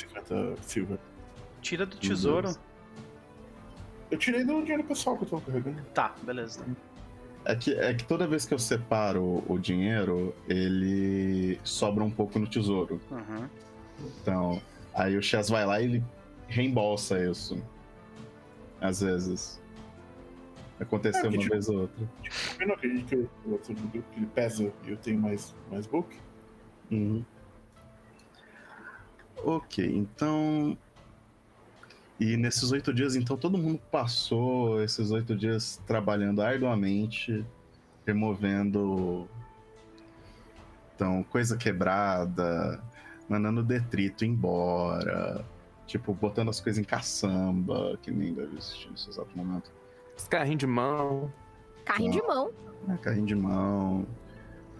[0.00, 0.98] 50 silver.
[1.60, 2.54] Tira do tesouro.
[4.10, 5.82] Eu tirei do dinheiro pessoal que eu tô carregando.
[5.94, 6.64] Tá, beleza.
[7.44, 12.38] É que, é que toda vez que eu separo o dinheiro, ele sobra um pouco
[12.38, 13.00] no tesouro.
[13.10, 13.48] Uhum.
[14.20, 14.62] Então,
[14.94, 16.04] aí o Chess vai lá e ele
[16.46, 17.62] reembolsa isso.
[18.80, 19.60] Às vezes.
[20.80, 22.08] Aconteceu é, uma tipo, vez ou outra.
[22.22, 23.72] Tipo, eu não acredito que, eu, que
[24.16, 26.16] ele pesa e eu tenho mais, mais book.
[26.90, 27.24] Uhum.
[29.44, 30.76] Ok, então.
[32.20, 37.44] E nesses oito dias, então, todo mundo passou esses oito dias trabalhando arduamente,
[38.04, 39.28] removendo.
[40.94, 42.82] Então, coisa quebrada,
[43.28, 45.44] mandando detrito embora,
[45.86, 49.70] tipo, botando as coisas em caçamba, que nem deve existir nesse exato momento.
[50.28, 51.32] Carrinho de mão.
[51.84, 52.50] Carrinho de mão.
[52.88, 54.06] É, carrinho de mão.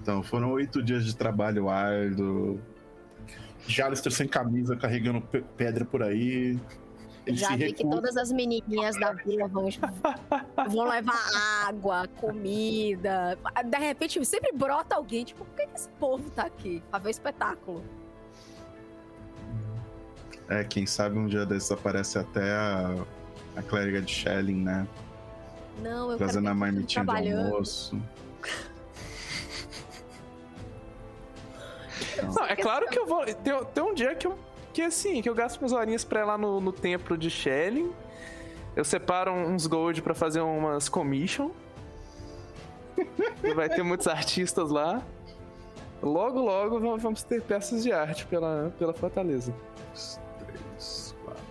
[0.02, 2.60] Então, foram oito dias de trabalho árduo
[3.68, 5.20] Jalister sem camisa, carregando
[5.56, 6.58] pedra por aí.
[7.26, 9.68] Ele Já vi que todas as menininhas da vila vão,
[10.70, 11.20] vão levar
[11.66, 13.38] água, comida.
[13.66, 16.82] De repente, sempre brota alguém, tipo, por que, que esse povo tá aqui?
[16.90, 17.84] Pra ver o espetáculo.
[20.48, 23.04] É, quem sabe um dia desses aparece até a,
[23.56, 24.88] a clériga de Shelling, né?
[25.82, 28.00] Não, eu Trazendo a marmitinha de almoço.
[32.22, 33.24] Não, é claro que eu vou.
[33.24, 34.38] Tem, tem um dia que eu.
[34.72, 37.92] Que assim, que eu gasto umas horinhas pra ir lá no, no templo de Shelling.
[38.76, 41.50] Eu separo uns gold para fazer umas commission.
[43.54, 45.02] Vai ter muitos artistas lá.
[46.02, 49.52] Logo, logo vamos ter peças de arte pela, pela Fortaleza.
[50.46, 51.42] 3, 4,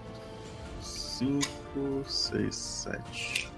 [0.82, 3.52] 5, 6, 7.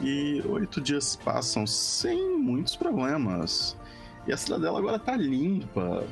[0.00, 3.76] E oito dias passam sem muitos problemas.
[4.26, 6.04] E a cidadela agora tá limpa.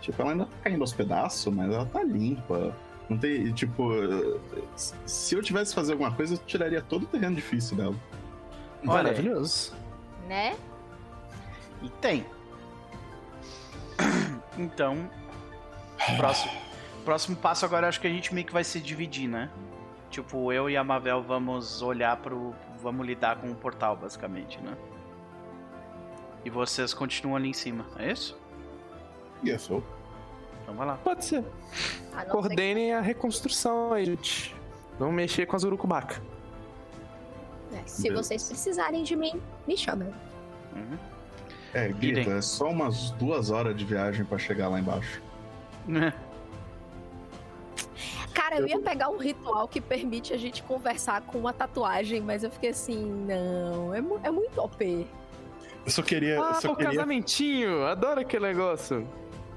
[0.00, 2.74] Tipo, ela ainda tá caindo aos pedaços, mas ela tá limpa.
[3.08, 3.90] Não tem, tipo,
[5.06, 7.94] se eu tivesse que fazer alguma coisa, eu tiraria todo o terreno difícil dela.
[8.82, 9.72] Maravilhoso.
[10.28, 10.56] Né?
[11.82, 12.24] E tem.
[14.56, 15.10] Então,
[16.16, 16.52] próximo,
[17.04, 19.50] próximo passo agora acho que a gente meio que vai se dividir, né?
[20.10, 22.54] Tipo, eu e a Mavel vamos olhar pro.
[22.80, 24.76] Vamos lidar com o portal, basicamente, né?
[26.44, 28.38] E vocês continuam ali em cima, é isso?
[29.44, 29.82] Yes, so.
[30.62, 30.96] Então vai lá.
[30.96, 31.44] Pode ser.
[32.14, 34.54] A Coordenem a reconstrução aí, gente.
[34.98, 36.22] Vamos mexer com as urucubaca.
[37.72, 40.08] é, Se vocês precisarem de mim, me chamem.
[40.74, 40.98] Uhum.
[41.72, 45.20] É, Grita, é só umas duas horas de viagem pra chegar lá embaixo.
[48.32, 52.42] Cara, eu ia pegar um ritual que permite a gente conversar com uma tatuagem, mas
[52.44, 55.06] eu fiquei assim, não, é, mu- é muito OP.
[55.84, 56.40] Eu só queria.
[56.40, 56.92] Ah, só o queria...
[56.92, 57.84] casamentinho!
[57.84, 59.06] Adoro aquele negócio.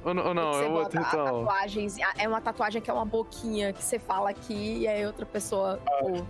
[0.03, 1.39] Ou, não- ou não, é outro ritual.
[1.45, 5.25] tatuagens, é uma tatuagem que é uma boquinha que você fala aqui e aí outra
[5.25, 6.23] pessoa ouve.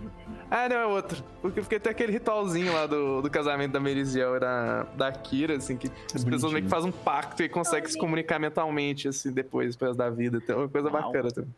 [0.50, 1.22] Ah, não, é outro.
[1.40, 5.56] Porque porque tem aquele ritualzinho lá do, do casamento da Meriziel e da, da Kira,
[5.58, 9.30] assim, que as pessoas meio que fazem um pacto e conseguem se comunicar mentalmente, assim,
[9.30, 10.38] depois, depois da vida.
[10.42, 11.00] Então, é uma coisa Uau.
[11.02, 11.54] bacana também.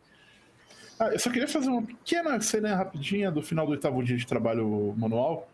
[0.99, 4.27] Ah, eu só queria fazer uma pequena cena rapidinha do final do oitavo dia de
[4.27, 5.49] trabalho manual.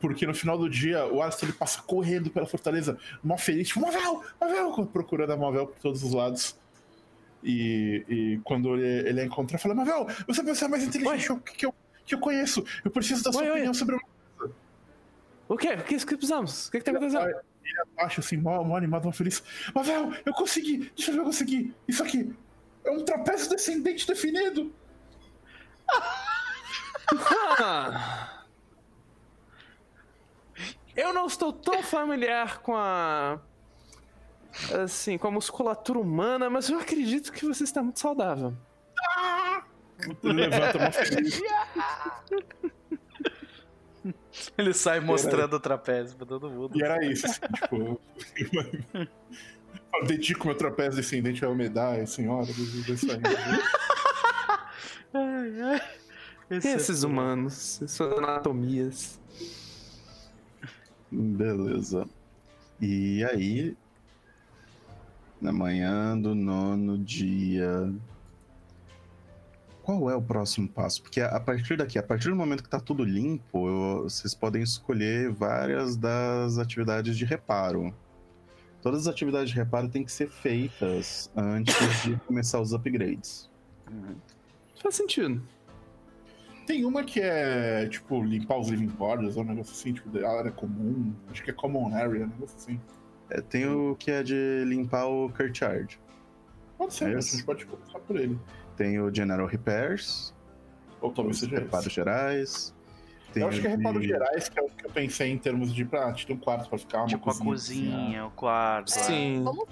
[0.00, 3.80] Porque no final do dia, o Alistair ele passa correndo pela fortaleza, mó feliz, tipo,
[3.80, 6.58] Mavel, Mavel, procurando a Mavel por todos os lados.
[7.42, 11.28] E, e quando ele, ele a encontra, fala, Mavel, você é a pessoa mais inteligente
[11.44, 12.64] que, que eu, que eu conheço.
[12.84, 13.52] Eu preciso da sua Oi, oi.
[13.52, 14.00] opinião sobre o
[15.48, 15.74] O quê?
[15.74, 16.66] O que, que precisamos?
[16.66, 17.28] O que, que tá acontecendo?
[17.28, 19.42] Ele abaixo, assim, mó, mó animado, mó feliz.
[19.74, 20.90] Mavel, eu consegui!
[20.96, 21.74] Deixa eu ver, eu consegui!
[21.86, 22.34] Isso aqui
[22.84, 24.72] é um trapézio descendente definido!
[27.58, 28.35] Ah.
[30.96, 33.38] Eu não estou tão familiar com a.
[34.82, 38.56] Assim, com a musculatura humana, mas eu acredito que você está muito saudável.
[40.22, 41.42] Ele levanta feliz.
[44.56, 46.78] Ele sai mostrando o trapézio pra todo mundo.
[46.78, 48.00] E era isso, assim, tipo.
[48.94, 53.20] eu dedico meu trapézio descendente à umidade, senhora, dos isso aí.
[55.14, 55.82] Ai, ai.
[56.50, 59.18] Esse é Esses humanos, suas anatomias.
[61.10, 62.06] Beleza.
[62.80, 63.76] E aí,
[65.40, 67.92] na manhã do nono dia.
[69.82, 71.00] Qual é o próximo passo?
[71.00, 74.62] Porque a partir daqui, a partir do momento que tá tudo limpo, eu- vocês podem
[74.62, 77.94] escolher várias das atividades de reparo.
[78.82, 83.48] Todas as atividades de reparo têm que ser feitas antes de começar os upgrades.
[84.82, 85.40] Faz sentido.
[86.66, 90.28] Tem uma que é, tipo, limpar os living quarters, ou um negócio assim, tipo, da
[90.28, 91.12] área comum.
[91.30, 92.80] Acho que é common area, um negócio assim.
[93.30, 95.98] É, tem o que é de limpar o courtyard.
[96.76, 98.38] Pode ser, É a gente pode começar por ele.
[98.76, 100.34] Tem o General Repairs,
[101.00, 101.94] Ou talvez seja reparos esse.
[101.94, 102.74] gerais.
[103.32, 105.30] Tem Eu acho que é o de- reparos gerais, que é o que eu pensei
[105.30, 107.50] em termos de, pra, ter um quarto pra ficar, uma Tipo a cozinha.
[107.96, 108.88] cozinha, o quarto.
[108.92, 109.02] é.
[109.02, 109.42] Sim.
[109.44, 109.64] Vamos,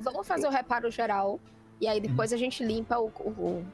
[0.00, 1.40] vamos fazer o reparo geral
[1.80, 3.06] e aí depois a gente limpa o.
[3.20, 3.66] o- o-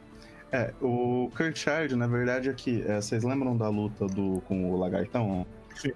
[0.52, 5.46] É, o Courtyard, na verdade, aqui, é, vocês lembram da luta do, com o lagartão?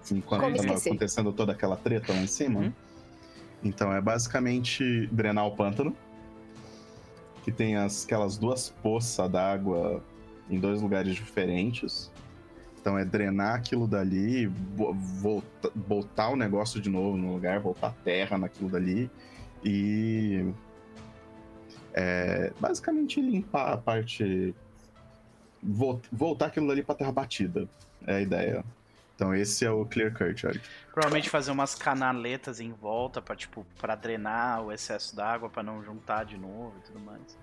[0.03, 0.21] Sim.
[0.21, 0.89] Quando Como tava esquecer?
[0.91, 2.61] acontecendo toda aquela treta lá em cima?
[2.61, 2.73] Uhum.
[3.63, 5.97] Então, é basicamente drenar o pântano,
[7.43, 10.03] que tem as, aquelas duas poças d'água
[10.49, 12.11] em dois lugares diferentes.
[12.81, 17.93] Então, é drenar aquilo dali, vo- volta, botar o negócio de novo no lugar, voltar
[18.05, 19.11] terra naquilo dali
[19.65, 20.47] e
[21.95, 24.55] é, basicamente limpar a parte.
[25.63, 27.67] vol- Voltar aquilo dali pra terra batida.
[28.07, 28.65] É a ideia.
[29.15, 30.61] Então esse é o Clear Courtyard.
[30.93, 35.83] Provavelmente fazer umas canaletas em volta pra, tipo, pra drenar o excesso d'água, pra não
[35.85, 37.39] juntar de novo e tudo mais.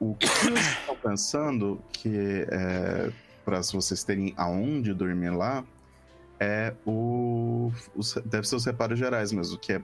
[0.00, 3.10] O que eu estou pensando que é
[3.44, 5.64] para vocês terem aonde dormir lá
[6.40, 9.82] é o os- deve ser os reparos gerais mesmo, que é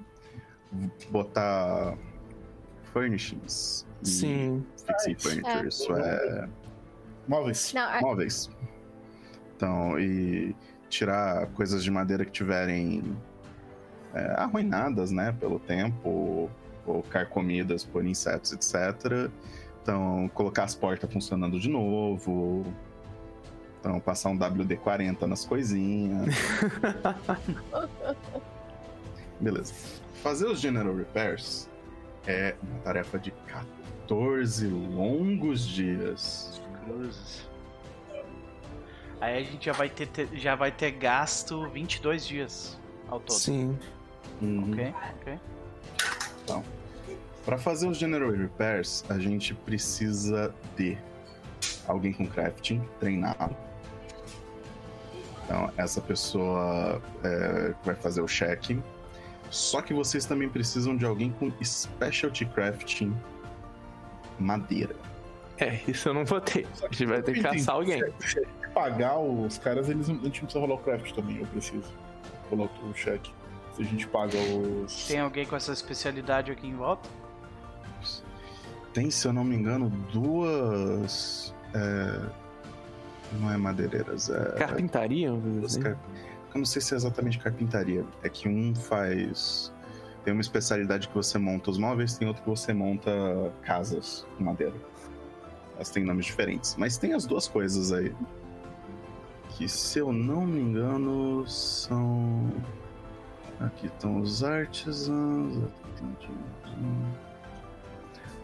[1.09, 1.97] botar
[2.93, 3.87] furnishings.
[4.03, 4.65] Sim.
[4.87, 6.49] Fixing furniture, isso é
[7.27, 7.73] Móveis.
[7.73, 8.51] Não, é- móveis.
[9.57, 10.55] Então, e
[10.89, 13.17] tirar coisas de madeira que tiverem
[14.13, 16.51] é, arruinadas, né, pelo tempo, ou,
[16.87, 19.31] ou carcomidas por insetos, etc.
[19.83, 22.65] Então, colocar as portas funcionando de novo.
[23.81, 26.35] Então, passar um WD-40 nas coisinhas.
[29.41, 29.75] Beleza.
[30.23, 31.69] Fazer os General Repairs
[32.27, 36.61] é uma tarefa de 14 longos dias.
[36.85, 37.49] Cruzes.
[39.21, 42.79] Aí a gente já vai ter, ter- já vai ter gasto 22 dias
[43.09, 43.37] ao todo.
[43.39, 43.79] Sim.
[44.41, 44.73] Uhum.
[44.73, 45.39] Ok, ok.
[47.45, 50.97] Para fazer os General Repairs, a gente precisa de
[51.87, 53.57] alguém com crafting treinado.
[55.45, 58.79] Então, essa pessoa é, vai fazer o check.
[59.53, 63.15] Só que vocês também precisam de alguém com Specialty Crafting
[64.39, 64.97] madeira.
[65.59, 66.67] É, isso eu não vou ter.
[66.83, 68.03] A gente vai ter que caçar alguém.
[68.21, 71.93] Se, pagar os caras, eles, a gente não precisa rolar o craft também, eu preciso.
[72.51, 73.31] Rolar o cheque.
[73.77, 75.07] Se a gente paga os.
[75.07, 77.09] Tem alguém com essa especialidade aqui em volta?
[78.95, 81.55] Tem, se eu não me engano, duas.
[81.75, 82.43] É...
[83.39, 84.57] Não é madeireiras, é.
[84.59, 85.31] Carpintaria?
[85.31, 85.99] Duas car...
[86.55, 88.05] Eu não sei se é exatamente carpintaria.
[88.23, 89.73] É que um faz.
[90.25, 93.11] Tem uma especialidade que você monta os móveis, tem outro que você monta
[93.63, 94.75] casas com madeira.
[95.75, 96.77] Elas têm nomes diferentes.
[96.77, 98.15] Mas tem as duas coisas aí.
[99.51, 102.51] Que se eu não me engano são.
[103.59, 105.71] Aqui estão os artisans.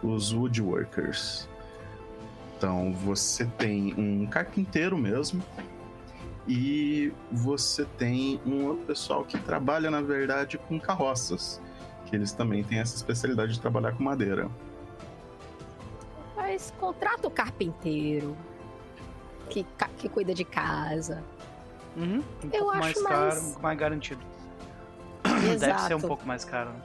[0.03, 1.49] Os woodworkers.
[2.57, 5.43] Então você tem um carpinteiro mesmo.
[6.49, 11.61] E você tem um outro pessoal que trabalha, na verdade, com carroças.
[12.07, 14.49] Que eles também têm essa especialidade de trabalhar com madeira.
[16.35, 18.35] Mas contrata o carpinteiro.
[19.51, 19.67] Que,
[19.99, 21.23] que cuida de casa.
[21.95, 24.21] Uhum, um Eu pouco acho mais caro, mais, mais garantido.
[25.53, 25.59] Exato.
[25.61, 26.71] Deve ser um pouco mais caro.
[26.71, 26.83] Né?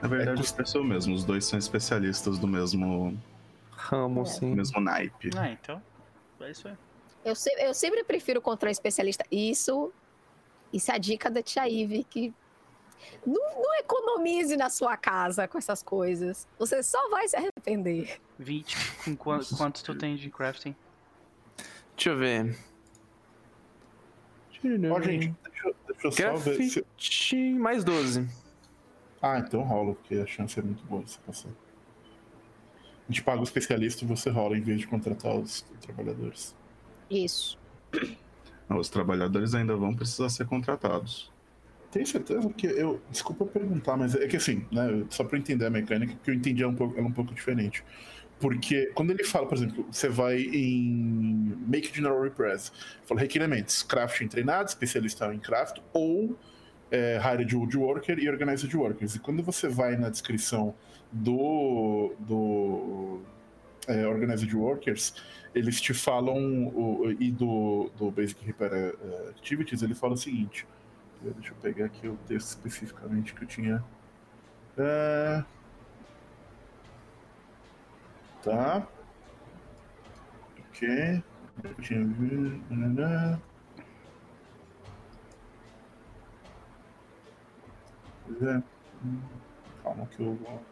[0.00, 1.14] Na verdade, é, custa o mesmo.
[1.14, 3.18] Os dois são especialistas do mesmo
[3.70, 4.24] ramo, é.
[4.24, 4.54] sim.
[4.54, 5.30] mesmo naipe.
[5.36, 5.82] Ah, então.
[6.40, 6.74] É isso aí.
[7.24, 9.24] Eu, se, eu sempre prefiro contra um especialista.
[9.30, 9.92] Isso,
[10.72, 12.34] isso é a dica da Tia Ive, que
[13.26, 16.46] não, não, economize na sua casa com essas coisas.
[16.58, 18.20] Você só vai se arrepender.
[18.38, 18.76] 20.
[19.04, 20.74] Com quanto, quanto tu tem de crafting?
[21.96, 22.56] Deixa eu ver.
[24.64, 26.84] Ó, oh, gente, deixa, deixa eu só ver.
[26.98, 27.50] Se...
[27.58, 28.28] Mais 12.
[29.20, 31.48] Ah, então rola, porque a chance é muito boa de você passar.
[31.48, 36.54] A gente paga o especialista e você rola em vez de contratar os trabalhadores.
[37.12, 37.58] Isso.
[38.70, 41.30] Os trabalhadores ainda vão precisar ser contratados.
[41.90, 42.40] Tem certeza?
[42.40, 43.02] Porque eu.
[43.10, 45.04] Desculpa perguntar, mas é que assim, né?
[45.10, 47.84] Só pra entender a mecânica, que eu entendi ela um pouco, ela um pouco diferente.
[48.40, 52.72] Porque quando ele fala, por exemplo, você vai em Make General Repress,
[53.04, 56.36] fala requerimentos, crafting treinado, especialista em craft, ou
[56.90, 59.14] é, Hired Woodworker e Organized Workers.
[59.14, 60.74] E quando você vai na descrição
[61.12, 63.20] do, do
[63.86, 65.14] é, Organized Workers,
[65.54, 70.66] eles te falam, o, e do, do Basic Repair uh, Activities, ele fala o seguinte,
[71.20, 73.84] deixa eu pegar aqui o texto especificamente que eu tinha.
[74.78, 75.44] Uh,
[78.42, 78.88] tá.
[80.70, 81.22] Ok.
[81.62, 82.00] Eu tinha
[88.40, 88.62] É.
[89.82, 90.71] Calma que eu vou.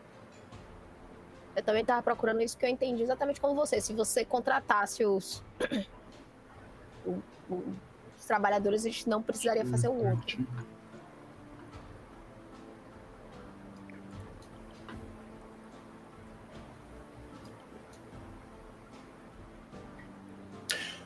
[1.61, 3.83] Eu também estava procurando isso que eu entendi exatamente como você.
[3.83, 5.45] Se você contratasse os,
[7.05, 10.39] os trabalhadores, a gente não precisaria fazer o outro.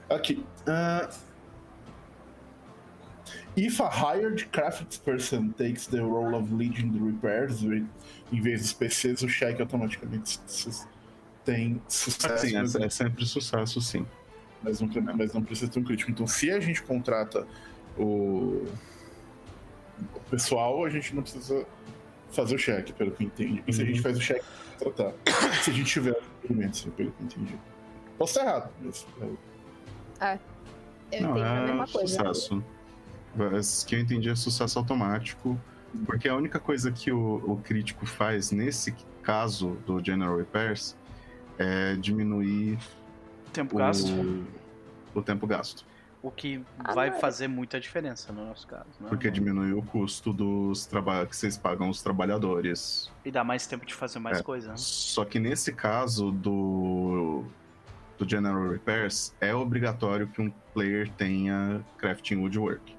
[0.08, 0.46] Aqui.
[0.68, 1.33] Uh...
[3.56, 9.22] If a hired craftsperson takes the role of leading the repairs, em vez dos PCs,
[9.22, 10.40] o cheque automaticamente
[11.44, 12.46] tem sucesso.
[12.46, 14.04] Sim, é, é, sempre sucesso, sim.
[14.60, 16.10] Mas não, mas não precisa ter um crítico.
[16.10, 17.46] Então, se a gente contrata
[17.96, 18.66] o,
[20.14, 21.64] o pessoal, a gente não precisa
[22.32, 23.62] fazer o cheque, pelo que eu entendi.
[23.68, 24.02] E se a gente uhum.
[24.02, 24.44] faz o cheque,
[24.78, 25.12] tratar.
[25.62, 27.54] se a gente tiver argumentos, pelo que eu entendi.
[28.18, 29.06] Posso estar errado, mas.
[30.20, 30.38] É.
[31.12, 32.16] Eu não, entendi é a mesma coisa.
[32.16, 32.64] Sucesso
[33.86, 35.60] que eu entendi é sucesso automático,
[36.06, 40.96] porque a única coisa que o, o crítico faz nesse caso do General Repairs
[41.58, 42.78] é diminuir
[43.52, 44.46] tempo o, gasto.
[45.14, 45.84] o tempo gasto.
[46.22, 48.86] O que ah, vai fazer muita diferença no nosso caso.
[48.98, 49.08] Né?
[49.08, 53.12] Porque diminui o custo dos trabalhos que vocês pagam os trabalhadores.
[53.24, 54.42] E dá mais tempo de fazer mais é.
[54.42, 54.70] coisa.
[54.70, 54.76] Né?
[54.76, 57.44] Só que nesse caso do,
[58.18, 62.96] do General Repairs, é obrigatório que um player tenha Crafting Woodwork.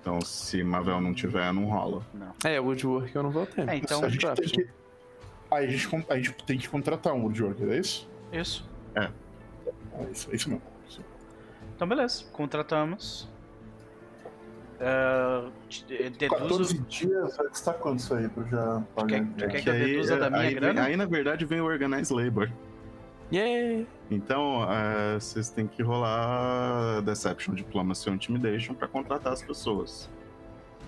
[0.00, 2.06] Então, se Mavel não tiver, não rola.
[2.14, 2.32] Não.
[2.44, 3.68] É, Woodwork eu não vou ter.
[3.68, 4.68] É, então a gente, tem que,
[5.50, 8.08] a, gente, a gente tem que contratar um Woodworker, é isso?
[8.32, 8.68] Isso.
[8.94, 9.10] É.
[9.98, 10.62] É isso, é isso mesmo.
[11.74, 12.24] Então, beleza.
[12.32, 13.28] Contratamos.
[14.80, 15.50] Uh,
[16.18, 16.28] deduzo...
[16.28, 19.24] 14 dias vai custar quanto isso aí pra eu já pagar?
[19.24, 20.82] Tu quer, tu quer que eu deduza aí, da minha aí, grana?
[20.84, 22.50] Aí, na verdade, vem o Organize Labor.
[23.32, 23.84] Yeah!
[24.10, 30.08] Então, uh, vocês têm que rolar Deception, Diplomacy ou Intimidation para contratar as pessoas.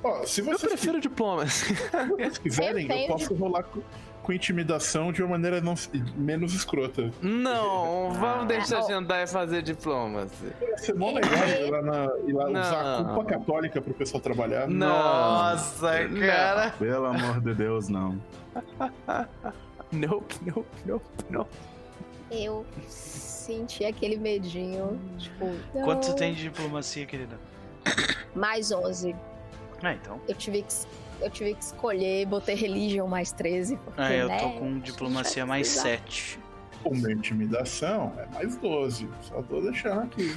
[0.03, 1.53] Ó, se vocês, Eu prefiro diplomas.
[1.53, 3.83] se vocês quiserem, Eu posso rolar com,
[4.23, 5.75] com intimidação de uma maneira não,
[6.17, 7.13] menos escrota.
[7.21, 8.87] Não, vamos deixar ó.
[8.87, 10.31] de andar e fazer diplomas.
[10.63, 14.23] Ia ser mó legal ir lá, na, ir lá usar a culpa católica pro pessoal
[14.23, 14.67] trabalhar.
[14.67, 16.21] Nossa, Não.
[16.27, 16.71] cara.
[16.79, 18.19] Pelo amor de Deus, não.
[19.93, 21.51] Nope, nope, nope, nope.
[22.31, 25.47] Eu senti aquele medinho, tipo,
[25.85, 26.17] Quanto tu não.
[26.17, 27.39] tem de diplomacia, querida?
[28.35, 29.15] Mais 11.
[29.83, 30.21] Ah, então.
[30.29, 30.75] Eu tive que,
[31.21, 33.77] eu tive que escolher, botei religion mais 13.
[33.79, 35.83] Porque, Ah, eu né, tô com diplomacia mais precisar.
[35.99, 36.39] 7.
[36.85, 39.09] O meu intimidação é mais 12.
[39.23, 40.35] Só tô deixando aqui.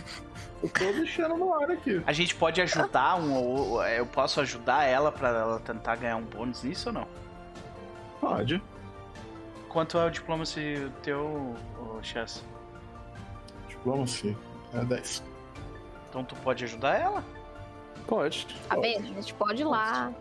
[0.61, 2.01] Eu tô deixando no ar aqui.
[2.05, 6.23] A gente pode ajudar um ou eu posso ajudar ela pra ela tentar ganhar um
[6.23, 7.07] bônus nisso ou não?
[8.19, 8.61] Pode.
[9.69, 11.55] Quanto é o diplomacy teu,
[12.03, 12.43] ô, Chess?
[13.69, 14.37] Diplomacia.
[14.73, 15.23] É 10.
[16.09, 17.23] Então tu pode ajudar ela?
[18.05, 18.45] Pode.
[18.67, 19.05] Tá vendo?
[19.05, 20.13] A gente pode ir lá.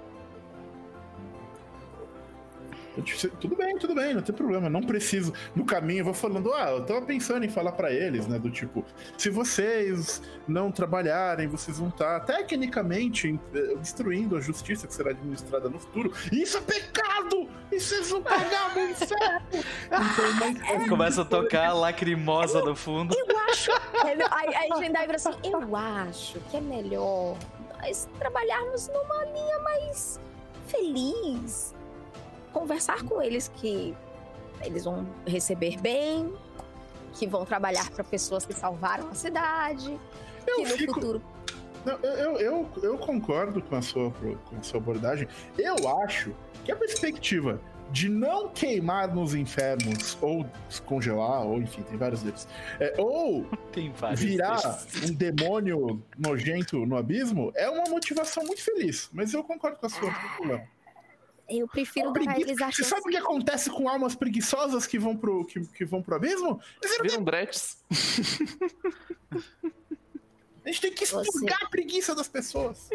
[2.97, 4.69] Eu disse, Tudo bem, tudo bem, não tem problema.
[4.69, 5.33] Não preciso.
[5.55, 8.39] No caminho eu vou falando, ah, eu tava pensando em falar pra eles, né?
[8.39, 8.85] Do tipo,
[9.17, 15.69] se vocês não trabalharem, vocês vão estar tecnicamente eh, destruindo a justiça que será administrada
[15.69, 16.13] no futuro.
[16.31, 17.49] Isso é pecado!
[17.71, 19.43] E vocês vão pagar no inferno!
[19.87, 23.15] Então, mas- Começa a tocar lacrimosa no fundo.
[23.17, 23.71] Eu acho.
[24.05, 27.37] Aí, aí a gente assim, eu acho que é melhor
[27.81, 30.21] nós trabalharmos numa linha mais
[30.67, 31.75] feliz.
[32.53, 33.95] Conversar com eles que
[34.63, 36.33] eles vão receber bem,
[37.15, 39.99] que vão trabalhar para pessoas que salvaram a cidade,
[40.47, 41.23] Eu que no fico- futuro.
[41.85, 45.27] Não, eu, eu, eu, eu concordo com a, sua, com a sua abordagem.
[45.59, 46.33] Eu acho
[46.65, 47.61] que a perspectiva
[47.91, 52.47] de não queimar nos infernos, ou descongelar, ou enfim, tem vários deles,
[52.81, 54.21] é, ou Tem vários.
[54.21, 55.11] virar desses.
[55.11, 59.11] um demônio nojento no abismo, é uma motivação muito feliz.
[59.13, 60.11] Mas eu concordo com a sua.
[60.37, 60.63] problema.
[61.49, 64.87] Eu prefiro A dar a pregui- eles Você sabe o que acontece com almas preguiçosas
[64.87, 66.61] que vão pro, que, que vão pro abismo?
[66.83, 67.85] Eles viram- Viram dretes.
[70.65, 72.89] A gente tem que Você- expurgar a preguiça das pessoas.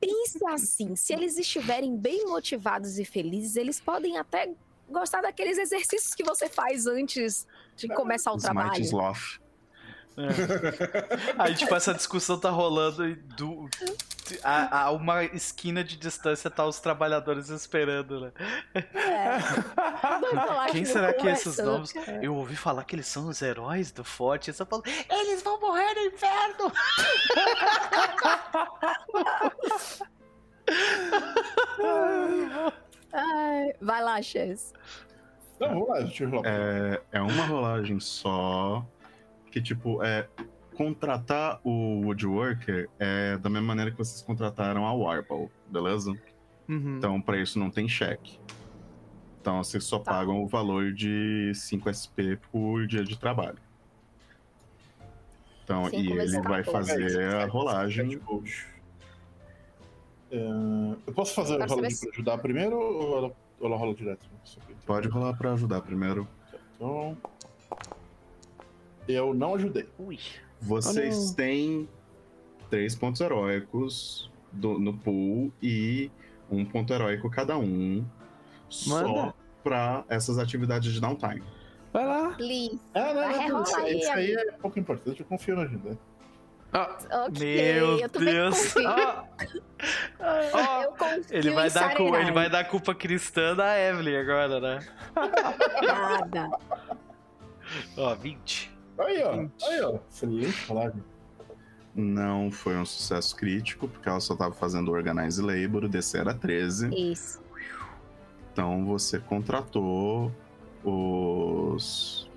[0.00, 4.52] Pense assim, se eles estiverem bem motivados e felizes, eles podem até
[4.88, 7.46] gostar daqueles exercícios que você faz antes
[7.76, 8.82] de começar o Smite trabalho.
[8.82, 9.40] Sloth.
[11.38, 13.68] Aí, tipo, essa discussão tá rolando e do,
[14.42, 18.32] a, a uma esquina de distância tá os trabalhadores esperando, né?
[18.74, 19.38] É.
[20.70, 21.92] Quem que será não que é esses novos?
[22.22, 24.48] Eu ouvi falar que eles são os heróis do forte.
[24.48, 26.72] Eu só falo, eles vão morrer no inferno!
[33.12, 34.72] Ai, vai lá, Chess.
[35.56, 36.46] Então, vamos lá, deixa eu rolar.
[36.46, 38.84] É, é uma rolagem só.
[39.54, 40.26] Que, tipo, é.
[40.76, 46.10] Contratar o Woodworker é da mesma maneira que vocês contrataram a Warble, beleza?
[46.68, 46.96] Uhum.
[46.98, 48.40] Então, pra isso não tem cheque.
[49.40, 50.10] Então, vocês só Tá.
[50.14, 53.58] pagam o valor de 5 SP por dia de trabalho.
[55.62, 56.72] Então, Cinco e ele vai 14.
[56.90, 58.20] fazer a Sete rolagem.
[60.32, 60.36] É,
[61.06, 64.26] eu posso fazer a rolagem se- pra ajudar primeiro ou ela, ou ela rola direto?
[64.84, 66.26] Pode rolar pra ajudar primeiro.
[66.74, 67.16] Então.
[69.08, 69.88] Eu não ajudei.
[69.98, 70.18] Ui.
[70.60, 71.36] Vocês Olha.
[71.36, 71.88] têm
[72.70, 76.10] três pontos heróicos do- no pool e
[76.50, 78.04] um ponto heróico cada um.
[78.68, 79.34] Só Manda.
[79.62, 81.42] pra essas atividades de downtime.
[81.92, 82.30] Vai lá.
[82.34, 82.80] Please.
[82.94, 85.98] Ah, não, não, rerolar isso, aí, isso aí é pouco importante, eu confio na ajuda.
[86.72, 86.98] Ah,
[87.28, 88.74] Ok, Meu Deus.
[88.84, 89.24] ah,
[90.82, 94.78] Eu confio Ele vai, dar cu- ele vai dar culpa cristã da Evelyn agora, né?
[95.86, 96.50] Nada.
[97.96, 98.73] Ó, 20.
[98.98, 99.46] Aí, ó.
[99.68, 99.98] Aí, ó.
[100.10, 101.02] Excelente rolagem.
[101.94, 106.34] Não foi um sucesso crítico, porque ela só tava fazendo Organize Labor, o DC era
[106.34, 106.88] 13.
[107.12, 107.40] Isso.
[108.52, 110.32] Então você contratou
[110.84, 112.28] os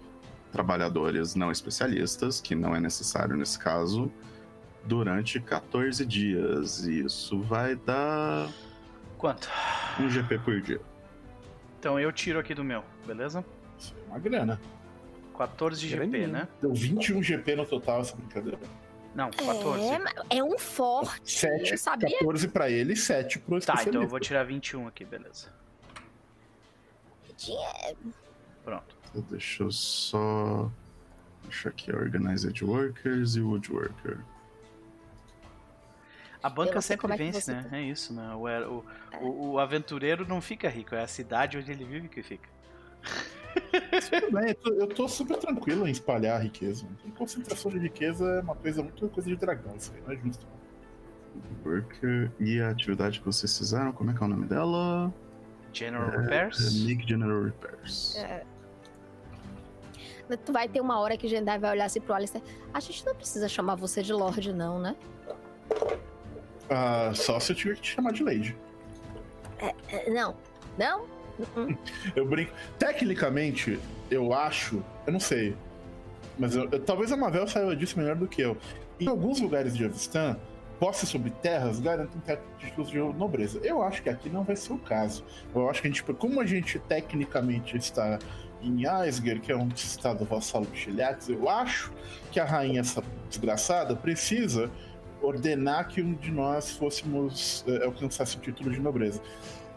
[0.51, 4.11] trabalhadores não especialistas, que não é necessário nesse caso,
[4.83, 6.85] durante 14 dias.
[6.85, 8.49] E isso vai dar
[9.17, 9.49] Quanto?
[9.99, 10.81] um GP por dia.
[11.79, 13.43] Então eu tiro aqui do meu, beleza?
[13.77, 14.59] Isso é uma grana.
[15.37, 16.47] 14 de GP, né?
[16.61, 18.59] Deu 21 GP no total essa brincadeira.
[19.13, 19.83] Não, 14.
[20.29, 21.31] É, é um forte.
[21.31, 22.19] 7, eu sabia.
[22.19, 25.51] 14 pra ele e 7 pro Tá, então eu vou tirar 21 aqui, beleza.
[28.63, 28.95] Pronto.
[29.29, 30.71] Deixa eu só.
[31.43, 34.19] Deixa aqui Organized Workers e Woodworker.
[36.43, 37.67] A banca sempre é vence, você né?
[37.69, 37.77] tá.
[37.77, 38.33] É isso, né?
[38.35, 38.85] O, o,
[39.21, 42.47] o, o aventureiro não fica rico, é a cidade onde ele vive que fica.
[44.09, 46.85] Tudo bem, eu tô, super tranquilo em espalhar a riqueza.
[46.99, 50.17] Então, concentração de riqueza é uma coisa muito coisa de dragão, isso aí não é
[50.17, 50.45] justo.
[51.65, 52.31] Worker.
[52.39, 55.13] E a atividade que vocês fizeram, como é que é o nome dela?
[55.73, 56.85] General é, Repairs?
[56.85, 58.15] Nick General Repairs.
[58.15, 58.43] É.
[60.45, 62.43] Tu vai ter uma hora que o Jendai vai olhar assim pro Alistair.
[62.73, 64.95] A gente não precisa chamar você de Lorde, não, né?
[66.69, 68.57] Ah, só se eu tiver que te chamar de Lady.
[69.59, 70.35] É, é, não.
[70.77, 71.05] Não?
[72.15, 72.51] Eu brinco.
[72.79, 74.83] Tecnicamente, eu acho.
[75.05, 75.55] Eu não sei.
[76.37, 78.57] Mas eu, eu, talvez a Mavel saiba disso melhor do que eu.
[78.99, 80.37] Em alguns lugares de Avistan,
[80.79, 82.21] posses sobre terras garantem
[82.59, 83.59] títulos de nobreza.
[83.63, 85.23] Eu acho que aqui não vai ser o caso.
[85.53, 88.19] Eu acho que a gente, como a gente tecnicamente está
[88.61, 91.91] em Aisger, que é um estado vassalo de Xiliax, eu acho
[92.31, 94.69] que a rainha, essa desgraçada, precisa
[95.21, 99.21] ordenar que um de nós fôssemos é, alcançasse o título de nobreza.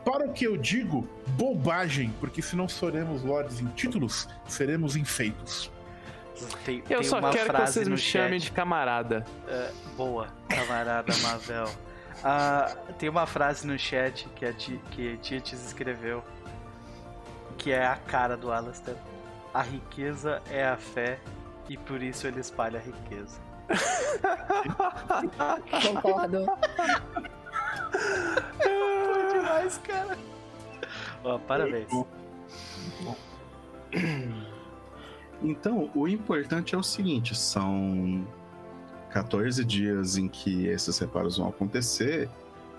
[0.04, 5.70] Para o que eu digo, bobagem, porque se não seremos lords em títulos, seremos enfeitos.
[6.64, 9.26] Tem, eu tem só quero que vocês me chamem de camarada.
[9.46, 11.66] Uh, boa, camarada Mavel.
[11.66, 16.24] Uh, tem uma frase no chat que a que Tietes escreveu,
[17.58, 18.96] que é a cara do Alastair.
[19.52, 21.18] A riqueza é a fé
[21.68, 23.38] e por isso ele espalha a riqueza.
[25.82, 26.46] Concordo.
[29.50, 30.16] Demais, cara.
[31.24, 31.88] Ó, parabéns.
[35.42, 38.26] Então, o importante é o seguinte: são
[39.10, 42.28] 14 dias em que esses reparos vão acontecer,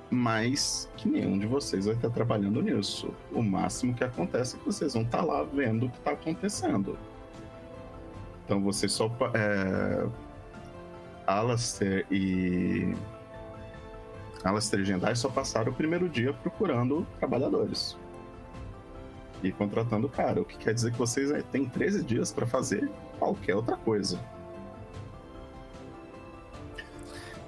[0.10, 3.14] mas que nenhum de vocês vai estar trabalhando nisso.
[3.32, 6.98] O máximo que acontece é que vocês vão estar lá vendo o que está acontecendo.
[8.46, 9.12] Então, vocês só.
[9.34, 10.08] É,
[11.28, 12.96] Alastair e.
[14.44, 17.96] E Jendai só passaram o primeiro dia procurando trabalhadores
[19.44, 20.42] e contratando o cara.
[20.42, 22.90] O que quer dizer que vocês é, têm 13 dias para fazer
[23.20, 24.20] qualquer outra coisa.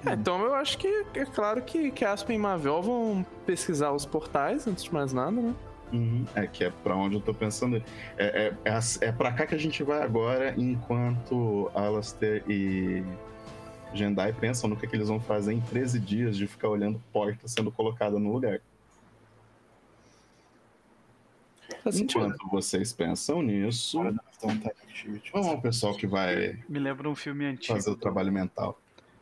[0.06, 4.04] É, então eu acho que é claro que, que Aspen e Mavel vão pesquisar os
[4.04, 5.54] portais, antes de mais nada, né?
[5.92, 6.26] Uhum.
[6.34, 7.82] É que é pra onde eu tô pensando.
[8.16, 13.04] É, é, é, é pra cá que a gente vai agora, enquanto Alastair e
[13.94, 17.00] Jendai pensam no que, é que eles vão fazer em 13 dias de ficar olhando
[17.12, 18.60] porta sendo colocada no lugar.
[21.86, 23.98] Enquanto vocês pensam nisso,
[25.32, 26.58] vamos ao pessoal que vai.
[26.68, 27.74] Me lembra um filme antigo.
[27.74, 28.80] Fazer o trabalho mental.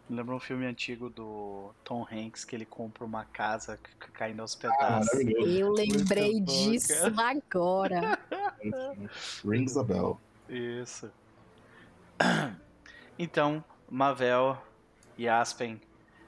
[0.09, 3.79] Me lembra um filme antigo do Tom Hanks que ele compra uma casa
[4.13, 5.09] caindo aos pedaços.
[5.15, 8.19] Ah, Eu lembrei Muito disso bom, agora.
[9.45, 10.21] Rings a bell.
[10.49, 11.11] Isso.
[13.19, 13.63] Então,
[13.93, 14.57] Mavel
[15.19, 15.79] e Aspen.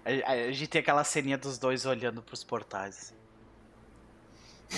[0.05, 3.15] A, a, gente tem aquela ceninha dos dois olhando pros portais.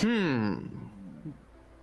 [0.05, 0.69] Hum.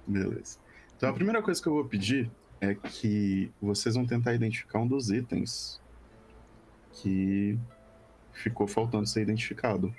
[0.07, 0.59] Beleza.
[0.97, 4.87] Então a primeira coisa que eu vou pedir é que vocês vão tentar identificar um
[4.87, 5.79] dos itens
[6.93, 7.59] que
[8.33, 9.95] ficou faltando ser identificado.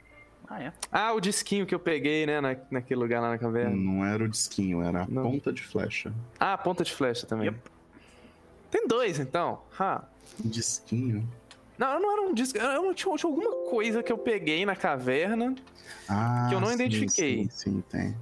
[0.48, 0.74] Ah, é?
[0.92, 3.76] Ah, o disquinho que eu peguei, né, na, naquele lugar lá na caverna.
[3.76, 5.22] Não era o disquinho, era a Não.
[5.24, 6.12] ponta de flecha.
[6.40, 7.48] Ah, a ponta de flecha também.
[7.48, 7.75] Yep.
[8.70, 9.62] Tem dois, então.
[9.80, 10.04] Ha.
[10.40, 11.28] Disquinho?
[11.78, 12.58] Não, não era um disco.
[12.58, 15.56] Eu não tinha, tinha alguma coisa que eu peguei na caverna
[16.08, 17.44] ah, que eu não sim, identifiquei.
[17.44, 18.16] Sim, sim, tem.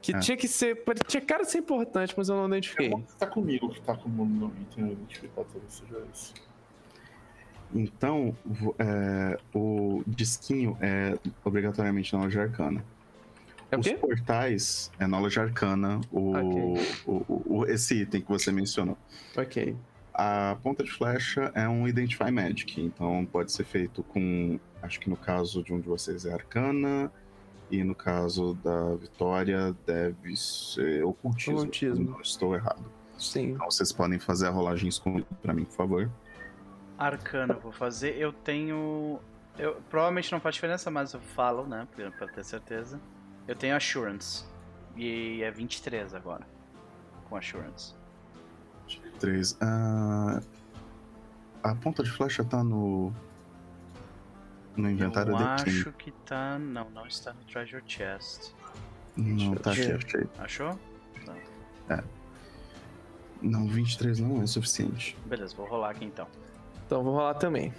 [0.00, 0.18] Que é.
[0.20, 0.82] tinha que ser.
[1.06, 2.92] Tinha cara de ser importante, mas eu não identifiquei.
[3.18, 6.34] Tá comigo que tá com o nome item identificado, talvez seja isso.
[7.74, 8.34] Então,
[8.78, 12.82] é, o disquinho é obrigatoriamente Knowledge Arcana.
[13.70, 17.04] É Os portais é Knowledge Arcana, o, okay.
[17.06, 18.96] o, o, esse item que você mencionou.
[19.36, 19.76] Ok.
[20.14, 24.58] A ponta de flecha é um Identify Magic, então pode ser feito com.
[24.82, 27.12] Acho que no caso de um de vocês é Arcana,
[27.70, 31.58] e no caso da Vitória deve ser Ocultismo.
[31.58, 32.10] Ocultismo.
[32.10, 32.84] Não estou errado.
[33.18, 33.50] Sim.
[33.50, 36.10] Então vocês podem fazer a rolagem escondida pra mim, por favor.
[36.96, 38.16] Arcana eu vou fazer.
[38.16, 39.20] Eu tenho.
[39.58, 41.86] Eu, provavelmente não faz diferença, mas eu falo, né?
[41.94, 42.98] Pra ter certeza.
[43.48, 44.44] Eu tenho Assurance.
[44.94, 46.46] E é 23 agora.
[47.28, 47.94] Com Assurance.
[48.86, 49.52] 23.
[49.52, 50.40] Uh,
[51.62, 53.12] a ponta de flecha tá no.
[54.76, 56.58] No inventário eu acho que tá.
[56.58, 58.52] Não, não está no Treasure Chest.
[59.16, 60.28] Não, tá aqui, achei.
[60.38, 60.78] Achou?
[61.24, 61.34] Tá.
[61.96, 62.04] É.
[63.42, 65.16] Não, 23 não é suficiente.
[65.26, 66.28] Beleza, vou rolar aqui então.
[66.86, 67.72] Então vou rolar também.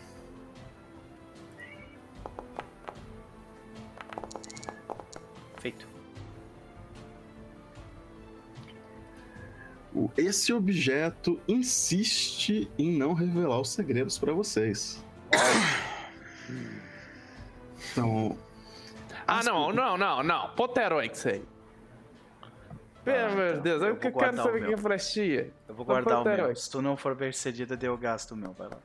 [5.60, 5.88] Feito.
[10.18, 15.04] Esse objeto insiste em não revelar os segredos para vocês.
[17.92, 18.38] Então.
[19.28, 20.50] Ah, não, não, não, não.
[20.52, 21.44] Poteroix aí.
[23.04, 25.52] Pelo ah, amor de Deus, eu, eu quero saber o que é flechinha.
[25.68, 26.56] Eu vou guardar o meu.
[26.56, 28.78] Se tu não for bem cedido, eu gasto o meu, vai lá.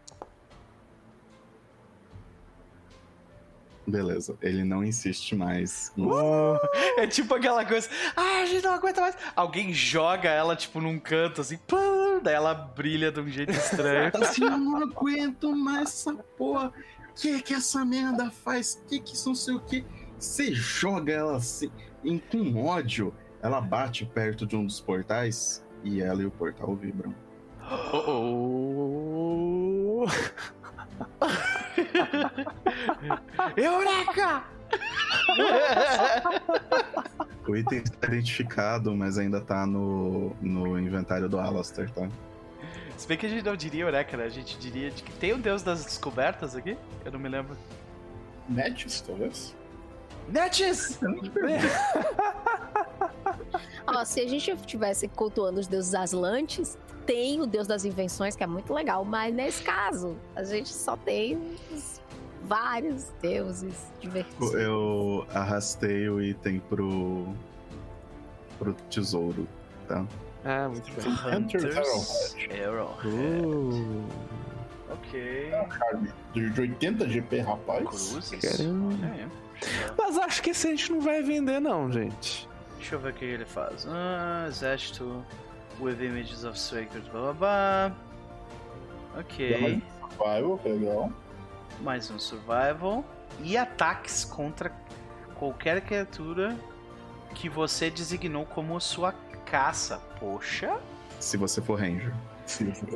[3.86, 5.92] Beleza, ele não insiste mais.
[5.98, 6.58] Uh,
[6.96, 9.16] é tipo aquela coisa, ah, a gente não aguenta mais.
[9.36, 14.10] Alguém joga ela, tipo, num canto, assim, pum, daí ela brilha de um jeito estranho.
[14.14, 16.72] assim, eu não aguento mais essa porra.
[17.10, 18.82] O que que essa merda faz?
[18.88, 19.84] Que que isso não sei o que?
[20.18, 21.70] Você joga ela assim,
[22.02, 23.14] em, com ódio.
[23.42, 27.14] Ela bate perto de um dos portais e ela e o portal vibram.
[27.92, 28.02] Oh,
[30.06, 30.63] oh.
[33.56, 34.44] Eureka!
[37.46, 42.08] o item está identificado, mas ainda tá no, no inventário do Alastair, tá?
[42.96, 44.24] Se bem que a gente não diria Eureka, né?
[44.24, 46.76] A gente diria de que tem o um deus das descobertas aqui?
[47.04, 47.56] Eu não me lembro.
[48.48, 49.54] Netis, talvez?
[50.28, 50.98] Netis!
[53.86, 58.42] Ó, se a gente estivesse cultuando os deuses aslantes, tem o deus das invenções, que
[58.42, 62.00] é muito legal, mas nesse caso, a gente só tem os
[62.44, 64.54] vários deuses divertidos.
[64.54, 67.26] Eu arrastei o item pro,
[68.58, 69.46] pro tesouro,
[69.86, 70.06] tá?
[70.44, 71.38] Ah, muito bem.
[71.38, 73.06] Hunter's Arrowhead.
[73.06, 74.04] Uh.
[74.90, 75.50] Ok.
[76.34, 77.86] De 80 GP, rapaz.
[77.86, 78.58] Cruzes.
[78.58, 79.06] Caramba.
[79.06, 79.43] É.
[79.96, 82.48] Mas acho que esse a gente não vai vender, não, gente.
[82.76, 83.86] Deixa eu ver o que ele faz.
[83.88, 85.24] Ah, exército
[85.80, 87.92] with images of sacred, blá blá blá.
[89.18, 89.82] Ok.
[90.00, 91.12] Survival, legal.
[91.80, 93.04] Mais um survival.
[93.42, 94.72] E ataques contra
[95.34, 96.56] qualquer criatura
[97.34, 99.14] que você designou como sua
[99.44, 100.00] caça.
[100.20, 100.78] Poxa.
[101.18, 102.12] Se você for ranger.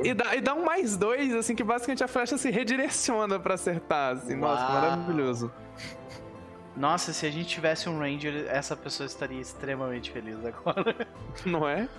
[0.03, 3.55] E dá, e dá um mais dois, assim, que basicamente a flecha se redireciona pra
[3.55, 4.35] acertar, assim.
[4.35, 5.51] Nossa, maravilhoso.
[6.79, 10.95] Nossa, se a gente tivesse um ranger, essa pessoa estaria extremamente feliz agora.
[11.45, 11.89] Não é?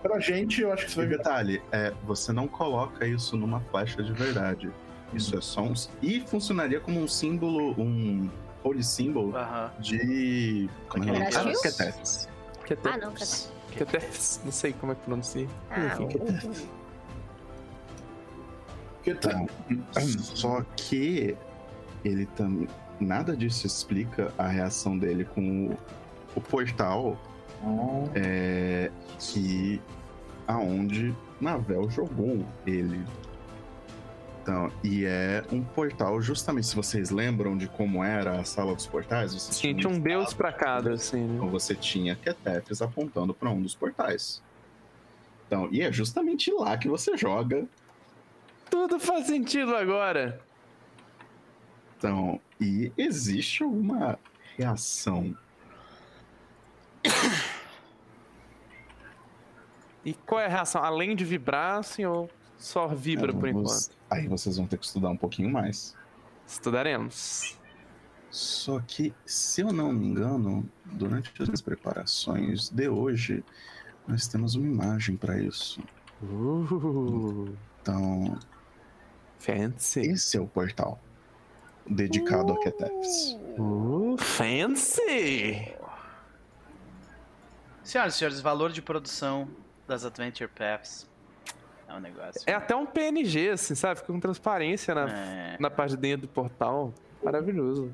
[0.00, 3.60] Pra gente, eu acho que isso E vai detalhe, é, você não coloca isso numa
[3.60, 4.70] flecha de verdade.
[5.12, 5.74] Isso é só um.
[6.00, 8.30] E funcionaria como um símbolo, um
[8.64, 9.70] holy symbol Aham.
[9.78, 10.66] de.
[10.88, 11.30] Como é?
[11.30, 11.52] Brasil?
[11.52, 12.28] Ah, Ketefs.
[12.64, 13.98] Que até, Ah, não, que até,
[14.44, 15.46] não sei como é que pronuncia.
[15.70, 16.04] Ah, Enfim.
[16.04, 16.72] o-
[18.94, 19.44] Porque tá-
[20.18, 21.36] Só que
[22.02, 22.66] ele também.
[23.02, 25.78] Nada disso explica a reação dele com o,
[26.36, 27.18] o portal
[27.62, 29.80] Ah, é, que.
[30.46, 33.04] aonde Navel jogou ele.
[34.42, 38.86] Então, e é um portal, justamente se vocês lembram de como era a sala dos
[38.88, 41.34] portais, você Sim, tinha um deus pra cada, assim, né?
[41.36, 44.42] Então você tinha Ketefs apontando para um dos portais.
[45.46, 47.66] Então, e é justamente lá que você joga.
[48.68, 50.40] Tudo faz sentido agora.
[52.02, 54.18] Então, e existe alguma
[54.56, 55.36] reação.
[60.04, 60.82] E qual é a reação?
[60.82, 63.90] Além de vibrar, assim, ou só vibra É, por enquanto?
[64.10, 65.96] Aí vocês vão ter que estudar um pouquinho mais.
[66.44, 67.56] Estudaremos.
[68.32, 73.44] Só que, se eu não me engano, durante as preparações de hoje,
[74.08, 75.80] nós temos uma imagem para isso.
[76.20, 78.36] Uh, Então,
[79.38, 80.00] fancy.
[80.00, 81.00] esse é o portal
[81.88, 83.36] dedicado a Ketefs.
[83.58, 85.74] Uh, fancy!
[87.82, 89.48] Senhoras e senhores, valor de produção
[89.86, 91.08] das Adventure Paths
[91.88, 92.40] é um negócio.
[92.46, 94.00] É até um PNG, assim, sabe?
[94.00, 95.56] Fica com transparência na, É.
[95.60, 96.94] na parte de dentro do portal.
[97.22, 97.92] Maravilhoso.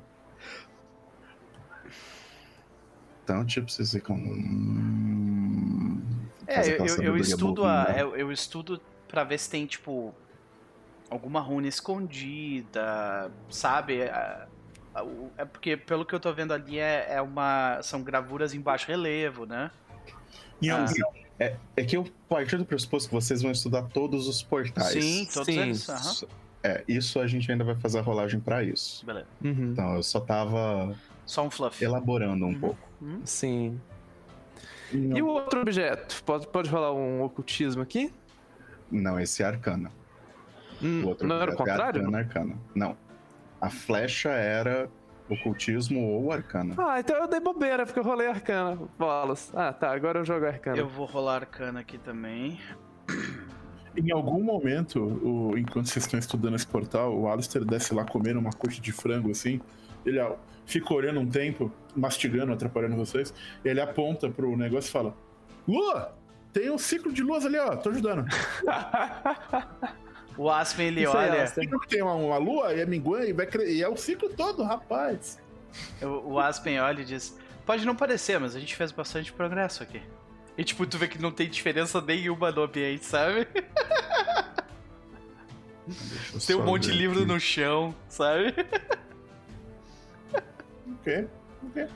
[3.23, 4.15] Então, tipo, vocês ficam.
[4.15, 6.01] hum,
[6.47, 7.99] É, eu, eu, eu estudo a, bovina.
[7.99, 10.13] eu, eu estudo pra ver se tem, tipo,
[11.09, 13.99] alguma runa escondida, sabe?
[14.95, 17.79] O- É porque, pelo que eu tô vendo ali, é, é uma.
[17.81, 19.71] São gravuras em baixo relevo, né?
[20.61, 20.81] em Ah.
[20.81, 21.19] algum-
[21.77, 24.91] É que eu partir do pressuposto que vocês vão estudar todos os portais.
[24.91, 25.57] Sim, todos sim.
[25.59, 25.87] eles.
[25.89, 26.27] aham.
[26.61, 29.05] É, isso a gente ainda vai fazer a rolagem pra isso.
[29.05, 29.27] Beleza.
[29.41, 29.71] Uhum.
[29.71, 30.93] Então, eu só tava
[31.25, 31.81] Só um fluff.
[31.81, 32.59] elaborando um Uhum.
[32.59, 32.89] pouco.
[33.01, 33.21] Hum?
[33.23, 33.79] Sim.
[34.91, 36.21] em E o outro objeto?
[36.25, 38.11] Pode, pode rolar um ocultismo aqui?
[38.91, 39.89] Não, esse é arcana.
[40.81, 42.01] Hum, O outro não era o é contrário?
[42.01, 42.55] arcana, arcana.
[42.75, 42.97] Não.
[43.61, 44.89] A flecha era
[45.29, 46.73] ocultismo ou arcana.
[46.77, 48.79] Ah, então eu dei bobeira, porque eu rolei arcana.
[48.97, 49.51] Bolas.
[49.55, 50.77] Ah, tá, agora eu jogo arcana.
[50.77, 52.59] Eu vou rolar arcana aqui também.
[53.97, 58.39] Em algum momento, o- enquanto vocês estão estudando esse portal, o Alistair desce lá comendo
[58.39, 59.59] uma coxa de frango assim.
[60.05, 60.35] Ele ó,
[60.65, 63.33] fica olhando um tempo, mastigando, atrapalhando vocês.
[63.65, 65.13] E ele aponta pro negócio e fala:
[65.67, 66.15] Lua!
[66.53, 68.25] Tem um ciclo de luas ali, ó, tô ajudando.
[70.39, 71.41] O Aspen, ele Isso aí, olha.
[71.41, 71.69] Alistair.
[71.89, 73.73] Tem uma, uma lua e é minguã e vai cre...
[73.73, 75.37] E é o ciclo todo, rapaz.
[76.01, 79.83] O, o Aspen olha e diz: Pode não parecer, mas a gente fez bastante progresso
[79.83, 80.01] aqui.
[80.57, 83.49] E tipo, tu vê que não tem diferença nenhuma no ambiente, sabe?
[86.47, 87.27] Tem um monte de livro aqui.
[87.27, 88.55] no chão, sabe?
[91.01, 91.27] Ok,
[91.67, 91.87] ok.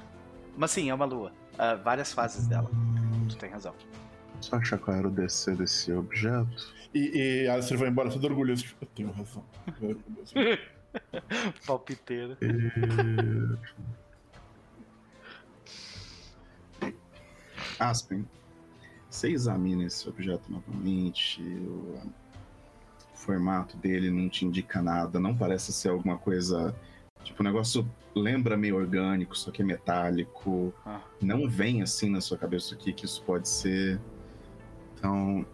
[0.57, 1.31] Mas sim, é uma lua.
[1.53, 2.69] Uh, várias fases dela.
[3.29, 3.73] Tu tem razão.
[4.43, 6.75] Só achar qual era o DC desse objeto.
[6.93, 8.63] E, e Alistair vai embora todo orgulhoso.
[8.63, 9.45] Tipo, eu tenho razão.
[11.65, 12.37] Palpiteiro.
[12.41, 13.57] E...
[17.79, 18.27] Aspen,
[19.09, 21.41] você examina esse objeto novamente.
[21.41, 22.01] O
[23.15, 25.21] formato dele não te indica nada.
[25.21, 26.75] Não parece ser alguma coisa.
[27.23, 30.73] Tipo, o negócio lembra meio orgânico, só que é metálico.
[30.85, 30.99] Ah.
[31.21, 34.01] Não vem assim na sua cabeça o que, que isso pode ser.
[35.03, 35.45] Então.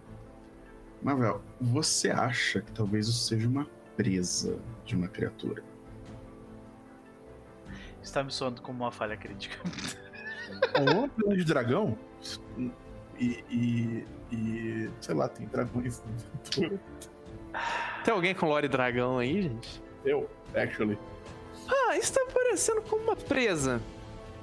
[1.02, 3.68] Marvel, você acha que talvez isso seja uma
[3.98, 5.64] presa de uma criatura?
[8.04, 9.58] Está me soando como uma falha crítica.
[10.80, 11.98] Ou uma de dragão?
[13.18, 16.00] E, e, e, sei lá, tem dragões
[16.52, 16.80] dentro.
[18.04, 19.82] Tem alguém com lore dragão aí, gente?
[20.06, 20.98] Eu, actually.
[21.68, 23.82] Ah, isso tá parecendo como uma presa.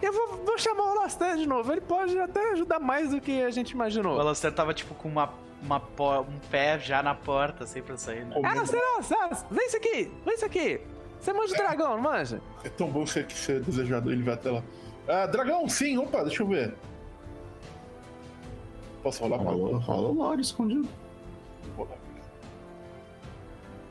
[0.00, 1.72] Eu vou, vou chamar o Alastair de novo.
[1.72, 4.16] Ele pode até ajudar mais do que a gente imaginou.
[4.16, 5.32] O Alastair tava tipo com uma,
[5.62, 5.76] uma
[6.20, 8.24] um pé já na porta, assim pra sair.
[8.24, 8.36] Né?
[8.44, 10.80] Alastair, Alastair, vem isso aqui, vem isso aqui.
[11.20, 12.40] Você manja o dragão, não manja?
[12.62, 14.12] É tão bom ser, ser desejado.
[14.12, 14.62] Ele vai até lá.
[15.08, 16.74] Ah, dragão, sim, opa, deixa eu ver.
[19.02, 19.38] Posso rolar?
[19.38, 20.88] Rola, rola o lore escondido.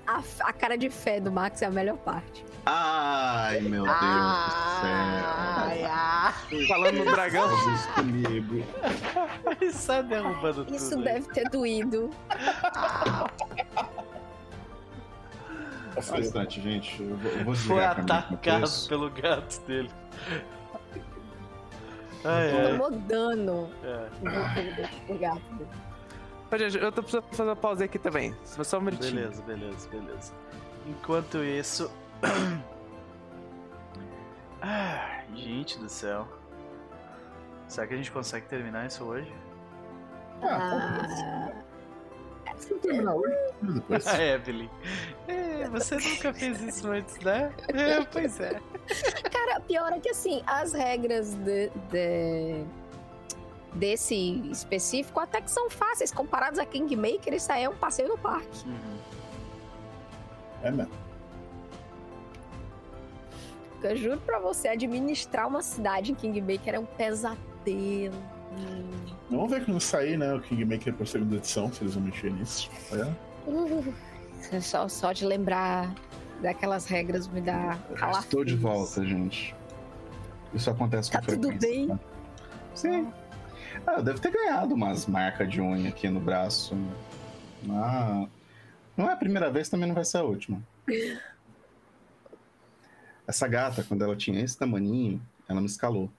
[0.07, 2.45] A, a cara de fé do Max é a melhor parte.
[2.65, 4.91] Ai, meu Deus do céu.
[5.57, 6.65] Ai, ai.
[6.67, 7.73] Falando no dragão.
[7.73, 8.63] Isso comigo.
[9.61, 10.75] Isso é derrubando tudo.
[10.75, 12.09] Isso deve ter doído.
[15.95, 17.01] Bastante, gente.
[17.01, 19.89] Eu vou, eu vou Foi atacado pelo gato dele.
[22.23, 24.09] Ai, Tomou dano é.
[25.07, 25.69] do gato dele.
[26.51, 28.35] Eu tô precisando fazer uma pausa aqui também.
[28.43, 29.15] Só um minutinho.
[29.15, 30.33] Beleza, beleza, beleza.
[30.87, 31.91] Enquanto isso,
[34.61, 36.27] ah, gente do céu.
[37.67, 39.33] Será que a gente consegue terminar isso hoje?
[40.43, 41.51] Ah,
[42.57, 44.07] Se eu terminar hoje, depois.
[44.07, 44.69] Ah, Evelyn.
[45.27, 47.51] É, você nunca fez isso antes, né?
[47.69, 48.61] É, pois é.
[49.31, 52.63] Cara, pior é que assim, as regras de, de,
[53.75, 54.15] desse
[54.49, 56.11] específico até que são fáceis.
[56.11, 58.67] Comparados a Kingmaker, isso aí é um passeio no parque.
[58.67, 58.97] Uhum.
[60.63, 61.05] É mesmo
[63.85, 68.15] eu juro pra você, administrar uma cidade em Kingmaker é um pesadelo.
[69.29, 72.69] Vamos ver quando sair, né, o Kingmaker pra segunda edição, se eles vão mexer nisso.
[72.91, 73.49] É.
[73.49, 73.93] Uh,
[74.61, 75.93] só, só de lembrar
[76.41, 77.77] daquelas regras me dá
[78.19, 79.55] Estou de volta, gente.
[80.53, 81.51] Isso acontece tá com frequência.
[81.53, 81.87] Tudo bem?
[81.87, 81.99] Né?
[82.73, 83.07] Sim.
[83.07, 83.24] Ah,
[84.03, 86.75] deve ter ganhado umas marcas de unha aqui no braço.
[87.69, 88.27] Ah,
[88.95, 90.61] não é a primeira vez, também não vai ser a última.
[93.27, 96.09] Essa gata, quando ela tinha esse tamaninho, ela me escalou.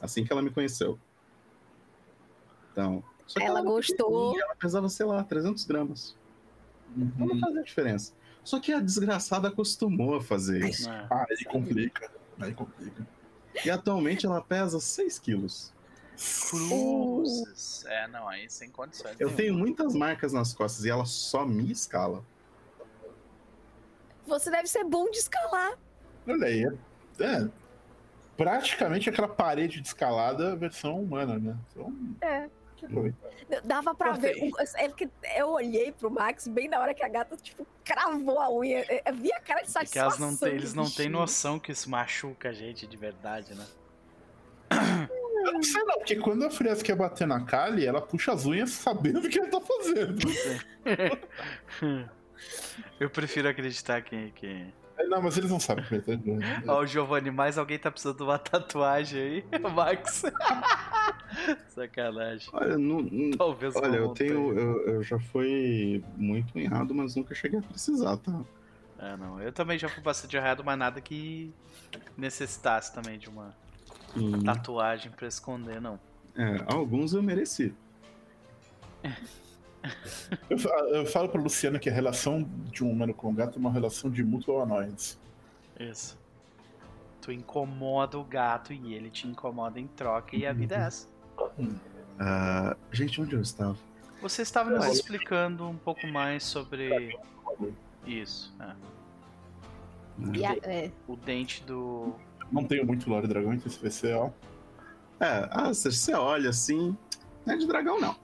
[0.00, 0.98] Assim que ela me conheceu.
[2.72, 3.04] Então.
[3.36, 4.38] ela, ela gostou.
[4.40, 6.16] Ela pesava, sei lá, 300 gramas.
[6.96, 7.12] Uhum.
[7.16, 8.12] Não fazia diferença.
[8.42, 10.90] Só que a desgraçada acostumou a fazer isso.
[10.90, 11.06] É.
[11.08, 12.10] Ah, aí complica.
[12.40, 13.06] Aí complica.
[13.64, 15.72] E atualmente ela pesa 6 quilos.
[16.16, 17.84] Cruzes.
[17.86, 19.16] É, não, aí sem condições.
[19.18, 22.24] Eu tenho muitas marcas nas costas e ela só me escala.
[24.26, 25.76] Você deve ser bom de escalar.
[26.26, 26.64] Olha aí.
[27.18, 27.48] É,
[28.36, 31.56] praticamente aquela parede de escalada versão humana, né?
[31.70, 32.48] Então, é.
[33.62, 34.36] Dava pra ver.
[34.74, 38.52] É porque eu olhei pro Max bem na hora que a gata, tipo, cravou a
[38.52, 38.84] unha.
[39.04, 40.08] Eu vi a cara de satisfação.
[40.08, 43.54] É que não têm, eles não têm noção que isso machuca a gente de verdade,
[43.54, 43.66] né?
[45.44, 48.46] Eu não sei não, porque quando a Fresca quer bater na Kali, ela puxa as
[48.46, 50.18] unhas sabendo o que ela tá fazendo.
[52.98, 54.72] eu prefiro acreditar que, que
[55.08, 55.84] não, mas eles não sabem.
[56.66, 59.44] Ó, o Giovanni, mais alguém tá precisando de uma tatuagem aí?
[59.74, 60.22] Max.
[61.68, 62.48] Sacanagem.
[62.52, 64.58] Olha, não, Talvez olha eu tenho.
[64.58, 68.42] Eu, eu, já fui muito errado, mas nunca cheguei a precisar, tá?
[68.98, 69.40] É, não.
[69.40, 71.52] Eu também já fui bastante errado, mas nada que
[72.16, 73.54] necessitasse também de uma
[74.16, 74.42] hum.
[74.42, 75.98] tatuagem pra esconder, não.
[76.36, 77.74] É, alguns eu mereci.
[80.48, 80.56] Eu,
[80.94, 83.72] eu falo pra Luciana que a relação de um humano com um gato é uma
[83.72, 85.18] relação de mutual annoyance.
[85.78, 86.16] Isso.
[87.20, 90.86] Tu incomoda o gato e ele te incomoda em troca, e a vida é uhum.
[90.86, 91.08] essa.
[91.38, 93.76] Uh, gente, onde eu estava?
[94.20, 97.18] Você estava nos explicando um pouco mais sobre
[98.06, 98.54] isso.
[98.60, 98.64] É.
[100.46, 100.92] A, é.
[101.08, 102.14] O dente do.
[102.52, 104.30] Não tenho muito lore dragão, então esse vai ser, ó.
[105.18, 106.96] É, ah, você olha assim.
[107.46, 108.16] Não é de dragão, não.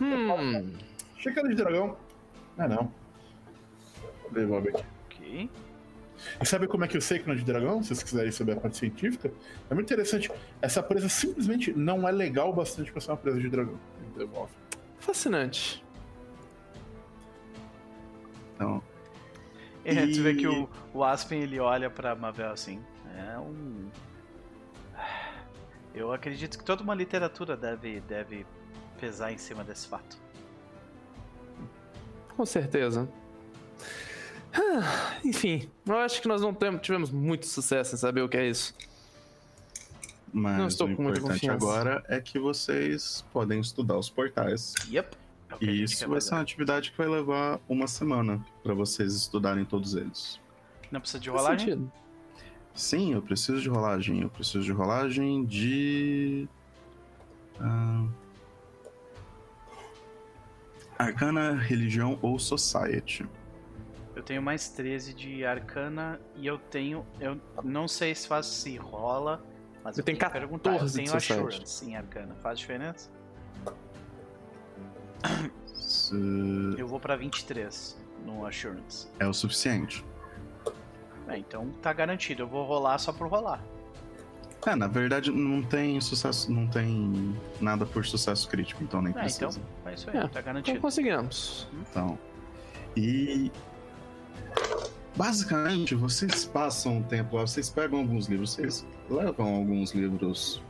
[0.00, 0.72] Hum.
[1.16, 1.96] Achei que era de dragão.
[2.56, 2.92] Não é não.
[4.30, 4.84] Devolve aqui.
[5.06, 5.50] Ok.
[6.40, 7.82] E sabe como é que eu sei que não é de dragão?
[7.82, 9.32] Se vocês quiserem saber a parte científica,
[9.70, 10.30] é muito interessante.
[10.60, 13.78] Essa presa simplesmente não é legal bastante pra ser uma presa de dragão.
[14.98, 15.84] Fascinante.
[18.54, 18.82] Então.
[19.84, 20.12] É, e...
[20.12, 22.80] tu vê que o, o Aspen ele olha pra Mavel assim.
[23.16, 23.88] É um.
[25.94, 28.44] Eu acredito que toda uma literatura deve, deve
[29.00, 30.18] pesar em cima desse fato.
[32.36, 33.08] Com certeza.
[34.52, 38.48] Ah, enfim, eu acho que nós não tivemos muito sucesso em saber o que é
[38.48, 38.74] isso.
[40.32, 44.74] Mas não estou o com importante agora é que vocês podem estudar os portais.
[44.90, 45.16] Yep.
[45.60, 49.64] É e isso vai ser uma atividade que vai levar uma semana para vocês estudarem
[49.64, 50.40] todos eles.
[50.90, 51.90] Não precisa de rolagem?
[52.74, 54.20] Sim, eu preciso de rolagem.
[54.20, 56.48] Eu preciso de rolagem de.
[57.60, 58.10] Uh...
[60.98, 63.26] Arcana, religião ou society.
[64.14, 67.06] Eu tenho mais 13 de arcana e eu tenho.
[67.20, 69.44] Eu não sei se faz se rola,
[69.82, 70.76] mas eu, eu tenho que perguntar.
[70.80, 72.34] Eu tenho assurance em arcana.
[72.42, 73.10] Faz diferença?
[75.66, 76.14] Se...
[76.76, 79.08] Eu vou pra 23 no assurance.
[79.18, 80.04] É o suficiente.
[81.28, 82.42] É, então tá garantido.
[82.42, 83.62] Eu vou rolar só por rolar.
[84.66, 89.20] É, na verdade não tem sucesso, não tem nada por sucesso crítico, então nem é,
[89.20, 89.46] precisa.
[89.46, 90.78] Então, é isso aí, é, tá garantido.
[90.78, 91.68] Então conseguimos.
[91.82, 92.18] Então.
[92.96, 93.52] E
[95.16, 100.62] basicamente vocês passam um tempo lá, vocês pegam alguns livros, vocês levam alguns livros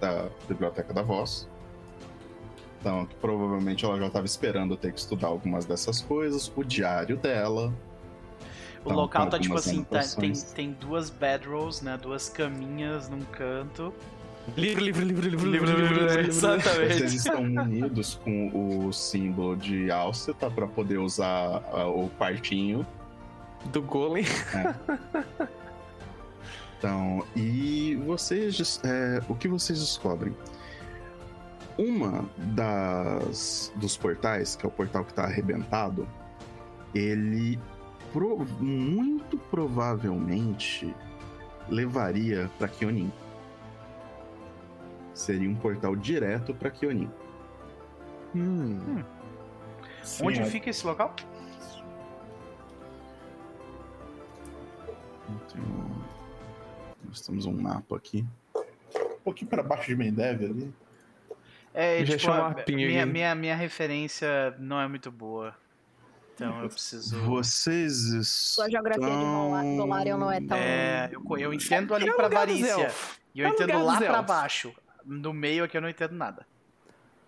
[0.00, 1.48] da biblioteca da voz.
[2.80, 7.74] Então, provavelmente ela já estava esperando ter que estudar algumas dessas coisas, o diário dela,
[8.82, 11.98] o então, local tá tipo assim, tá, tem, tem duas bedrolls, né?
[12.00, 13.92] Duas caminhas num canto.
[14.56, 16.94] Livro, livro, livro, livro, livro, livro, livro, exatamente.
[16.94, 22.86] Vocês estão munidos com o símbolo de Alceta para poder usar uh, o quartinho.
[23.66, 24.24] Do Golem.
[24.54, 25.48] É.
[26.78, 28.80] Então, e vocês.
[28.82, 30.34] É, o que vocês descobrem?
[31.76, 36.08] Uma das dos portais, que é o portal que está arrebentado,
[36.94, 37.58] ele
[38.12, 40.94] pro, muito provavelmente
[41.68, 43.12] levaria para Kionin.
[45.14, 47.10] Seria um portal direto para Kionin.
[48.34, 48.78] Hum.
[48.78, 49.04] hum.
[50.22, 50.44] Onde é.
[50.44, 51.14] fica esse local?
[57.04, 58.24] Nós temos um mapa aqui.
[58.54, 60.72] Um pouquinho para baixo de Mendev ali.
[61.72, 65.54] É, tipo, a, minha, minha, minha referência não é muito boa.
[66.40, 67.20] Então eu preciso.
[67.20, 68.26] Vocês.
[68.26, 70.56] Sua geografia de Dolarion não é tão.
[70.56, 72.90] É, eu, eu entendo ali é pra Varícia.
[73.34, 74.72] E eu é entendo lá pra baixo.
[75.04, 76.46] No meio aqui eu não entendo nada.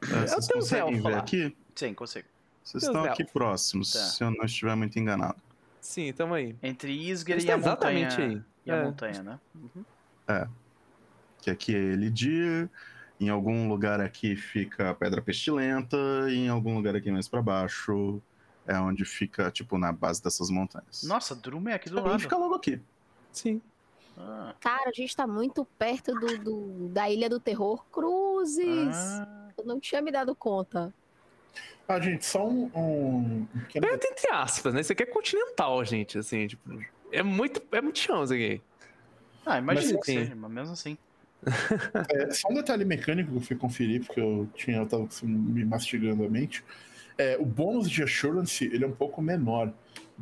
[0.03, 1.57] É, vocês eu conseguem ver aqui?
[1.75, 2.27] Sim, consigo.
[2.65, 3.99] Vocês estão aqui próximos, tá.
[3.99, 5.37] se eu não estiver muito enganado.
[5.81, 6.57] Sim, tamo aí.
[6.63, 8.09] Entre Isger e a montanha.
[8.17, 8.43] Aí.
[8.65, 8.81] E é.
[8.81, 9.41] a montanha, né?
[9.55, 9.85] Uhum.
[10.27, 10.49] É.
[11.43, 12.71] Que aqui é Elidir.
[13.21, 15.97] Em algum lugar aqui fica a Pedra Pestilenta.
[16.29, 18.23] E em algum lugar aqui mais para baixo
[18.67, 21.03] é onde fica, tipo, na base dessas montanhas.
[21.03, 22.19] Nossa, Drum é aqui do lado.
[22.19, 22.81] fica logo aqui.
[23.33, 23.61] Sim.
[24.17, 24.55] Ah.
[24.61, 28.95] Cara, a gente tá muito perto do, do, da Ilha do Terror Cruzes.
[28.95, 29.49] Ah.
[29.57, 30.93] Eu não tinha me dado conta.
[31.89, 32.71] Ah, gente, só um.
[32.75, 33.47] um...
[33.73, 34.81] Perto entre aspas, né?
[34.81, 36.19] Isso aqui é continental, gente.
[36.19, 36.81] Assim, tipo.
[37.11, 38.63] É muito, é muito chão isso aqui.
[39.45, 40.97] Ah, imagina que seja, mas mesmo assim.
[42.15, 45.27] é, só um detalhe mecânico que eu fui conferir, porque eu tinha, eu tava assim,
[45.27, 46.65] me mastigando a mente.
[47.17, 49.73] É, o bônus de Assurance ele é um pouco menor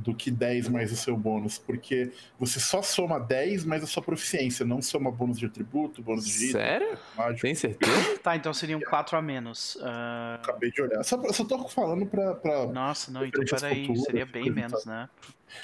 [0.01, 4.03] do que 10 mais o seu bônus, porque você só soma 10 mais a sua
[4.03, 6.99] proficiência, não soma bônus de atributo, bônus de Sério?
[7.17, 7.43] Mágico.
[7.43, 7.91] Tem certeza?
[8.23, 9.77] Tá, então seriam 4 a menos.
[9.77, 10.35] Uh...
[10.37, 11.03] Acabei de olhar.
[11.03, 12.35] Só, só tô falando pra.
[12.35, 15.09] pra Nossa, não, então peraí, seria bem menos, né?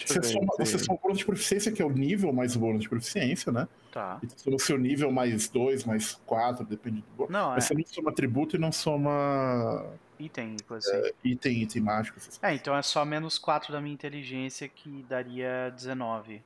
[0.04, 2.82] Você, soma, você soma o bônus de proficiência, que é o nível mais o bônus
[2.82, 3.68] de proficiência, né?
[3.92, 4.20] Tá.
[4.22, 7.32] E o seu nível mais 2, mais 4, depende do bônus.
[7.32, 7.68] Não, Mas é...
[7.68, 9.86] você não soma atributo e não soma
[10.18, 11.08] Item, coisa assim.
[11.08, 12.18] É, item, item mágico.
[12.42, 16.42] É, então é só menos 4 da minha inteligência que daria 19.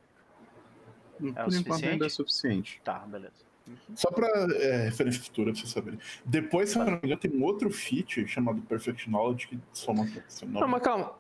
[1.21, 2.81] Hum, é Por enquanto ainda é suficiente.
[2.83, 3.51] Tá, beleza.
[3.67, 3.77] Uhum.
[3.95, 6.01] Só pra é, referência futura, pra vocês saberem.
[6.25, 10.07] Depois, se eu não me engano, tem um outro feat chamado Perfect Knowledge que soma
[10.47, 11.13] Não, mas calma.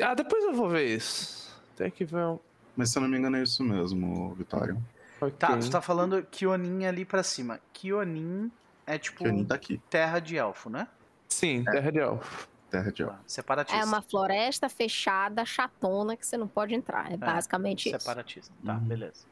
[0.00, 1.58] Ah, depois eu vou ver isso.
[1.76, 2.24] Tem que ver.
[2.24, 2.38] Um...
[2.76, 4.80] Mas se eu não me engano é isso mesmo, Vitório.
[5.20, 5.30] Okay.
[5.32, 7.60] Tá, tu tá falando Kionin ali pra cima.
[7.72, 8.50] Kionin
[8.86, 9.80] é tipo Kionin tá aqui.
[9.90, 10.86] terra de elfo, né?
[11.28, 11.70] Sim, é.
[11.70, 12.48] terra de elfo.
[12.70, 13.14] Terra de elfo.
[13.14, 13.80] Ah, separatista.
[13.80, 17.10] É uma floresta fechada, chatona, que você não pode entrar.
[17.10, 17.98] É, é basicamente isso.
[17.98, 18.52] Separatista.
[18.64, 18.80] Tá, uhum.
[18.80, 19.26] beleza.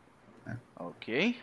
[0.47, 0.56] É.
[0.77, 1.40] Ok.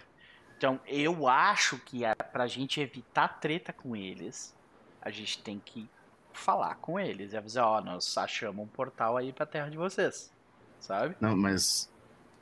[0.58, 4.56] Então, eu acho que a, pra gente evitar treta com eles,
[5.02, 5.90] a gente tem que
[6.32, 10.32] falar com eles e avisar, ó, nós achamos um portal aí pra terra de vocês.
[10.80, 11.16] Sabe?
[11.20, 11.92] Não, mas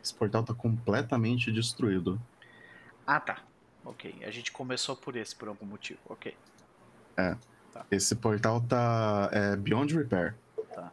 [0.03, 2.19] esse portal tá completamente destruído.
[3.05, 3.39] Ah, tá.
[3.83, 4.15] Ok.
[4.23, 5.99] A gente começou por esse, por algum motivo.
[6.07, 6.35] Ok.
[7.17, 7.35] É.
[7.73, 7.85] Tá.
[7.89, 10.35] Esse portal tá é, beyond repair.
[10.73, 10.91] Tá.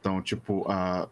[0.00, 1.08] Então, tipo, a...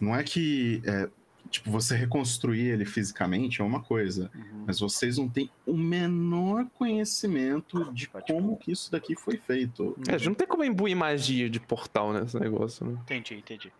[0.00, 0.82] não é que.
[0.86, 1.08] É,
[1.50, 4.64] tipo, você reconstruir ele fisicamente é uma coisa, uhum.
[4.66, 9.96] mas vocês não têm o menor conhecimento de Pode como que isso daqui foi feito.
[10.08, 12.98] É, não tem como imbuir magia de portal nesse negócio, né?
[13.02, 13.68] Entendi, entendi.
[13.68, 13.74] Tá,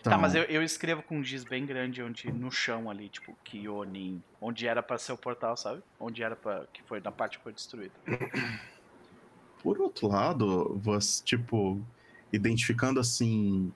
[0.00, 0.12] então...
[0.12, 3.36] Tá, mas eu, eu escrevo com um giz bem grande onde no chão ali, tipo,
[3.44, 5.82] Kionin, onde era para ser o portal, sabe?
[5.98, 7.94] Onde era para que foi na parte que foi destruída.
[9.62, 11.80] Por outro lado, você, tipo,
[12.32, 13.72] identificando assim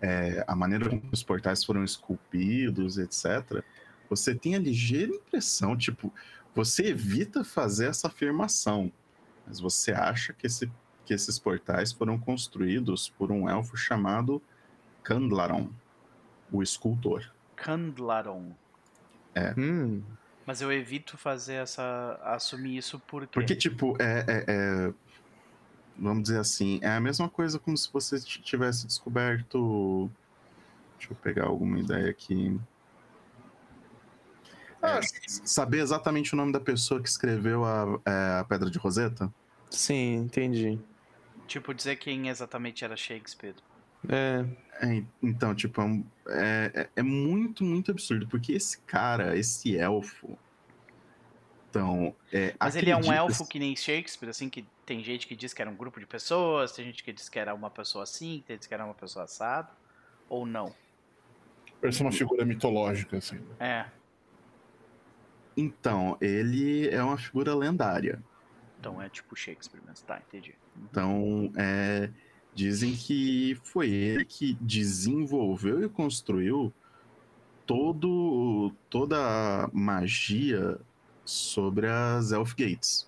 [0.00, 3.62] é, a maneira como os portais foram esculpidos, etc.,
[4.08, 6.12] você tem a ligeira impressão, tipo,
[6.54, 8.90] você evita fazer essa afirmação,
[9.46, 10.70] mas você acha que, esse,
[11.04, 14.42] que esses portais foram construídos por um elfo chamado
[15.02, 15.70] Candlaron,
[16.50, 17.30] o escultor.
[17.54, 18.52] Candlaron.
[19.34, 19.54] É.
[19.58, 20.02] Hum.
[20.46, 22.18] Mas eu evito fazer essa.
[22.24, 23.32] assumir isso porque.
[23.34, 24.94] Porque, tipo, é, é, é
[25.98, 30.10] vamos dizer assim, é a mesma coisa como se você tivesse descoberto.
[30.96, 32.58] Deixa eu pegar alguma ideia aqui.
[34.80, 39.32] É, saber exatamente o nome da pessoa que escreveu a, é, a Pedra de Roseta?
[39.70, 40.78] Sim, entendi.
[41.46, 43.56] Tipo, dizer quem exatamente era Shakespeare.
[44.08, 44.44] É.
[44.80, 45.80] é então, tipo,
[46.28, 50.38] é, é, é muito, muito absurdo, porque esse cara, esse elfo.
[51.68, 55.36] Então, é, Mas ele é um elfo que nem Shakespeare, assim, que tem gente que
[55.36, 58.04] diz que era um grupo de pessoas, tem gente que diz que era uma pessoa
[58.04, 59.68] assim, tem gente que era uma pessoa assada,
[60.30, 60.74] ou não?
[61.78, 63.38] Parece uma figura mitológica, assim.
[63.60, 63.84] É.
[65.54, 68.22] Então, ele é uma figura lendária.
[68.80, 70.54] Então é tipo Shakespeare, mas tá, entendi.
[70.90, 72.10] Então, é,
[72.54, 76.72] dizem que foi ele que desenvolveu e construiu
[77.66, 80.80] todo, toda a magia
[81.26, 83.07] sobre as Elf Gates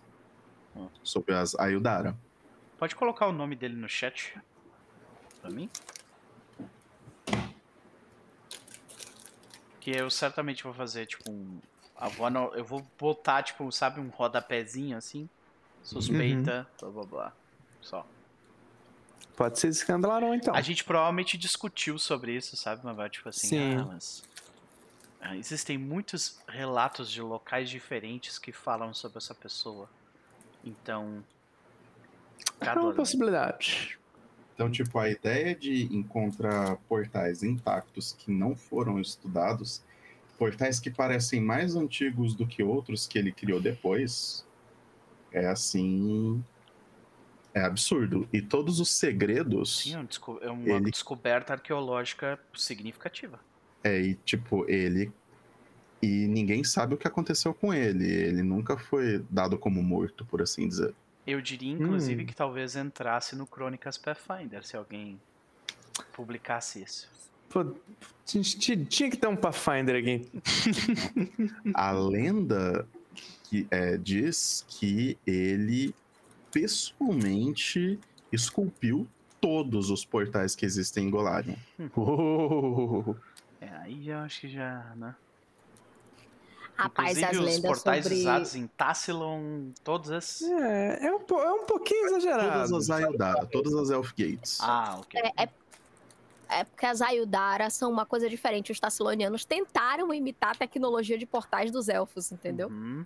[1.03, 2.17] sobre as Ayudara.
[2.79, 4.35] Pode colocar o nome dele no chat
[5.41, 5.69] pra mim?
[9.81, 11.61] Que eu certamente vou fazer, tipo, um.
[12.55, 15.29] Eu vou botar, tipo, sabe, um rodapézinho assim.
[15.83, 16.93] Suspeita, uhum.
[16.93, 17.33] blá blá blá.
[17.81, 18.07] Só.
[19.37, 20.55] Pode ser escandalarão, então.
[20.55, 23.77] A gente provavelmente discutiu sobre isso, sabe, mas tipo assim, Sim.
[23.77, 24.23] ah, mas.
[25.21, 29.89] Ah, existem muitos relatos de locais diferentes que falam sobre essa pessoa.
[30.65, 31.25] Então.
[32.61, 33.99] É uma possibilidade.
[34.55, 39.83] Então, tipo, a ideia de encontrar portais intactos que não foram estudados,
[40.39, 44.47] portais que parecem mais antigos do que outros que ele criou depois,
[45.33, 46.45] é assim.
[47.55, 48.29] É absurdo.
[48.33, 49.81] E todos os segredos.
[49.81, 50.07] Sim,
[50.43, 50.91] é uma ele...
[50.91, 53.41] descoberta arqueológica significativa.
[53.83, 55.11] É, e tipo, ele
[56.03, 58.07] e ninguém sabe o que aconteceu com ele.
[58.07, 60.95] Ele nunca foi dado como morto, por assim dizer.
[61.27, 62.27] Eu diria, inclusive, hum.
[62.27, 65.21] que talvez entrasse no Crônicas Pathfinder, se alguém
[66.15, 67.09] publicasse isso.
[67.51, 67.75] Pô,
[68.25, 70.27] tinha que ter um Pathfinder aqui.
[71.75, 72.87] A lenda
[73.45, 75.95] que, é, diz que ele
[76.51, 77.99] pessoalmente
[78.33, 79.07] esculpiu
[79.41, 81.57] todos os portais que existem em Golarion.
[81.79, 83.15] Hum.
[83.61, 85.15] É, aí eu acho que já, né?
[86.81, 88.19] Rapaz, Inclusive, as lendas os portais sobre...
[88.21, 90.49] usados em Tassilon, todos esses.
[90.49, 92.71] É, é um, é um pouquinho exagerado.
[92.71, 94.59] Todas as Ayudara, todas as Elf Gates.
[94.63, 95.21] Ah, ok.
[95.21, 95.49] É, é,
[96.49, 98.73] é porque as Ayudara são uma coisa diferente.
[98.73, 102.69] Os Tassilonianos tentaram imitar a tecnologia de portais dos elfos, entendeu?
[102.69, 103.05] Uhum.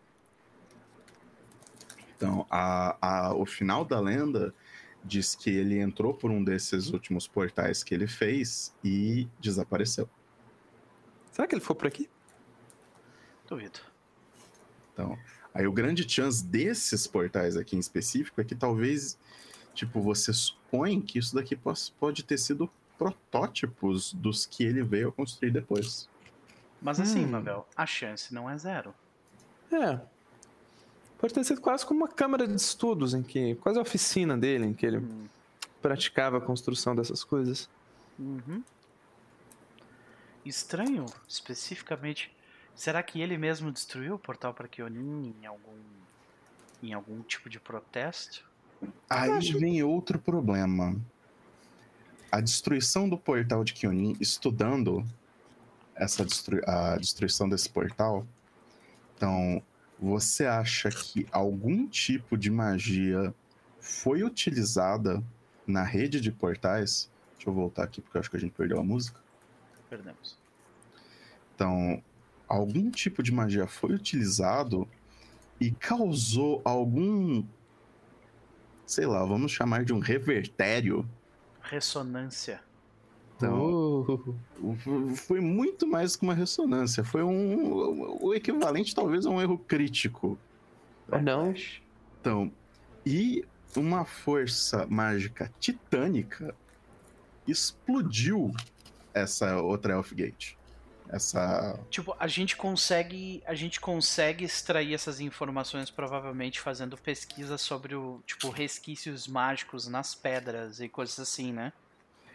[2.16, 4.54] Então, a, a, o final da lenda
[5.02, 10.08] diz que ele entrou por um desses últimos portais que ele fez e desapareceu.
[11.32, 12.08] Será que ele foi por aqui?
[13.54, 13.78] Duvido.
[14.92, 15.16] Então,
[15.54, 19.16] aí o grande chance desses portais aqui em específico é que talvez,
[19.72, 21.56] tipo, você supõe que isso daqui
[22.00, 22.68] pode ter sido
[22.98, 26.08] protótipos dos que ele veio a construir depois.
[26.82, 27.28] Mas assim, hum.
[27.28, 28.92] Mabel, a chance não é zero.
[29.70, 30.00] É.
[31.16, 33.54] Pode ter sido quase como uma câmara de estudos, em que.
[33.56, 35.26] quase a oficina dele, em que ele hum.
[35.80, 37.68] praticava a construção dessas coisas.
[38.18, 38.64] Uhum.
[40.44, 42.33] Estranho, especificamente
[42.74, 45.78] Será que ele mesmo destruiu o portal para Kionin em algum,
[46.82, 48.44] em algum tipo de protesto?
[49.08, 51.00] Aí vem outro problema.
[52.30, 55.06] A destruição do portal de Kionin, estudando
[55.94, 58.26] essa destru a destruição desse portal,
[59.16, 59.62] então
[59.98, 63.32] você acha que algum tipo de magia
[63.78, 65.22] foi utilizada
[65.64, 67.08] na rede de portais?
[67.36, 69.20] Deixa eu voltar aqui porque eu acho que a gente perdeu a música.
[69.88, 70.36] Perdemos.
[71.54, 72.02] Então,
[72.54, 74.88] algum tipo de magia foi utilizado
[75.60, 77.44] e causou algum.
[78.86, 81.08] Sei lá, vamos chamar de um revertério.
[81.60, 82.62] Ressonância.
[83.36, 85.16] Então, uh.
[85.16, 87.02] foi muito mais que uma ressonância.
[87.02, 90.38] Foi um, o equivalente, talvez, a um erro crítico.
[91.10, 91.54] Ou não?
[92.20, 92.52] Então,
[93.04, 93.44] e
[93.76, 96.54] uma força mágica titânica
[97.46, 98.52] explodiu
[99.12, 100.56] essa outra Elfgate.
[101.08, 101.78] Essa.
[101.90, 103.42] Tipo, a gente consegue.
[103.46, 108.22] A gente consegue extrair essas informações provavelmente fazendo pesquisa sobre o.
[108.26, 111.72] Tipo, resquícios mágicos nas pedras e coisas assim, né?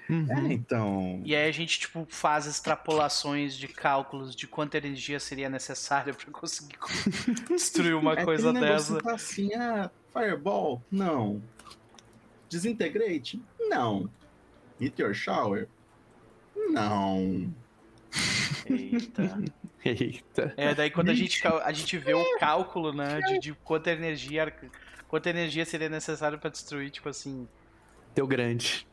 [0.09, 0.27] Uhum.
[0.31, 1.21] É, então.
[1.23, 6.31] E aí a gente, tipo, faz extrapolações de cálculos de quanta energia seria necessária para
[6.31, 6.77] conseguir
[7.47, 8.97] destruir uma é coisa dessa.
[8.99, 10.81] Tá assim, ah, Fireball?
[10.91, 11.41] Não.
[12.49, 13.39] Disintegrate?
[13.59, 14.09] Não.
[14.79, 15.67] Meteor Shower?
[16.55, 17.53] Não.
[18.65, 19.43] Eita.
[19.83, 20.53] Eita.
[20.57, 24.53] É, daí quando a gente, a gente vê o cálculo, né, de, de quanta energia
[25.09, 27.47] quanta energia seria necessária para destruir, tipo assim.
[28.13, 28.87] Deu grande.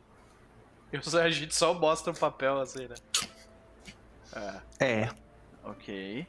[0.91, 2.95] Eu, a gente só mostra o papel assim, né?
[4.79, 4.85] É.
[4.85, 5.09] é.
[5.63, 6.27] Ok.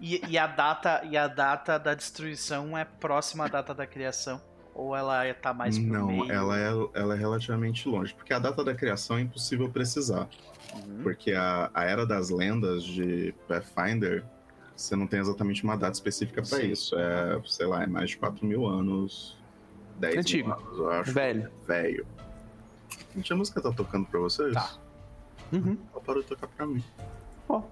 [0.00, 4.42] E, e, a data e a data da destruição é próxima à data da criação?
[4.76, 6.30] Ou ela tá mais pro Não, meio?
[6.30, 8.12] ela é, ela é relativamente longe.
[8.12, 10.28] Porque a data da criação é impossível precisar.
[10.74, 11.02] Uhum.
[11.02, 14.22] Porque a, a Era das Lendas de Pathfinder,
[14.76, 16.94] você não tem exatamente uma data específica para isso.
[16.94, 19.38] É, sei lá, é mais de 4 mil anos.
[19.98, 20.48] 10 Antigo.
[20.48, 21.12] mil anos, eu acho.
[21.12, 21.50] Velho.
[21.66, 22.06] Velho.
[23.14, 24.52] Gente, a música tá tocando pra vocês?
[24.52, 24.74] Tá.
[25.54, 25.78] Uhum.
[25.90, 26.84] Ela parou de tocar pra mim.
[27.48, 27.60] Ó.
[27.60, 27.62] Oh.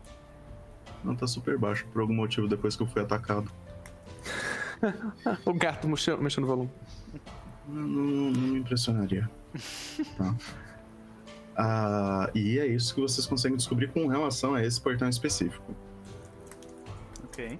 [1.04, 3.50] Não tá super baixo por algum motivo depois que eu fui atacado.
[5.44, 6.70] o gato mexendo, mexendo no volume.
[7.68, 9.30] Não, não, não me impressionaria.
[10.16, 10.34] tá.
[11.56, 15.74] Ah, e é isso que vocês conseguem descobrir com relação a esse portão específico.
[17.24, 17.58] Ok.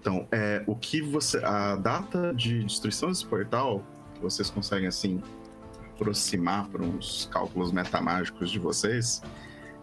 [0.00, 1.44] Então, é, o que você.
[1.44, 5.22] A data de destruição desse portal, que vocês conseguem assim
[5.94, 9.22] aproximar para uns cálculos metamágicos de vocês,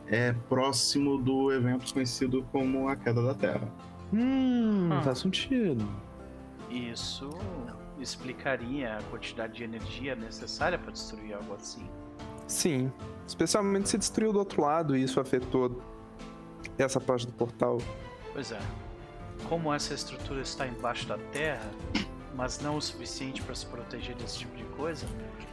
[0.07, 3.71] é próximo do evento conhecido como a Queda da Terra.
[4.11, 5.01] Hum, ah.
[5.03, 5.87] faz sentido.
[6.69, 7.29] Isso
[7.99, 11.87] explicaria a quantidade de energia necessária para destruir algo assim.
[12.47, 12.91] Sim,
[13.27, 15.81] especialmente se destruiu do outro lado e isso afetou
[16.77, 17.79] essa parte do portal.
[18.33, 18.59] Pois é.
[19.49, 21.69] Como essa estrutura está embaixo da terra,
[22.35, 25.05] mas não o suficiente para se proteger desse tipo de coisa,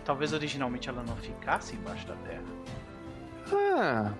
[0.04, 2.44] talvez originalmente ela não ficasse embaixo da terra.
[3.52, 4.12] Ah,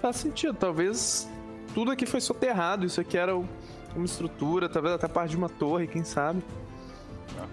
[0.00, 0.54] faz sentido.
[0.54, 1.28] Talvez
[1.74, 2.86] tudo aqui foi soterrado.
[2.86, 3.32] Isso aqui era
[3.96, 6.42] uma estrutura, talvez até parte de uma torre, quem sabe.
[7.38, 7.46] Ah.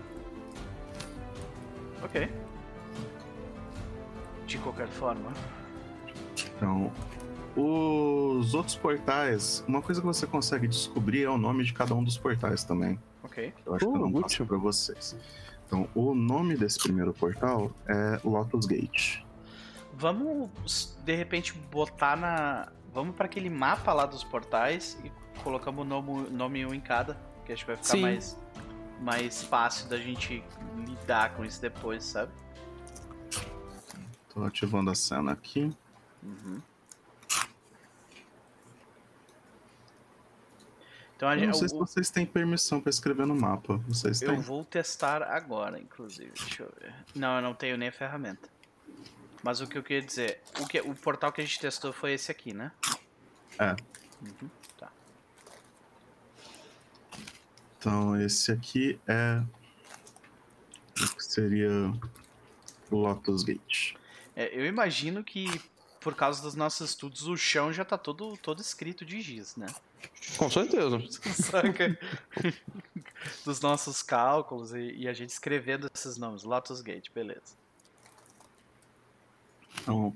[2.04, 2.30] Ok.
[4.46, 5.32] De qualquer forma.
[6.56, 6.92] Então,
[7.56, 12.04] os outros portais, uma coisa que você consegue descobrir é o nome de cada um
[12.04, 13.00] dos portais também.
[13.24, 13.54] Ok.
[13.66, 14.46] Eu acho uh, que eu não útil.
[14.46, 15.16] para vocês.
[15.66, 19.24] Então, o nome desse primeiro portal é Lotus Gate.
[19.94, 22.72] Vamos, de repente, botar na.
[22.94, 25.12] Vamos para aquele mapa lá dos portais e
[25.42, 28.38] colocamos o nome, nome um em cada, que acho que vai ficar mais,
[29.00, 30.44] mais fácil da gente
[30.88, 32.32] lidar com isso depois, sabe?
[34.34, 35.76] Tô ativando a cena aqui.
[36.22, 36.62] Uhum.
[41.16, 43.78] Então, a eu não sei o, se vocês têm permissão para escrever no mapa.
[43.88, 44.40] Vocês eu têm?
[44.42, 46.32] vou testar agora, inclusive.
[46.32, 46.94] Deixa eu ver.
[47.16, 48.50] Não, eu não tenho nem a ferramenta.
[49.44, 52.14] Mas o que eu queria dizer, o, que, o portal que a gente testou foi
[52.14, 52.72] esse aqui, né?
[53.60, 53.72] É.
[54.22, 54.90] Uhum, tá.
[57.84, 59.44] Então esse aqui é
[60.98, 61.94] o que seria
[62.90, 63.96] Lotus Gate.
[64.34, 65.62] É, eu imagino que
[66.00, 69.68] por causa dos nossos estudos o chão já tá todo, todo escrito de giz, né?
[70.38, 70.98] Com certeza.
[71.36, 72.00] Saca?
[73.44, 76.44] Dos nossos cálculos e, e, a gente escrevendo esses nomes.
[76.44, 77.58] Lotus Gate, beleza.
[79.82, 80.16] Então,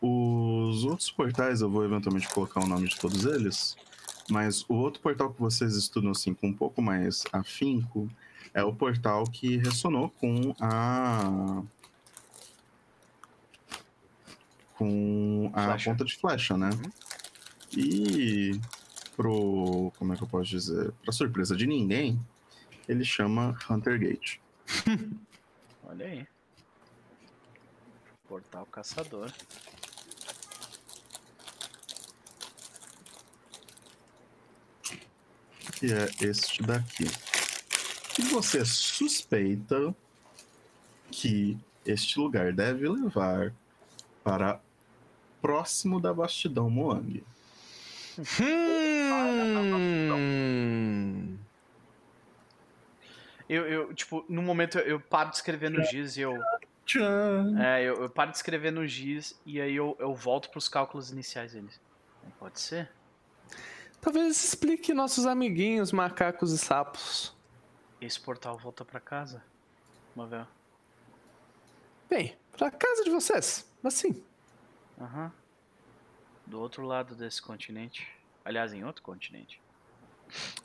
[0.00, 3.76] os outros portais eu vou eventualmente colocar o nome de todos eles.
[4.30, 8.08] Mas o outro portal que vocês estudam assim com um pouco mais afinco
[8.54, 11.62] é o portal que ressonou com a
[14.74, 15.90] com a flecha.
[15.90, 16.70] ponta de flecha, né?
[16.70, 16.90] Uhum.
[17.76, 18.60] E
[19.14, 19.92] pro.
[19.98, 20.92] Como é que eu posso dizer?
[21.02, 22.18] Pra surpresa de ninguém,
[22.88, 24.38] ele chama Hunter Gate.
[25.84, 26.26] Olha aí.
[28.26, 29.30] Portal Caçador.
[35.80, 37.06] Que é este daqui.
[38.18, 39.94] E você suspeita
[41.10, 43.52] que este lugar deve levar
[44.22, 44.60] para
[45.40, 47.24] próximo da bastidão Moang.
[50.12, 51.38] Hum.
[53.48, 56.38] Eu, eu, tipo, no momento eu, eu paro de escrever no giz e eu.
[57.58, 61.10] É, eu, eu paro de escrever no giz e aí eu, eu volto pros cálculos
[61.10, 61.80] iniciais deles.
[62.38, 62.90] Pode ser?
[64.00, 67.36] Talvez isso explique nossos amiguinhos, macacos e sapos.
[68.00, 69.44] Esse portal volta pra casa?
[70.16, 70.46] Mavel.
[72.08, 73.70] Bem, pra casa de vocês.
[73.82, 74.24] Mas sim.
[74.98, 75.32] Aham.
[76.46, 78.08] Do outro lado desse continente.
[78.44, 79.60] Aliás, em outro continente.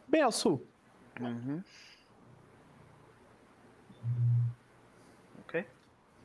[0.08, 0.66] Bem ao sul.
[1.20, 1.64] Uhum.
[5.40, 5.68] Ok.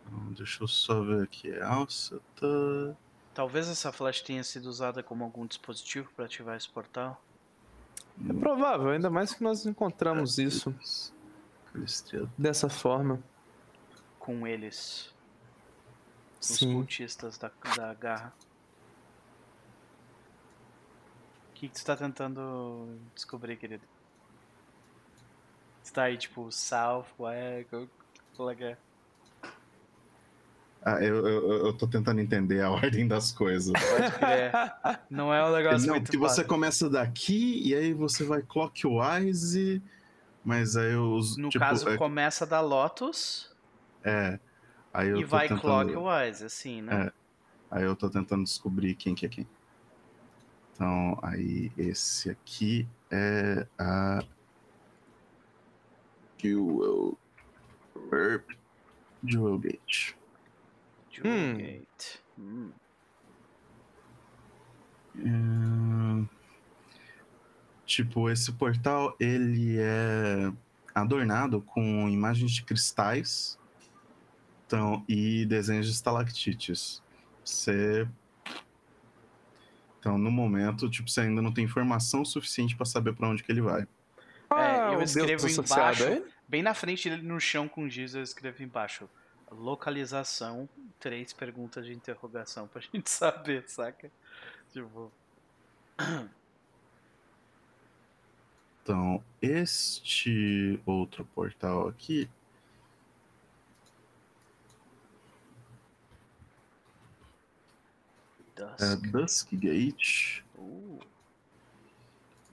[0.07, 1.53] Então, deixa eu só ver aqui.
[1.61, 2.97] Alça tá.
[3.33, 7.23] Talvez essa flash tenha sido usada como algum dispositivo para ativar esse portal.
[8.29, 10.75] É provável, ainda mais que nós encontramos isso
[11.73, 12.29] Calistria.
[12.37, 13.23] dessa forma.
[14.19, 15.13] Com eles.
[16.41, 16.75] Os Sim.
[16.75, 18.35] cultistas da, da garra.
[21.51, 23.85] O que, que tu tá tentando descobrir, querido?
[25.83, 27.69] Você tá aí, tipo, South, West,
[28.37, 28.79] qual é que é?
[30.83, 33.73] Ah, eu, eu, eu tô tentando entender a ordem das coisas.
[34.19, 34.53] Crer.
[35.11, 39.83] Não é um negócio Não, muito porque você começa daqui e aí você vai clockwise,
[40.45, 41.37] mas aí os.
[41.37, 43.51] No tipo, caso, é, começa da Lotus
[44.03, 44.39] é,
[44.93, 47.07] aí eu e vai tentando, clockwise, assim, né?
[47.07, 47.13] É.
[47.71, 49.47] Aí eu tô tentando descobrir quem que é quem.
[50.73, 54.25] Então, aí esse aqui é a.
[56.39, 57.19] Jewel.
[59.23, 60.15] Jewel Gate.
[61.11, 61.57] Jewel Hum.
[61.57, 62.21] Gate.
[62.39, 62.71] Hum.
[67.85, 70.53] Tipo, esse portal, ele é
[70.95, 73.59] adornado com imagens de cristais
[74.67, 77.03] então, e desenhos de estalactites.
[77.45, 78.07] Você...
[79.99, 83.51] Então, no momento, tipo, você ainda não tem informação suficiente para saber para onde que
[83.51, 83.85] ele vai.
[84.49, 86.23] Ah, eu Deus escrevo embaixo.
[86.49, 89.09] Bem na frente dele, no chão com giz, eu escrevo embaixo.
[89.51, 90.69] Localização,
[90.99, 94.11] três perguntas de interrogação pra gente saber, saca?
[94.73, 95.11] Tipo.
[98.83, 102.29] Então, este outro portal aqui,
[108.57, 109.11] é Dusk.
[109.11, 110.43] Dusk Gate.
[110.59, 110.99] Uh.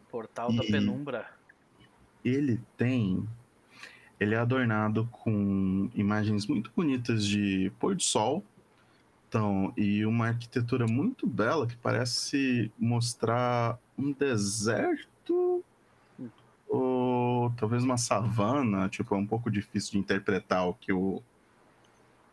[0.10, 1.30] Portal da E- penumbra.
[2.24, 3.28] ele tem.
[4.20, 8.44] Ele é adornado com imagens muito bonitas de pôr do sol.
[9.28, 15.64] Então, e uma arquitetura muito bela que parece mostrar um deserto
[16.68, 18.90] ou talvez uma savana.
[18.90, 21.22] Tipo, é um pouco difícil de interpretar o que o,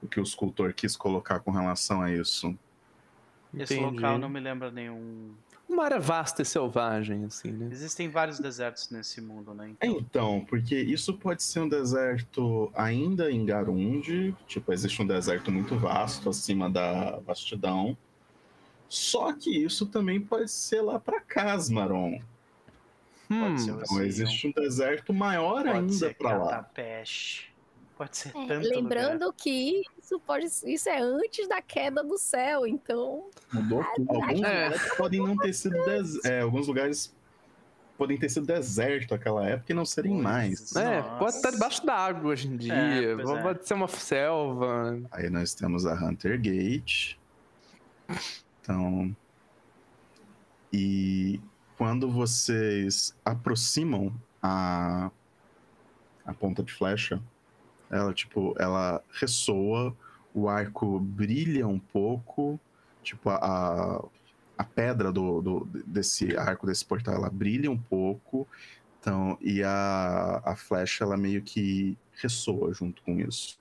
[0.02, 2.56] o que o escultor quis colocar com relação a isso.
[3.56, 3.97] Esse Entendi.
[3.97, 5.32] local não me lembra nenhum.
[5.69, 7.69] Uma área vasta e selvagem, assim, né?
[7.73, 9.70] Existem vários desertos nesse mundo, né?
[9.70, 15.51] Então, Então, porque isso pode ser um deserto ainda em Garundi, tipo, existe um deserto
[15.51, 17.97] muito vasto acima da vastidão.
[18.89, 22.20] Só que isso também pode ser lá para Casmaron.
[23.31, 26.51] Hum, Então, existe um deserto maior pode ainda ser para lá.
[26.51, 27.53] Catapeste.
[27.96, 29.32] Pode ser É, tanto lembrando lugar.
[29.36, 34.10] que isso pode isso é antes da queda do céu, então Mudou tudo.
[34.10, 34.64] Alguns É.
[34.64, 36.24] lugares podem não ter sido des...
[36.24, 37.14] é, alguns lugares
[37.96, 40.74] podem ter sido deserto naquela época e não serem mais.
[40.74, 41.18] É, Nossa.
[41.18, 42.74] pode estar debaixo da água hoje em dia.
[42.74, 43.42] É, pois é.
[43.42, 45.00] pode ser uma selva.
[45.12, 47.14] Aí nós temos a Hunter Gate.
[48.60, 49.14] Então.
[50.72, 51.40] E
[51.78, 54.12] quando vocês aproximam
[54.42, 55.08] a,
[56.26, 57.22] a ponta de flecha,
[57.94, 59.96] ela tipo, ela ressoa,
[60.34, 62.58] o arco brilha um pouco,
[63.02, 64.04] tipo, a,
[64.58, 68.48] a, pedra do, do- desse arco, desse portal, ela brilha um pouco.
[69.00, 73.58] Então, e a, a flecha, ela meio que ressoa junto com isso.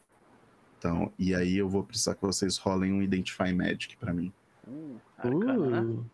[0.80, 4.34] Então, e aí eu vou precisar que vocês rolem um Identify Magic pra mim.
[4.68, 5.81] Uh, arcana, né?
[5.81, 6.05] Uh.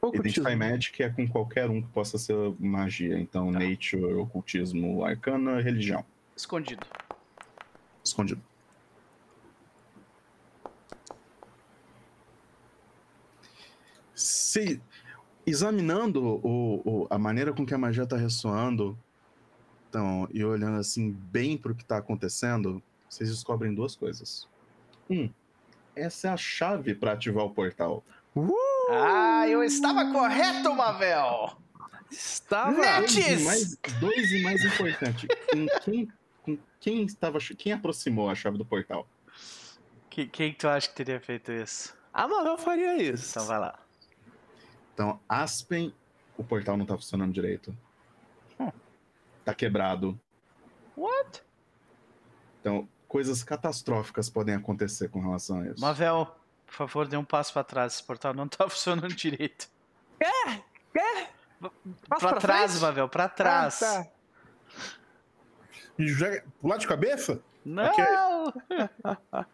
[0.00, 0.42] Ocultismo.
[0.44, 3.18] Identify Magic é com qualquer um que possa ser magia.
[3.18, 3.58] Então, Tá.
[3.58, 6.04] Nature, Ocultismo, Arcana, Religião.
[6.36, 6.86] Escondido.
[8.08, 8.42] Escondido.
[14.14, 14.80] Se,
[15.46, 18.98] examinando o, o- a maneira com que a magia está ressoando,
[19.88, 24.46] então, e olhando assim bem para o que está acontecendo, vocês descobrem duas coisas.
[25.08, 25.30] Um,
[25.94, 28.04] essa é a chave para ativar o portal.
[28.36, 28.52] Uh,
[28.90, 31.56] Ah, eu estava correto, Mavel!
[32.10, 32.72] estava.
[33.00, 36.08] Dois e mais, dois e mais importante, com quem,
[36.56, 39.06] com quem estava, quem aproximou a chave do portal?
[40.08, 41.94] Que- quem tu acha que teria feito isso?
[42.12, 43.30] A Marvel faria isso.
[43.30, 43.78] Então vai lá.
[44.94, 45.94] Então, Aspen,
[46.36, 47.76] o portal não tá funcionando direito.
[48.58, 48.72] Hum.
[49.44, 50.18] Tá quebrado.
[50.96, 51.42] What?
[52.60, 55.80] Então, coisas catastróficas podem acontecer com relação a isso.
[55.80, 56.26] Mavel,
[56.66, 57.94] por favor, dê um passo pra trás.
[57.94, 59.68] Esse portal não tá funcionando direito.
[60.18, 60.64] Quer?
[60.92, 61.30] Quer?
[61.60, 61.70] Pra,
[62.18, 62.82] pra trás, frente?
[62.82, 63.82] Mavel, pra trás.
[63.82, 64.10] Ah, tá.
[65.98, 67.42] E joga pular de cabeça?
[67.64, 67.90] Não!
[67.90, 68.04] Okay.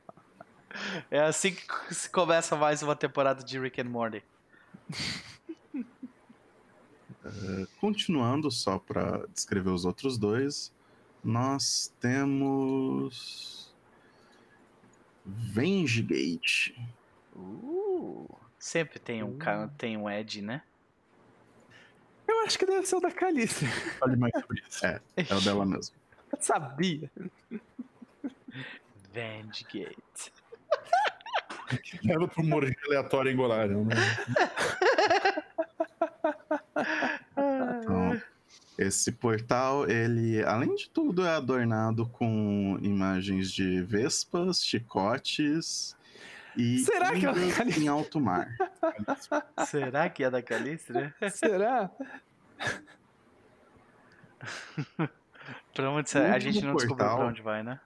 [1.10, 4.22] é assim que se começa mais uma temporada de Rick and Morty.
[7.24, 10.70] Uh, continuando, só para descrever os outros dois,
[11.22, 13.74] nós temos.
[15.24, 16.78] Vengegate.
[17.34, 19.70] Uh, sempre tem um, uh.
[19.78, 20.60] tem um Ed, né?
[22.28, 23.66] Eu acho que deve ser o da Calice.
[23.98, 24.84] Fale mais sobre isso.
[24.84, 25.94] É, é o dela mesmo.
[26.34, 27.10] Eu sabia.
[29.12, 30.32] Vendgate.
[32.02, 33.94] Leva pro morrer aleatório em Golarion, né?
[37.80, 38.20] Então,
[38.76, 45.96] esse portal, ele, além de tudo, é adornado com imagens de vespas, chicotes
[46.56, 48.48] e Será que é em alto mar.
[49.66, 51.14] Será que é da Calistra?
[51.30, 51.90] Será?
[55.74, 57.80] pra onde a gente não portal, descobriu pra onde vai, né?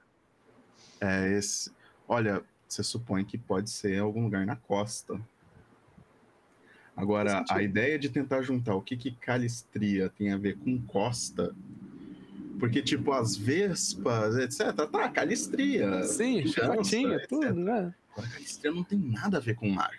[1.01, 1.73] É esse.
[2.07, 5.19] Olha, você supõe que pode ser algum lugar na costa.
[6.97, 11.55] Agora, a ideia de tentar juntar o que, que calistria tem a ver com costa.
[12.59, 14.75] Porque, tipo, as vespas, etc.
[14.91, 16.03] Tá, calistria.
[16.03, 16.43] Sim,
[16.83, 17.95] tinha tudo, né?
[18.13, 19.95] Agora, calistria não tem nada a ver com mar.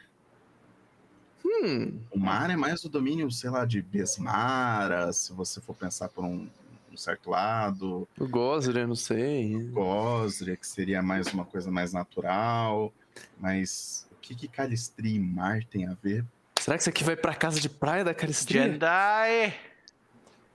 [1.46, 2.00] Hum.
[2.12, 6.26] O mar é mais o domínio, sei lá, de Besmara, se você for pensar por
[6.26, 6.50] um,
[6.92, 8.08] um certo lado.
[8.18, 9.56] O Gosria, não sei.
[9.56, 12.94] O Gosria, que seria mais uma coisa mais natural.
[13.38, 16.26] Mas o que, que calistria e mar tem a ver?
[16.60, 18.64] Será que isso aqui vai pra casa de praia da Calistria?
[18.64, 19.54] Jedi!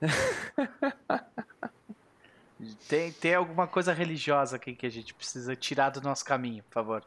[2.88, 6.74] tem, tem alguma coisa religiosa aqui que a gente precisa tirar do nosso caminho, por
[6.74, 7.04] favor.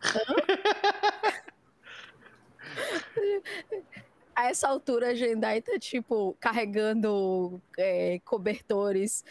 [4.34, 9.24] a essa altura a Jendai tá, tipo, carregando é, cobertores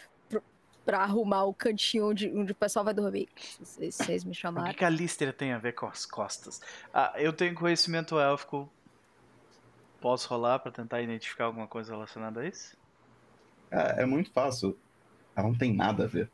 [0.84, 3.28] pra arrumar o cantinho onde, onde o pessoal vai dormir.
[3.62, 4.68] Se vocês me chamaram.
[4.68, 6.60] O que, que a Lister tem a ver com as costas?
[6.92, 8.68] Ah, eu tenho conhecimento élfico
[10.00, 12.76] Posso rolar para tentar identificar alguma coisa relacionada a isso?
[13.70, 14.76] É, é, muito fácil.
[15.36, 16.30] Ela não tem nada a ver.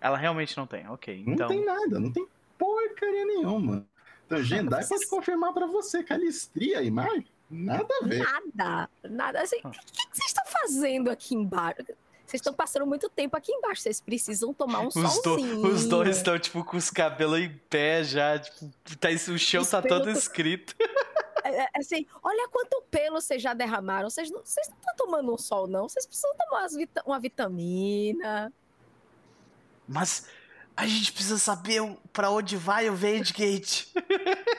[0.00, 1.22] Ela realmente não tem, ok.
[1.26, 1.46] Então...
[1.46, 2.26] Não tem nada, não tem
[2.56, 3.86] porcaria nenhuma.
[4.24, 8.18] Então, Gendai pode confirmar para você, Calistria e Mar, nada a ver.
[8.54, 9.42] Nada, nada.
[9.42, 9.68] Assim, ah.
[9.68, 11.82] O que, que vocês estão fazendo aqui embaixo?
[12.30, 15.62] Vocês estão passando muito tempo aqui embaixo, vocês precisam tomar um os solzinho.
[15.62, 18.70] Do, os dois estão, tipo, com os cabelos em pé já, tipo,
[19.00, 20.74] tá, o chão os tá todo escrito.
[21.42, 24.10] É, é, assim, olha quanto pelo vocês já derramaram.
[24.10, 25.88] Vocês não, vocês não estão tomando um sol, não.
[25.88, 28.52] Vocês precisam tomar vita uma vitamina.
[29.88, 30.28] Mas
[30.76, 31.80] a gente precisa saber
[32.12, 33.92] para onde vai o Vendgate.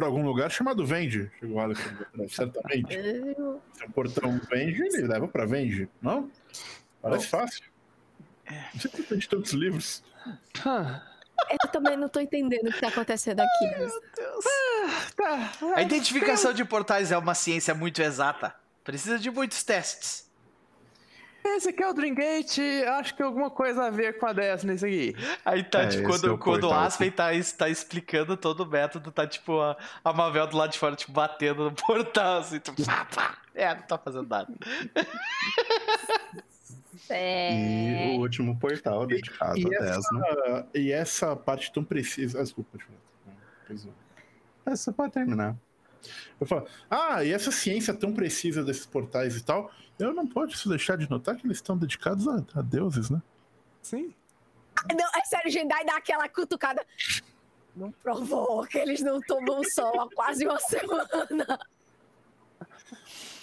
[0.00, 1.30] para algum lugar chamado Vende.
[1.38, 1.78] Chegou o Alex
[2.30, 2.94] certamente.
[3.74, 6.30] Se o portão Vende, ele leva para Vende, não?
[7.02, 7.62] Parece fácil.
[8.46, 8.64] É.
[8.72, 10.02] Não sei se tem tantos livros.
[10.64, 11.02] Ah.
[11.50, 13.66] Eu também não tô entendendo o que tá acontecendo aqui.
[13.66, 14.44] Ai, meu Deus.
[14.46, 15.52] Ah, tá.
[15.76, 18.54] A identificação de portais é uma ciência muito exata.
[18.82, 20.29] Precisa de muitos testes.
[21.42, 22.60] Esse aqui é o Dreamgate,
[22.98, 25.16] acho que alguma coisa a ver com a Destiny isso aqui.
[25.44, 29.10] Aí tá, é, tipo, quando, é quando o Aspen tá, tá explicando todo o método,
[29.10, 32.82] tá tipo a, a Mavel do lado de fora, tipo, batendo no portal, assim, tipo,
[32.84, 33.38] pá, pá.
[33.54, 34.52] É, não tá fazendo nada.
[37.08, 38.12] É...
[38.14, 40.66] E o último portal dedicado e, e a Desna.
[40.74, 42.38] E essa parte tão precisa.
[42.38, 42.78] Ah, desculpa,
[43.68, 45.56] deixa eu Essa pode terminar.
[46.40, 49.70] Eu falo, ah, e essa ciência tão precisa desses portais e tal,
[50.00, 53.20] eu não posso deixar de notar que eles estão dedicados a, a deuses, né?
[53.82, 54.14] Sim.
[54.88, 56.84] Não, é sério, Jendai dá aquela cutucada.
[57.76, 61.58] Não provou que eles não tomam sol há quase uma semana.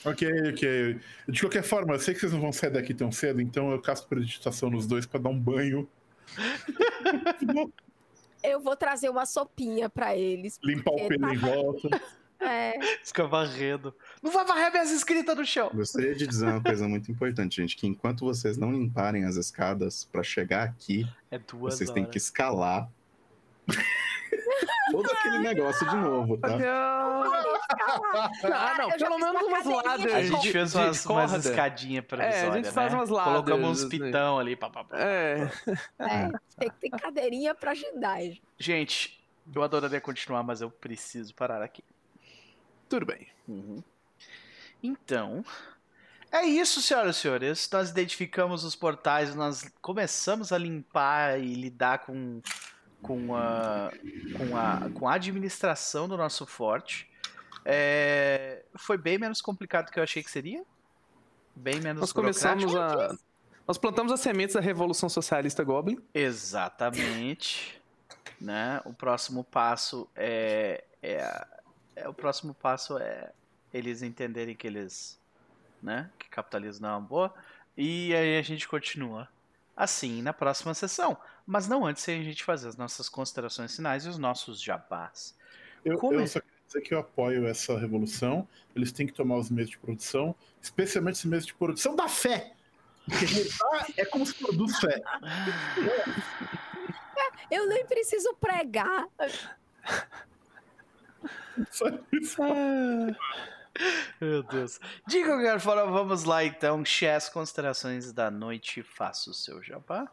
[0.06, 1.00] Ok, ok.
[1.28, 3.82] De qualquer forma, eu sei que vocês não vão sair daqui tão cedo, então eu
[3.82, 5.90] caço preditação nos dois para dar um banho.
[8.44, 10.60] eu vou trazer uma sopinha para eles.
[10.64, 11.34] Limpar o pelo tá...
[11.34, 12.02] em volta.
[12.40, 12.74] É.
[13.04, 13.94] Fica varrendo.
[14.22, 15.72] Não vai varrer minhas escritas no chão.
[15.74, 20.06] Gostaria de dizer uma coisa muito importante, gente: que enquanto vocês não limparem as escadas
[20.06, 22.02] para chegar aqui, é vocês horas.
[22.02, 22.90] têm que escalar
[24.92, 26.50] todo aquele negócio de novo, tá?
[28.44, 30.14] Ah, não, pelo menos umas ladas.
[30.14, 33.00] A gente fez umas, umas escadinhas pra É, a gente faz né?
[33.00, 33.34] umas ladas.
[33.34, 34.56] Colocamos uns pitão ali.
[34.56, 35.50] Pá, pá, pá, é.
[36.00, 38.42] é, tem que ter cadeirinha pra agendagem.
[38.58, 39.18] Gente,
[39.54, 41.84] Eu adoraria continuar, mas eu preciso parar aqui.
[42.90, 43.28] Tudo bem.
[43.48, 43.84] Uhum.
[44.82, 45.44] Então,
[46.32, 47.70] é isso, senhoras e senhores.
[47.72, 52.42] Nós identificamos os portais, nós começamos a limpar e lidar com,
[53.02, 53.92] com, a,
[54.38, 57.10] com, a, com a administração do nosso forte.
[57.66, 60.64] É, foi bem menos complicado do que eu achei que seria.
[61.56, 63.16] Bem menos Nós começamos a.
[63.68, 65.98] Nós plantamos as sementes da Revolução Socialista Goblin.
[66.14, 67.82] Exatamente.
[68.40, 68.82] né?
[68.86, 71.46] O próximo passo é, é,
[71.98, 73.32] é, o próximo passo é
[73.74, 75.20] eles entenderem que eles,
[75.82, 77.34] né, que capitalismo não é uma boa.
[77.76, 79.28] E aí a gente continua
[79.76, 81.18] assim na próxima sessão.
[81.46, 85.36] Mas não antes de a gente fazer as nossas considerações finais e os nossos jabás.
[85.84, 86.16] Eu, Como...
[86.16, 88.48] eu é só queria dizer que eu apoio essa revolução.
[88.76, 92.54] Eles têm que tomar os meios de produção, especialmente os meios de produção da fé.
[93.06, 95.02] Porque é como se produz fé.
[97.50, 99.08] Eu nem preciso pregar.
[101.72, 102.42] Só isso.
[104.20, 104.80] Meu Deus.
[105.08, 106.84] De qualquer forma, vamos lá então.
[106.84, 108.82] Chess, considerações da noite.
[108.82, 110.10] Faça o seu jabá.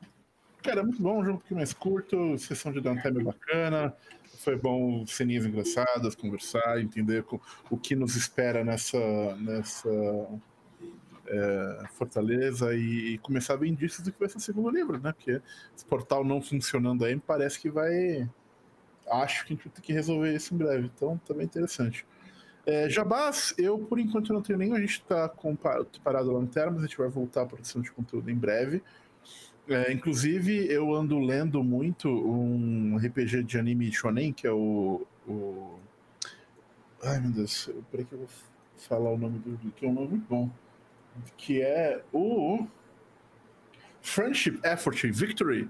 [0.63, 3.95] Cara, é muito bom, um jogo um pouquinho mais curto, sessão de downtime bacana.
[4.39, 7.25] Foi bom ceninhas engraçadas, conversar, entender
[7.71, 8.99] o que nos espera nessa,
[9.37, 9.91] nessa
[11.27, 14.99] é, Fortaleza e, e, começar a ver indícios do que vai ser o segundo livro,
[14.99, 15.13] né?
[15.13, 15.41] Porque
[15.77, 18.29] esse portal não funcionando aí, parece que vai.
[19.11, 20.91] Acho que a gente ter que resolver isso em breve.
[20.95, 22.07] Então, também interessante.
[22.67, 24.75] É, Jabás, eu por enquanto não tenho nenhum.
[24.75, 25.29] A gente está
[26.03, 28.83] parado lá no Termas, a gente vai voltar à produção de conteúdo em breve.
[29.69, 35.07] É, inclusive, eu ando lendo muito um RPG de anime shonen, que é o.
[35.27, 35.79] o...
[37.03, 38.29] Ai meu Deus, peraí que eu vou
[38.77, 39.71] falar o nome do.
[39.73, 40.51] que é um nome muito bom
[41.37, 42.67] que é o
[44.03, 45.69] Friendship Effort Victory,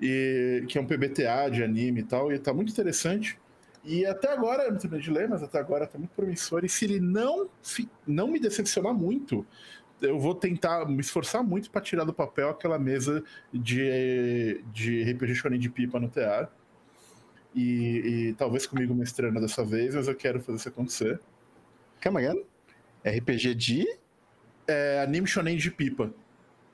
[0.00, 3.38] e, que é um PBTA de anime e tal, e tá muito interessante.
[3.82, 6.64] E até agora, eu não terminei de ler, mas até agora tá muito promissor.
[6.64, 7.48] E se ele não,
[8.06, 9.46] não me decepcionar muito,
[10.02, 13.22] eu vou tentar me esforçar muito para tirar do papel aquela mesa
[13.52, 16.50] de, de RPG Shonen de pipa no tear.
[17.54, 21.20] E, e, talvez comigo mestrando dessa vez, mas eu quero fazer isso acontecer.
[22.00, 22.44] Calma aí.
[23.04, 23.98] RPG de
[24.66, 26.12] é, anime shonen de pipa.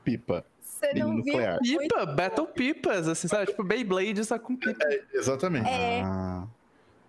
[0.04, 0.44] Pipa.
[0.76, 1.38] Você não viu?
[1.62, 3.46] Pipa, Battle Pipas, assim, sabe?
[3.46, 4.84] Tipo, Beyblade só com pipa.
[4.84, 5.68] É, exatamente.
[5.68, 6.02] É.
[6.04, 6.46] Ah.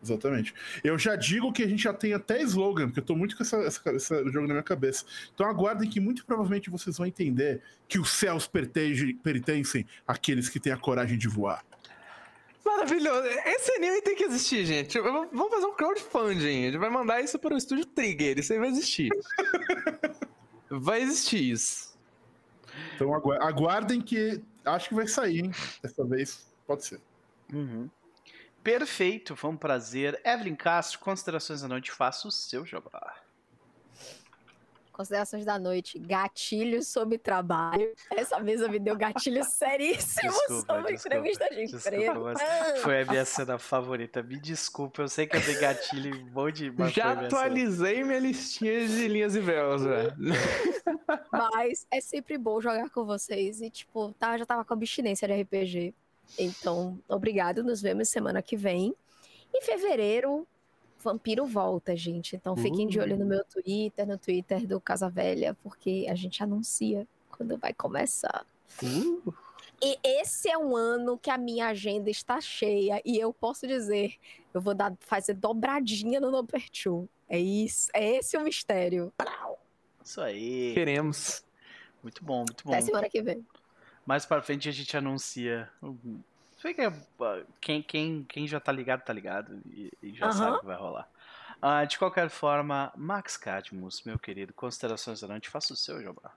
[0.01, 0.53] Exatamente.
[0.83, 3.43] Eu já digo que a gente já tem até slogan, porque eu tô muito com
[3.43, 5.03] essa, essa, esse jogo na minha cabeça.
[5.33, 10.71] Então aguardem que muito provavelmente vocês vão entender que os céus pertencem àqueles que têm
[10.71, 11.65] a coragem de voar.
[12.63, 13.27] Maravilhoso.
[13.45, 14.97] Esse anime tem que existir, gente.
[14.99, 16.67] Vamos fazer um crowdfunding.
[16.67, 18.37] A gente vai mandar isso para o estúdio Trigger.
[18.39, 19.09] Isso aí vai existir.
[20.69, 21.86] Vai existir isso.
[22.95, 25.51] Então aguardem que acho que vai sair, hein?
[25.81, 27.01] Dessa vez pode ser.
[27.53, 27.89] Uhum.
[28.63, 30.19] Perfeito, foi um prazer.
[30.25, 33.15] Evelyn Castro, considerações da noite, faça o seu jabá.
[34.97, 35.99] Considerações da noite.
[35.99, 37.93] Gatilhos sobre trabalho.
[38.09, 42.23] Essa mesa me deu gatilhos seríssimos desculpa, sobre desculpa, entrevista de emprego.
[42.81, 44.23] Foi a minha cena favorita.
[44.23, 46.73] Me desculpa, eu sei que eu dei gatilho bom de.
[46.91, 50.15] Já atualizei minha listinha de linhas e véus, velho.
[51.31, 53.61] Mas é sempre bom jogar com vocês.
[53.61, 55.93] E, tipo, tá, já tava com abstinência de RPG.
[56.39, 57.63] Então, obrigado.
[57.63, 58.95] Nos vemos semana que vem.
[59.53, 60.47] Em fevereiro,
[60.99, 62.35] Vampiro volta, gente.
[62.35, 63.27] Então fiquem de olho no uh.
[63.27, 68.45] meu Twitter, no Twitter do Casa Velha, porque a gente anuncia quando vai começar.
[68.83, 69.33] Uh.
[69.81, 74.15] E esse é um ano que a minha agenda está cheia e eu posso dizer,
[74.53, 77.07] eu vou dar, fazer dobradinha no Number Two.
[77.29, 79.13] É isso, é esse o mistério.
[80.03, 80.73] Isso aí.
[80.73, 81.43] Queremos.
[82.01, 82.71] Muito bom, muito bom.
[82.71, 83.45] Até semana que vem.
[84.05, 85.69] Mais pra frente a gente anuncia
[86.73, 86.91] que é,
[87.61, 90.31] quem, quem, quem já tá ligado, tá ligado e, e já uhum.
[90.33, 91.07] sabe o que vai rolar.
[91.57, 96.31] Uh, de qualquer forma, Max Cadmus, meu querido, considerações noite, faça o seu, Jobá.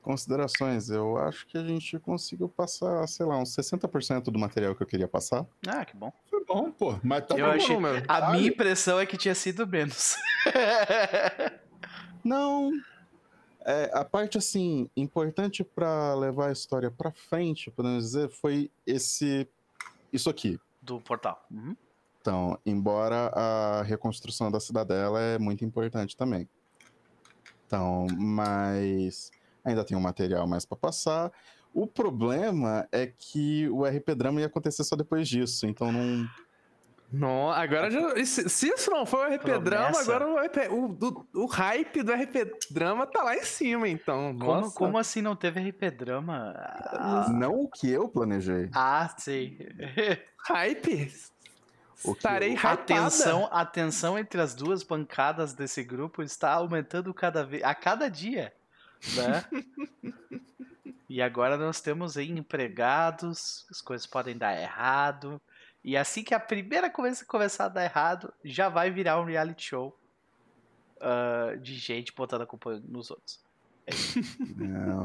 [0.00, 4.82] Considerações, eu acho que a gente conseguiu passar, sei lá, uns 60% do material que
[4.82, 5.46] eu queria passar.
[5.68, 6.12] Ah, que bom.
[6.28, 6.98] Foi bom, pô.
[7.04, 7.76] Mas tá eu bom, achei...
[8.08, 10.16] A minha impressão é que tinha sido menos.
[12.24, 12.72] Não,
[13.64, 19.48] é, a parte assim importante para levar a história para frente, podemos dizer, foi esse
[20.12, 21.44] isso aqui do portal.
[21.50, 21.76] Uhum.
[22.20, 26.48] Então, embora a reconstrução da cidadela é muito importante também.
[27.66, 29.30] Então, mas
[29.64, 31.32] ainda tem um material mais para passar.
[31.74, 36.28] O problema é que o RP Drama ia acontecer só depois disso, então não
[37.12, 38.24] Não, agora já.
[38.24, 42.10] Se isso não foi o RP Drama, agora o, RP, o, o, o, hype do
[42.10, 44.34] RP Drama tá lá em cima, então.
[44.38, 46.54] Como, como assim não teve RP Drama?
[46.56, 47.26] Ah.
[47.30, 48.70] Não o que eu planejei.
[48.72, 49.58] Ah, sei.
[50.48, 51.12] hype?
[52.04, 52.80] Estarei hypada.
[52.80, 58.08] Atenção, a tensão entre as duas bancadas desse grupo está aumentando cada vez, a cada
[58.08, 58.52] dia.
[59.14, 59.44] Né?
[61.08, 65.40] e agora nós temos aí empregados, as coisas podem dar errado.
[65.84, 69.64] E assim que a primeira coisa começar a dar errado, já vai virar um reality
[69.64, 69.98] show
[70.98, 73.40] uh, de gente botando a culpa nos outros.
[73.86, 73.90] É
[74.56, 75.02] Não,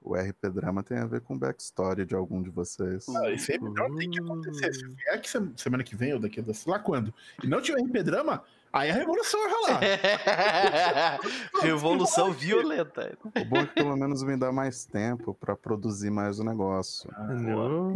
[0.00, 3.06] o RP Drama tem a ver com backstory de algum de vocês.
[3.08, 4.72] Ah, esse RP Drama tem que acontecer.
[4.72, 5.28] Se vier que
[5.60, 8.88] semana que vem ou daqui a sei lá quando, e não tiver RP Drama, Aí
[8.88, 9.80] a revolução vai rolar.
[11.60, 13.18] revolução violenta.
[13.24, 17.10] O bom é que pelo menos me dá mais tempo para produzir mais o negócio.
[17.16, 17.34] Ah,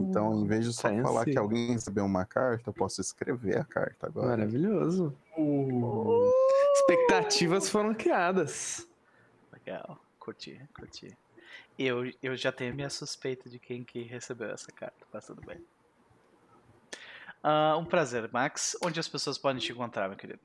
[0.00, 3.64] então, em vez de só falar que alguém recebeu uma carta, eu posso escrever a
[3.64, 4.28] carta agora.
[4.28, 5.16] Maravilhoso.
[5.38, 6.32] Uh.
[6.74, 8.88] Expectativas foram criadas.
[9.52, 9.98] Legal.
[10.18, 11.16] Curti, curti.
[11.78, 15.60] Eu, eu já tenho minha suspeita de quem que recebeu essa carta, mas tudo bem.
[17.44, 18.74] Uh, um prazer, Max.
[18.82, 20.40] Onde as pessoas podem te encontrar, meu querido?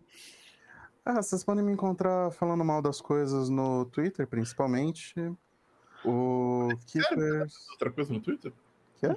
[1.05, 5.15] Ah, vocês podem me encontrar falando mal das coisas no Twitter, principalmente.
[6.03, 7.69] O Keepers.
[7.71, 8.51] Outra coisa no Twitter?
[8.99, 9.15] Quê?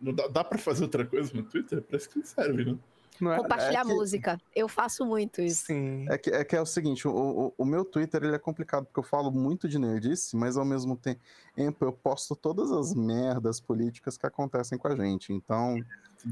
[0.00, 1.82] Não dá, dá pra fazer outra coisa no Twitter?
[1.82, 2.78] Parece que serve, né?
[3.22, 3.94] É, Compartilhar é que...
[3.94, 4.40] música.
[4.54, 5.66] Eu faço muito isso.
[5.66, 6.06] Sim.
[6.08, 8.84] É que é, que é o seguinte, o, o, o, meu Twitter ele é complicado,
[8.86, 13.60] porque eu falo muito de nerdice, mas ao mesmo tempo eu posto todas as merdas
[13.60, 15.32] políticas que acontecem com a gente.
[15.32, 15.76] Então,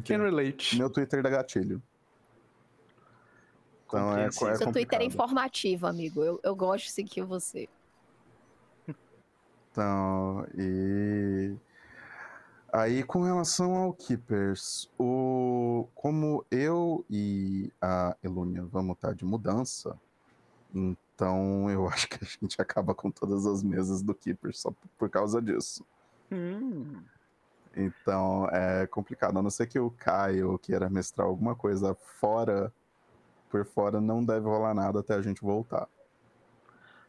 [0.05, 0.77] Can relate.
[0.77, 1.83] Meu Twitter dá gatilho.
[3.87, 4.73] Então é, é Seu complicado.
[4.73, 6.23] Twitter é informativo, amigo.
[6.23, 7.69] Eu, eu gosto de seguir você.
[9.71, 11.55] Então, e.
[12.77, 15.87] Aí, com relação ao Keepers, o...
[15.95, 19.97] como eu e a Elúnia vamos estar de mudança,
[20.75, 25.09] então eu acho que a gente acaba com todas as mesas do Keepers só por
[25.09, 25.87] causa disso.
[26.33, 27.01] Hum.
[27.77, 29.39] Então é complicado.
[29.39, 32.73] A não ser que o Caio queira mestrar alguma coisa fora,
[33.51, 35.87] por fora, não deve rolar nada até a gente voltar.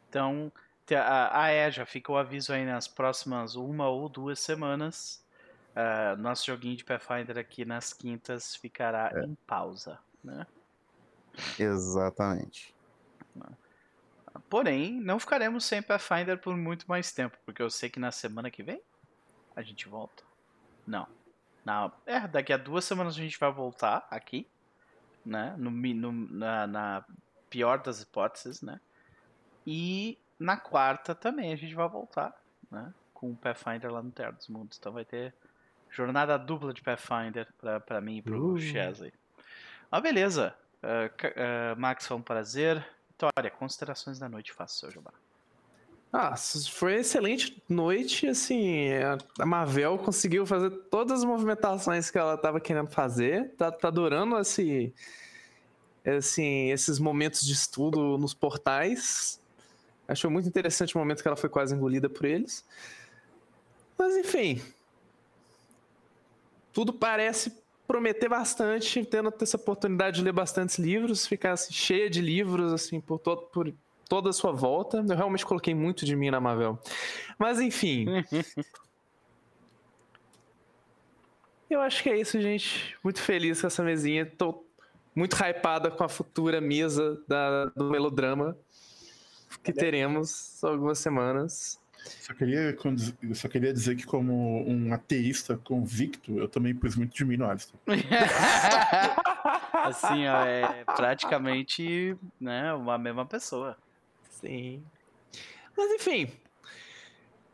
[0.10, 0.52] Então,
[0.92, 5.25] ah, é, já fica o aviso aí nas próximas uma ou duas semanas.
[5.76, 9.26] Uh, nosso joguinho de Pathfinder aqui nas quintas ficará é.
[9.26, 10.48] em pausa, né?
[11.60, 12.74] Exatamente.
[14.50, 18.50] Porém, não ficaremos sem Pathfinder por muito mais tempo, porque eu sei que na semana
[18.50, 18.82] que vem
[19.56, 20.24] a gente volta.
[20.86, 21.08] Não.
[21.64, 24.48] Na, é, daqui a duas semanas a gente vai voltar aqui,
[25.26, 25.56] né?
[25.58, 27.06] No, no na, na,
[27.50, 28.80] pior das hipóteses, né?
[29.66, 32.34] E na quarta também a gente vai voltar,
[32.70, 32.94] né?
[33.14, 34.78] Com o Pathfinder lá no Terra dos Mundos.
[34.78, 35.34] Então vai ter
[35.96, 38.60] jornada dupla de Pathfinder pra, pra mim e pro uh.
[38.60, 39.14] Chesley.
[39.90, 40.56] Ah, beleza.
[40.84, 42.86] Uh, uh, Max, foi um prazer.
[43.10, 45.12] Vitória, considerações da noite, faça o seu jabá.
[46.18, 48.88] Ah, foi excelente noite, assim,
[49.38, 54.40] a Marvel conseguiu fazer todas as movimentações que ela estava querendo fazer, tá, tá durando
[54.40, 54.94] esse,
[56.06, 59.42] assim, esses momentos de estudo nos portais,
[60.08, 62.64] achou muito interessante o momento que ela foi quase engolida por eles,
[63.98, 64.62] mas enfim,
[66.76, 72.20] tudo parece prometer bastante, tendo essa oportunidade de ler bastantes livros, ficar assim, cheia de
[72.20, 73.74] livros, assim, por todo, por
[74.10, 74.98] toda a sua volta.
[74.98, 76.78] Eu realmente coloquei muito de mim na Marvel.
[77.40, 78.08] Mas enfim.
[81.70, 82.98] eu acho que é isso, gente.
[83.02, 84.26] Muito feliz com essa mesinha.
[84.26, 84.62] Tô
[85.16, 88.58] muito hypada com a futura mesa da, do melodrama
[89.64, 91.80] que teremos algumas semanas.
[92.06, 92.76] Só queria,
[93.34, 97.50] só queria dizer que, como um ateísta convicto, eu também pus muito de mim no
[97.50, 97.80] Alistair.
[99.74, 103.78] assim, ó, é praticamente né, uma mesma pessoa.
[104.30, 104.84] Sim.
[105.76, 106.30] Mas enfim.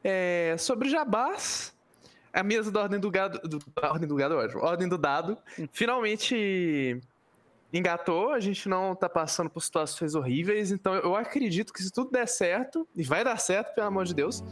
[0.04, 1.74] É, sobre jabás,
[2.34, 3.40] a mesa da Ordem do Gado.
[3.48, 4.62] Do, ordem do Gado, ótimo.
[4.62, 5.38] Ordem do Dado.
[5.72, 7.02] Finalmente
[7.74, 12.11] engatou, a gente não tá passando por situações horríveis, então eu acredito que se tudo
[12.11, 14.43] der certo, e vai dar certo, pelo amor de Deus,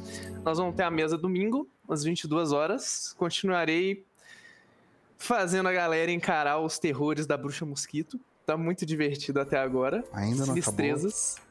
[0.43, 3.13] nós vamos ter a mesa domingo, às 22 horas.
[3.17, 4.05] Continuarei
[5.17, 8.19] fazendo a galera encarar os terrores da bruxa mosquito.
[8.45, 10.03] Tá muito divertido até agora.
[10.13, 11.35] Ainda não Destrezas.
[11.35, 11.49] Acabou.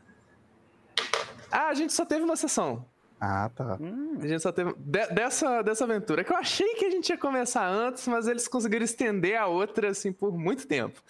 [1.50, 2.84] Ah, a gente só teve uma sessão.
[3.20, 3.76] Ah, tá.
[3.80, 4.72] Hum, a gente só teve.
[4.76, 6.24] De, dessa, dessa aventura.
[6.24, 9.90] Que eu achei que a gente ia começar antes, mas eles conseguiram estender a outra,
[9.90, 11.02] assim, por muito tempo.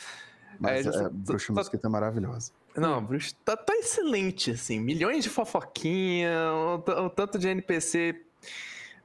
[0.58, 2.52] Mas é, é, Bruxa tá, Mosquito é maravilhosa.
[2.76, 4.80] Não, Bruxa tá, tá, excelente, assim.
[4.80, 8.24] Milhões de fofoquinha, o, o tanto de NPC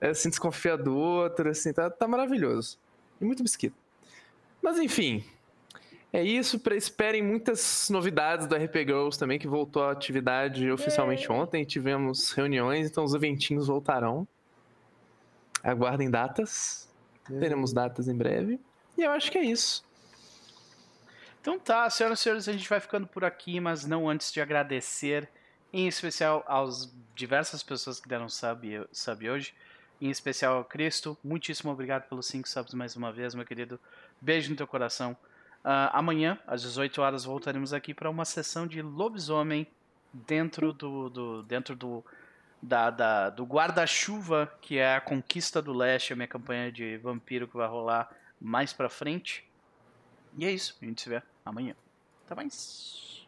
[0.10, 2.78] assim, desconfia do outro, assim, tá, tá maravilhoso.
[3.22, 3.76] E muito mosquito.
[4.62, 5.24] Mas enfim.
[6.12, 11.34] É isso, esperem muitas novidades da RP Girls também, que voltou à atividade oficialmente é.
[11.34, 11.66] ontem.
[11.66, 14.28] Tivemos reuniões, então os eventinhos voltarão.
[15.64, 16.88] Aguardem datas.
[17.32, 17.40] É.
[17.40, 18.60] Teremos datas em breve.
[18.96, 19.84] E eu acho que é isso.
[21.44, 24.40] Então tá, senhoras e senhores, a gente vai ficando por aqui, mas não antes de
[24.40, 25.28] agradecer,
[25.74, 29.54] em especial aos diversas pessoas que deram sub, sub hoje,
[30.00, 31.18] em especial ao Cristo.
[31.22, 33.78] Muitíssimo obrigado pelos 5 subs mais uma vez, meu querido.
[34.22, 35.18] Beijo no teu coração.
[35.66, 39.68] Uh, amanhã, às 18 horas, voltaremos aqui para uma sessão de lobisomem
[40.14, 42.06] dentro do, do dentro do
[42.62, 47.50] da, da do guarda-chuva que é a conquista do leste, a minha campanha de vampiro
[47.50, 49.46] que vai rolar mais para frente.
[50.38, 51.76] E é isso, a gente se vê amanhã.
[52.26, 53.23] Até mais.